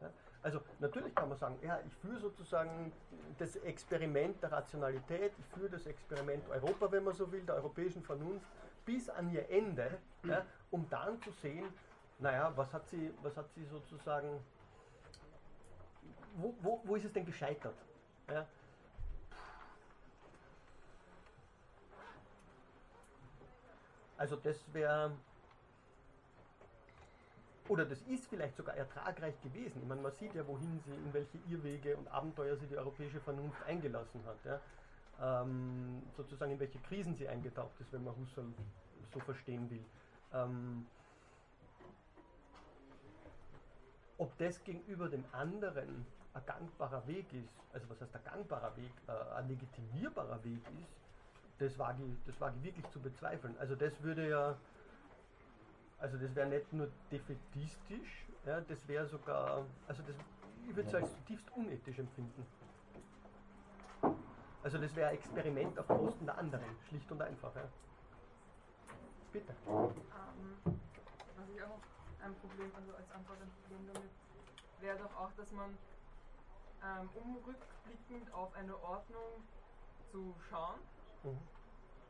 [0.00, 0.10] Ja?
[0.42, 2.92] Also natürlich kann man sagen, ja, ich führe sozusagen
[3.38, 8.02] das Experiment der Rationalität, ich führe das Experiment Europa, wenn man so will, der europäischen
[8.02, 8.46] Vernunft,
[8.84, 11.66] bis an ihr Ende, ja, um dann zu sehen,
[12.20, 14.40] naja, was hat sie, was hat sie sozusagen
[16.38, 17.76] wo, wo, wo ist es denn gescheitert?
[18.28, 18.46] Ja?
[24.16, 25.12] Also das wäre
[27.68, 29.82] oder das ist vielleicht sogar ertragreich gewesen.
[29.82, 33.20] Ich meine, man sieht ja, wohin sie, in welche Irrwege und Abenteuer sie die europäische
[33.20, 34.38] Vernunft eingelassen hat.
[34.44, 35.42] Ja.
[35.42, 38.46] Ähm, sozusagen in welche Krisen sie eingetaucht ist, wenn man Husserl
[39.12, 39.84] so verstehen will.
[40.32, 40.86] Ähm,
[44.16, 46.06] ob das gegenüber dem anderen
[46.38, 50.96] ein gangbarer Weg ist, also was heißt ein gangbarer Weg, äh, ein legitimierbarer Weg ist,
[51.58, 53.56] das wage ich, das wage ich wirklich zu bezweifeln.
[53.58, 54.56] Also das würde ja,
[55.98, 60.16] also das wäre nicht nur defetistisch, ja, das wäre sogar, also das,
[60.68, 62.46] ich würde es als zutiefst unethisch empfinden.
[64.62, 67.54] Also das wäre ein Experiment auf Kosten der anderen, schlicht und einfach.
[67.54, 67.68] Ja.
[69.32, 69.54] Bitte.
[69.66, 70.58] Ähm,
[71.36, 71.80] was ich auch noch
[72.22, 74.10] ein Problem, also als Antwort ein Problem damit,
[74.80, 75.76] wäre doch auch, dass man
[76.84, 79.42] ähm, um rückblickend auf eine Ordnung
[80.10, 80.80] zu schauen,
[81.22, 81.38] mhm.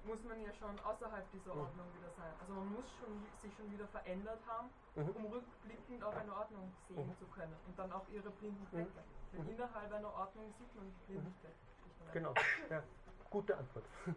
[0.05, 1.61] muss man ja schon außerhalb dieser mhm.
[1.61, 2.32] Ordnung wieder sein.
[2.40, 3.12] Also man muss schon,
[3.43, 5.11] sich schon wieder verändert haben, mhm.
[5.16, 7.19] um rückblickend auf eine Ordnung sehen mhm.
[7.19, 8.69] zu können und dann auch ihre blinden mhm.
[8.69, 9.03] Flecke.
[9.32, 9.51] Denn mhm.
[9.51, 11.57] innerhalb einer Ordnung sieht man die blinden Flecke.
[12.12, 12.35] Genau,
[12.70, 12.82] ja.
[13.31, 13.85] Gute Antwort.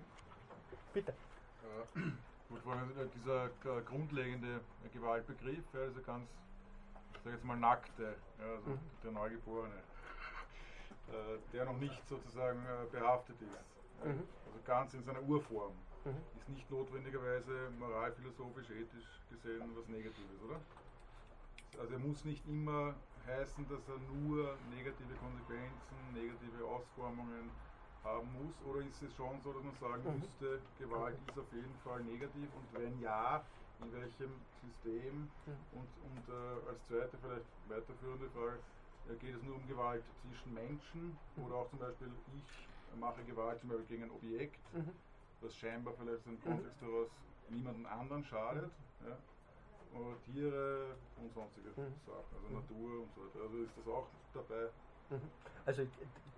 [0.93, 1.11] Bitte.
[1.11, 1.99] Äh,
[2.47, 3.49] gut, vor allem dieser
[3.81, 4.61] grundlegende
[4.93, 6.29] Gewaltbegriff, ja, also ganz,
[7.13, 9.90] ich sage jetzt mal nackte, ja, also der Neugeborene äh,
[11.53, 14.05] der noch nicht sozusagen äh, behaftet ist.
[14.05, 14.23] Mhm.
[14.45, 15.73] Also ganz in seiner Urform.
[16.05, 16.39] Mhm.
[16.39, 20.59] Ist nicht notwendigerweise moralphilosophisch, ethisch gesehen was Negatives, oder?
[21.79, 22.95] Also er muss nicht immer
[23.25, 27.51] heißen, dass er nur negative Konsequenzen, negative Ausformungen
[28.03, 28.55] haben muss?
[28.65, 30.19] Oder ist es schon so, dass man sagen mhm.
[30.19, 33.43] müsste, Gewalt ist auf jeden Fall negativ und wenn ja,
[33.79, 34.31] in welchem
[34.65, 35.29] System?
[35.45, 35.57] Mhm.
[35.71, 38.59] Und, und äh, als zweite vielleicht weiterführende Frage,
[39.19, 41.43] geht es nur um Gewalt zwischen Menschen mhm.
[41.45, 44.91] oder auch zum Beispiel ich mache Gewalt zum Beispiel gegen ein Objekt, mhm.
[45.41, 47.07] das scheinbar vielleicht im Kontext daraus
[47.49, 48.71] niemandem anderen schadet.
[48.99, 49.07] Mhm.
[49.07, 49.17] Ja,
[49.93, 51.93] oder Tiere und sonstige mhm.
[52.05, 53.43] Sachen, also Natur und so weiter.
[53.43, 54.69] Also ist das auch dabei?
[55.09, 55.29] Mhm.
[55.65, 55.87] Also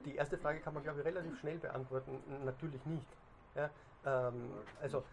[0.06, 2.20] die erste Frage kann man glaube ich relativ schnell beantworten.
[2.46, 3.08] Natürlich nicht.
[3.56, 3.70] Ja,
[4.06, 5.04] ähm, also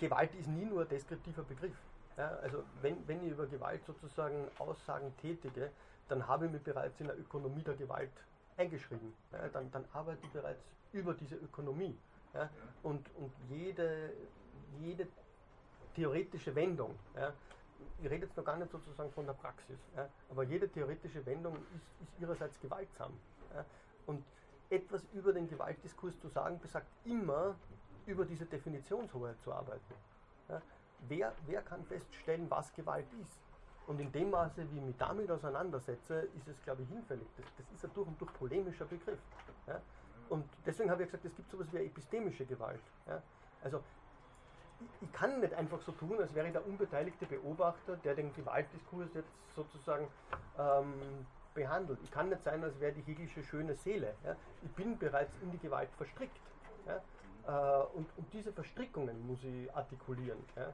[0.00, 1.76] Gewalt ist nie nur ein deskriptiver Begriff.
[2.16, 5.70] Ja, also wenn, wenn ich über Gewalt sozusagen Aussagen tätige,
[6.08, 8.12] dann habe ich mich bereits in der Ökonomie der Gewalt
[8.56, 9.14] eingeschrieben.
[9.32, 10.62] Ja, dann, dann arbeite ich bereits
[10.92, 11.96] über diese Ökonomie.
[12.34, 12.50] Ja,
[12.82, 14.12] und, und jede,
[14.80, 15.06] jede
[15.94, 17.32] theoretische Wendung, ja,
[18.02, 21.56] ich rede jetzt noch gar nicht sozusagen von der Praxis, ja, aber jede theoretische Wendung
[21.74, 23.12] ist, ist ihrerseits gewaltsam.
[24.06, 24.24] Und
[24.68, 27.54] etwas über den Gewaltdiskurs zu sagen, besagt immer,
[28.06, 29.94] über diese Definitionshoheit zu arbeiten.
[31.08, 33.38] Wer, wer kann feststellen, was Gewalt ist?
[33.86, 37.26] Und in dem Maße, wie ich mich damit auseinandersetze, ist es, glaube ich, hinfällig.
[37.36, 39.18] Das, das ist ein durch und durch polemischer Begriff.
[39.66, 39.80] Ja?
[40.28, 42.80] Und deswegen habe ich gesagt, es gibt sowas wie eine epistemische Gewalt.
[43.06, 43.22] Ja?
[43.62, 43.82] Also
[44.80, 48.34] ich, ich, kann nicht einfach so tun, als wäre ich der unbeteiligte Beobachter, der den
[48.34, 50.08] Gewaltdiskurs jetzt sozusagen
[50.58, 52.00] ähm, behandelt.
[52.02, 54.14] Ich kann nicht sein, als wäre die Hegelische schöne Seele.
[54.24, 54.34] Ja?
[54.62, 56.40] Ich bin bereits in die Gewalt verstrickt.
[56.86, 57.00] Ja?
[57.46, 60.44] Äh, und, und, diese Verstrickungen muss ich artikulieren.
[60.56, 60.72] Ja?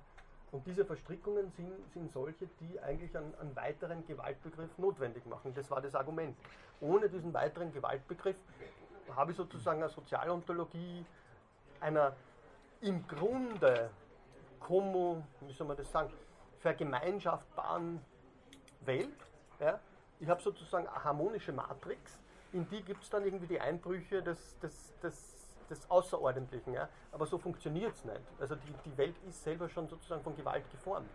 [0.52, 5.54] Und diese Verstrickungen sind, sind solche, die eigentlich einen, einen, weiteren Gewaltbegriff notwendig machen.
[5.54, 6.36] Das war das Argument.
[6.80, 8.36] Ohne diesen weiteren Gewaltbegriff
[9.16, 11.06] habe ich sozusagen eine Sozialontologie
[11.80, 12.14] einer
[12.82, 13.90] im Grunde,
[14.60, 16.12] como, wie soll man das sagen,
[16.60, 18.00] vergemeinschaftbaren
[18.84, 19.08] Welt.
[19.58, 19.80] Ja?
[20.20, 22.20] Ich habe sozusagen eine harmonische Matrix,
[22.52, 25.41] in die gibt es dann irgendwie die Einbrüche des, des, des
[25.72, 26.74] des Außerordentlichen.
[26.74, 26.88] Ja?
[27.10, 28.20] Aber so funktioniert es nicht.
[28.38, 31.10] Also die, die Welt ist selber schon sozusagen von Gewalt geformt.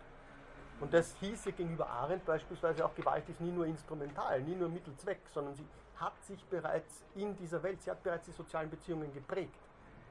[0.79, 5.21] Und das hieße gegenüber Arendt beispielsweise auch, Gewalt ist nie nur instrumental, nie nur Mittelzweck,
[5.33, 5.65] sondern sie
[5.95, 9.59] hat sich bereits in dieser Welt, sie hat bereits die sozialen Beziehungen geprägt,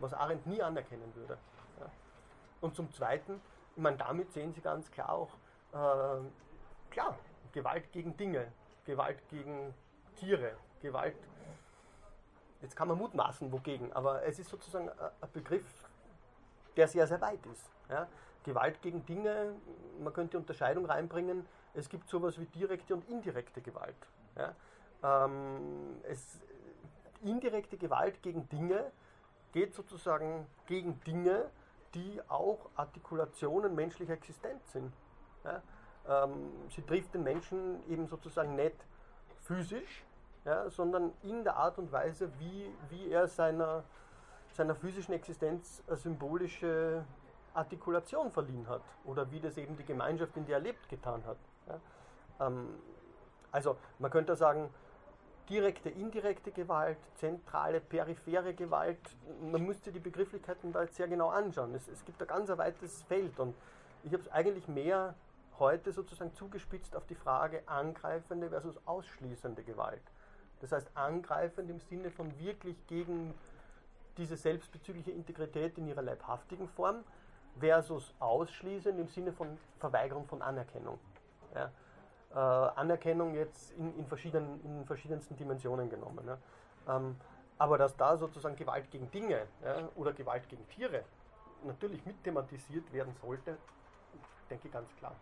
[0.01, 1.39] was Arendt nie anerkennen würde.
[1.79, 1.87] Ja.
[2.61, 3.41] Und zum Zweiten,
[3.77, 5.31] ich meine, damit sehen Sie ganz klar auch,
[5.73, 6.25] äh,
[6.91, 7.17] klar,
[7.53, 8.53] Gewalt gegen Dinge,
[8.85, 9.73] Gewalt gegen
[10.17, 11.17] Tiere, Gewalt
[12.67, 15.65] Jetzt kann man mutmaßen, wogegen, aber es ist sozusagen ein Begriff,
[16.77, 17.71] der sehr, sehr weit ist.
[17.89, 18.09] Ja?
[18.43, 19.55] Gewalt gegen Dinge,
[20.03, 23.95] man könnte Unterscheidung reinbringen, es gibt sowas wie direkte und indirekte Gewalt.
[24.37, 24.57] Ja?
[25.05, 26.41] Ähm, es,
[27.23, 28.91] indirekte Gewalt gegen Dinge
[29.53, 31.49] geht sozusagen gegen Dinge,
[31.95, 34.93] die auch Artikulationen menschlicher Existenz sind.
[35.45, 35.63] Ja?
[36.25, 38.75] Ähm, sie trifft den Menschen eben sozusagen nicht
[39.43, 40.05] physisch,
[40.47, 43.83] ja, sondern in der Art und Weise, wie, wie er seiner,
[44.53, 47.05] seiner physischen Existenz eine symbolische
[47.53, 51.39] Artikulation verliehen hat oder wie das eben die Gemeinschaft, in der er lebt, getan hat.
[51.69, 52.47] Ja.
[52.47, 52.69] Ähm,
[53.51, 54.71] also man könnte sagen,
[55.49, 59.01] direkte, indirekte Gewalt, zentrale, periphere Gewalt,
[59.41, 61.75] man müsste die Begrifflichkeiten da jetzt sehr genau anschauen.
[61.75, 63.55] Es, es gibt ein ganz weites Feld und
[64.05, 65.15] ich habe es eigentlich mehr
[65.59, 70.03] heute sozusagen zugespitzt auf die Frage angreifende versus ausschließende Gewalt.
[70.61, 73.35] Das heißt, angreifend im Sinne von wirklich gegen
[74.17, 77.05] diese selbstbezügliche Integrität in ihrer leibhaftigen Form
[77.59, 80.99] versus ausschließend im Sinne von Verweigerung von Anerkennung.
[81.55, 81.71] Ja.
[82.35, 82.39] Äh,
[82.79, 86.27] Anerkennung jetzt in, in, verschiedenen, in verschiedensten Dimensionen genommen.
[86.27, 86.97] Ja.
[86.97, 87.17] Ähm,
[87.59, 91.05] aber dass da sozusagen Gewalt gegen Dinge ja, oder Gewalt gegen Tiere
[91.65, 93.57] natürlich mit thematisiert werden sollte,
[94.51, 95.15] denke ich ganz klar.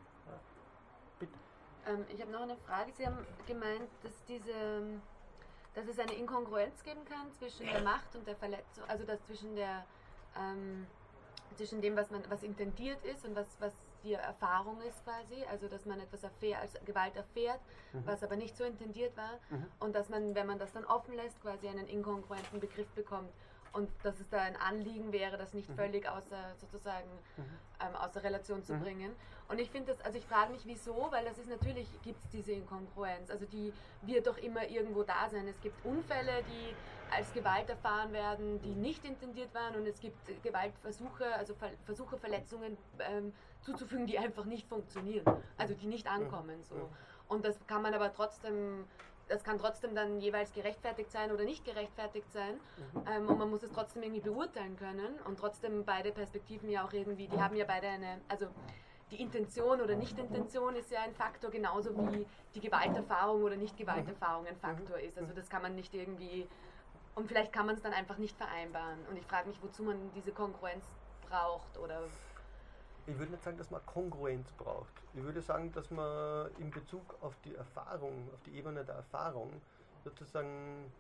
[1.19, 1.33] Bitte.
[1.87, 2.93] Ähm, ich habe noch eine Frage.
[2.93, 4.83] Sie haben gemeint, dass diese
[5.75, 9.57] dass es eine Inkongruenz geben kann zwischen der Macht und der Verletzung, also dass zwischen
[9.57, 9.85] der
[10.37, 10.87] ähm,
[11.57, 13.73] zwischen dem, was man was intendiert ist und was, was
[14.03, 17.61] die Erfahrung ist quasi, also dass man etwas erfährt, als Gewalt erfährt,
[17.93, 18.03] mhm.
[18.05, 19.67] was aber nicht so intendiert war mhm.
[19.81, 23.31] und dass man, wenn man das dann offen lässt, quasi einen inkongruenten Begriff bekommt
[23.75, 25.75] und dass es da ein Anliegen wäre, das nicht mhm.
[25.75, 27.45] völlig außer sozusagen mhm.
[27.81, 28.81] ähm, außer Relation zu mhm.
[28.81, 29.17] bringen.
[29.49, 32.31] Und ich finde das, also ich frage mich wieso, weil das ist natürlich, gibt es
[32.31, 33.73] diese Inkongruenz, also die
[34.03, 35.47] wird doch immer irgendwo da sein.
[35.49, 36.75] Es gibt Unfälle, die
[37.15, 42.79] als Gewalt erfahren werden, die nicht intendiert waren und es gibt Gewaltversuche, also Versuche, Verletzungen
[43.01, 45.25] ähm, zuzufügen, die einfach nicht funktionieren,
[45.59, 46.63] also die nicht ankommen.
[46.63, 46.89] So.
[47.29, 48.85] Und das kann man aber trotzdem
[49.29, 52.55] das kann trotzdem dann jeweils gerechtfertigt sein oder nicht gerechtfertigt sein.
[52.55, 53.05] Mhm.
[53.11, 55.19] Ähm, und man muss es trotzdem irgendwie beurteilen können.
[55.27, 58.47] Und trotzdem beide Perspektiven ja auch irgendwie, die haben ja beide eine, also
[59.11, 64.57] die Intention oder Nicht-Intention ist ja ein Faktor, genauso wie die Gewalterfahrung oder Nicht-Gewalterfahrung ein
[64.57, 65.19] Faktor ist.
[65.19, 66.49] Also das kann man nicht irgendwie,
[67.15, 68.99] und vielleicht kann man es dann einfach nicht vereinbaren.
[69.11, 70.85] Und ich frage mich, wozu man diese Kongruenz
[71.29, 72.03] braucht oder
[73.07, 74.93] ich würde nicht sagen, dass man Kongruenz braucht.
[75.15, 79.61] Ich würde sagen, dass man in Bezug auf die Erfahrung, auf die Ebene der Erfahrung,
[80.03, 80.91] sozusagen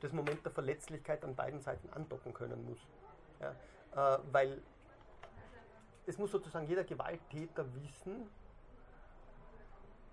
[0.00, 2.78] das Moment der Verletzlichkeit an beiden Seiten andocken können muss.
[3.40, 4.14] Ja?
[4.14, 4.62] Äh, weil
[6.06, 8.28] es muss sozusagen jeder Gewalttäter wissen,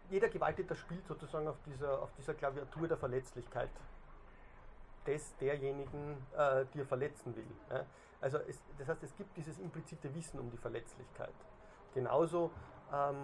[0.10, 3.70] jeder Gewalttäter spielt sozusagen auf dieser, auf dieser Klaviatur der Verletzlichkeit
[5.06, 7.48] des derjenigen, äh, die er verletzen will.
[7.70, 7.86] Ja?
[8.24, 11.34] Also es, das heißt, es gibt dieses implizite Wissen um die Verletzlichkeit.
[11.94, 12.52] Genauso
[12.94, 13.18] ähm,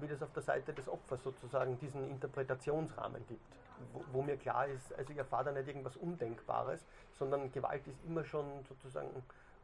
[0.00, 3.46] wie es auf der Seite des Opfers sozusagen diesen Interpretationsrahmen gibt,
[3.94, 8.04] wo, wo, mir klar ist, also ich erfahre da nicht irgendwas Undenkbares, sondern Gewalt ist
[8.04, 9.08] immer schon sozusagen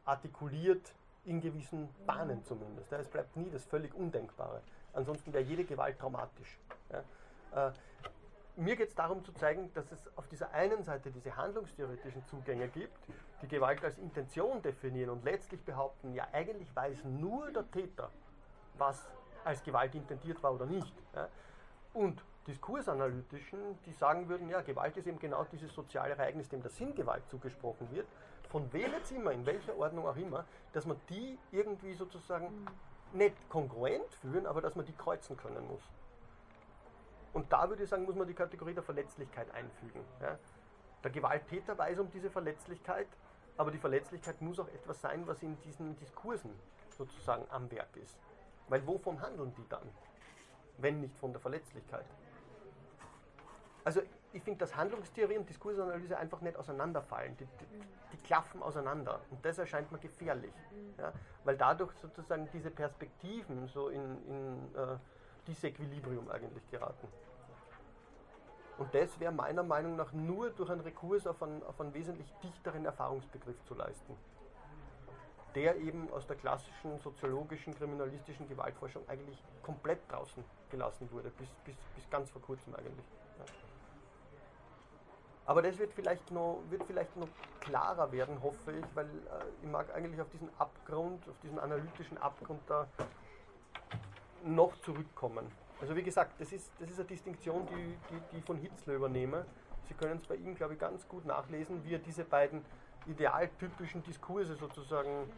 [0.03, 0.95] artikuliert
[1.25, 2.91] in gewissen Bahnen zumindest.
[2.91, 4.61] Es bleibt nie das völlig Undenkbare.
[4.93, 6.57] Ansonsten wäre jede Gewalt traumatisch.
[8.61, 12.67] Mir geht es darum zu zeigen, dass es auf dieser einen Seite diese handlungstheoretischen Zugänge
[12.67, 12.95] gibt,
[13.41, 18.11] die Gewalt als Intention definieren und letztlich behaupten, ja eigentlich weiß nur der Täter,
[18.77, 19.09] was
[19.43, 20.93] als Gewalt intendiert war oder nicht.
[21.15, 21.27] Ja.
[21.95, 26.69] Und Diskursanalytischen, die sagen würden, ja, Gewalt ist eben genau dieses soziale Ereignis, dem der
[26.69, 28.05] Sinngewalt zugesprochen wird,
[28.51, 33.17] von wem jetzt immer, in welcher Ordnung auch immer, dass man die irgendwie sozusagen mhm.
[33.17, 35.81] nicht kongruent führen, aber dass man die kreuzen können muss.
[37.33, 40.03] Und da würde ich sagen, muss man die Kategorie der Verletzlichkeit einfügen.
[40.21, 40.37] Ja.
[41.03, 43.07] Der Gewalttäter weiß um diese Verletzlichkeit,
[43.57, 46.51] aber die Verletzlichkeit muss auch etwas sein, was in diesen Diskursen
[46.89, 48.17] sozusagen am Werk ist.
[48.67, 49.89] Weil wovon handeln die dann,
[50.77, 52.05] wenn nicht von der Verletzlichkeit?
[53.83, 54.01] Also
[54.33, 57.35] ich finde, dass Handlungstheorie und Diskursanalyse einfach nicht auseinanderfallen.
[57.37, 57.81] Die, die,
[58.13, 59.19] die klaffen auseinander.
[59.29, 60.53] Und das erscheint mir gefährlich.
[60.97, 61.11] Ja?
[61.43, 64.97] Weil dadurch sozusagen diese Perspektiven so in, in äh,
[65.47, 67.07] Disequilibrium eigentlich geraten.
[68.77, 72.33] Und das wäre meiner Meinung nach nur durch einen Rekurs auf einen, auf einen wesentlich
[72.43, 74.17] dichteren Erfahrungsbegriff zu leisten,
[75.53, 81.75] der eben aus der klassischen soziologischen, kriminalistischen Gewaltforschung eigentlich komplett draußen gelassen wurde, bis, bis,
[81.95, 83.05] bis ganz vor kurzem eigentlich.
[83.37, 83.45] Ja.
[85.45, 87.27] Aber das wird vielleicht, noch, wird vielleicht noch
[87.59, 92.17] klarer werden, hoffe ich, weil äh, ich mag eigentlich auf diesen Abgrund, auf diesen analytischen
[92.17, 92.87] Abgrund da
[94.43, 95.45] noch zurückkommen.
[95.79, 98.95] Also wie gesagt, das ist, das ist eine Distinktion, die, die, die ich von Hitzler
[98.95, 99.45] übernehme.
[99.87, 102.63] Sie können es bei ihm, glaube ich, ganz gut nachlesen, wie er diese beiden
[103.07, 105.31] idealtypischen Diskurse sozusagen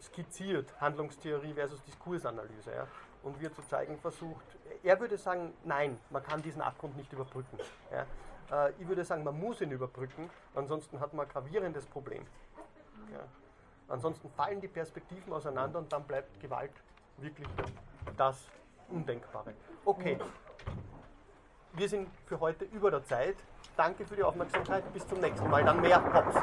[0.00, 2.72] skizziert, Handlungstheorie versus Diskursanalyse.
[2.74, 2.86] Ja?
[3.22, 4.44] Und wie er zu zeigen versucht,
[4.82, 7.58] er würde sagen, nein, man kann diesen Abgrund nicht überbrücken.
[7.92, 8.66] Ja?
[8.66, 12.26] Äh, ich würde sagen, man muss ihn überbrücken, ansonsten hat man ein gravierendes Problem.
[13.12, 13.20] Ja?
[13.88, 16.72] Ansonsten fallen die Perspektiven auseinander und dann bleibt Gewalt
[17.18, 17.46] wirklich
[18.16, 18.48] das
[18.88, 19.54] Undenkbare.
[19.84, 20.18] Okay,
[21.74, 23.36] wir sind für heute über der Zeit.
[23.76, 24.84] Danke für die Aufmerksamkeit.
[24.92, 25.64] Bis zum nächsten Mal.
[25.64, 26.36] Dann mehr Pops.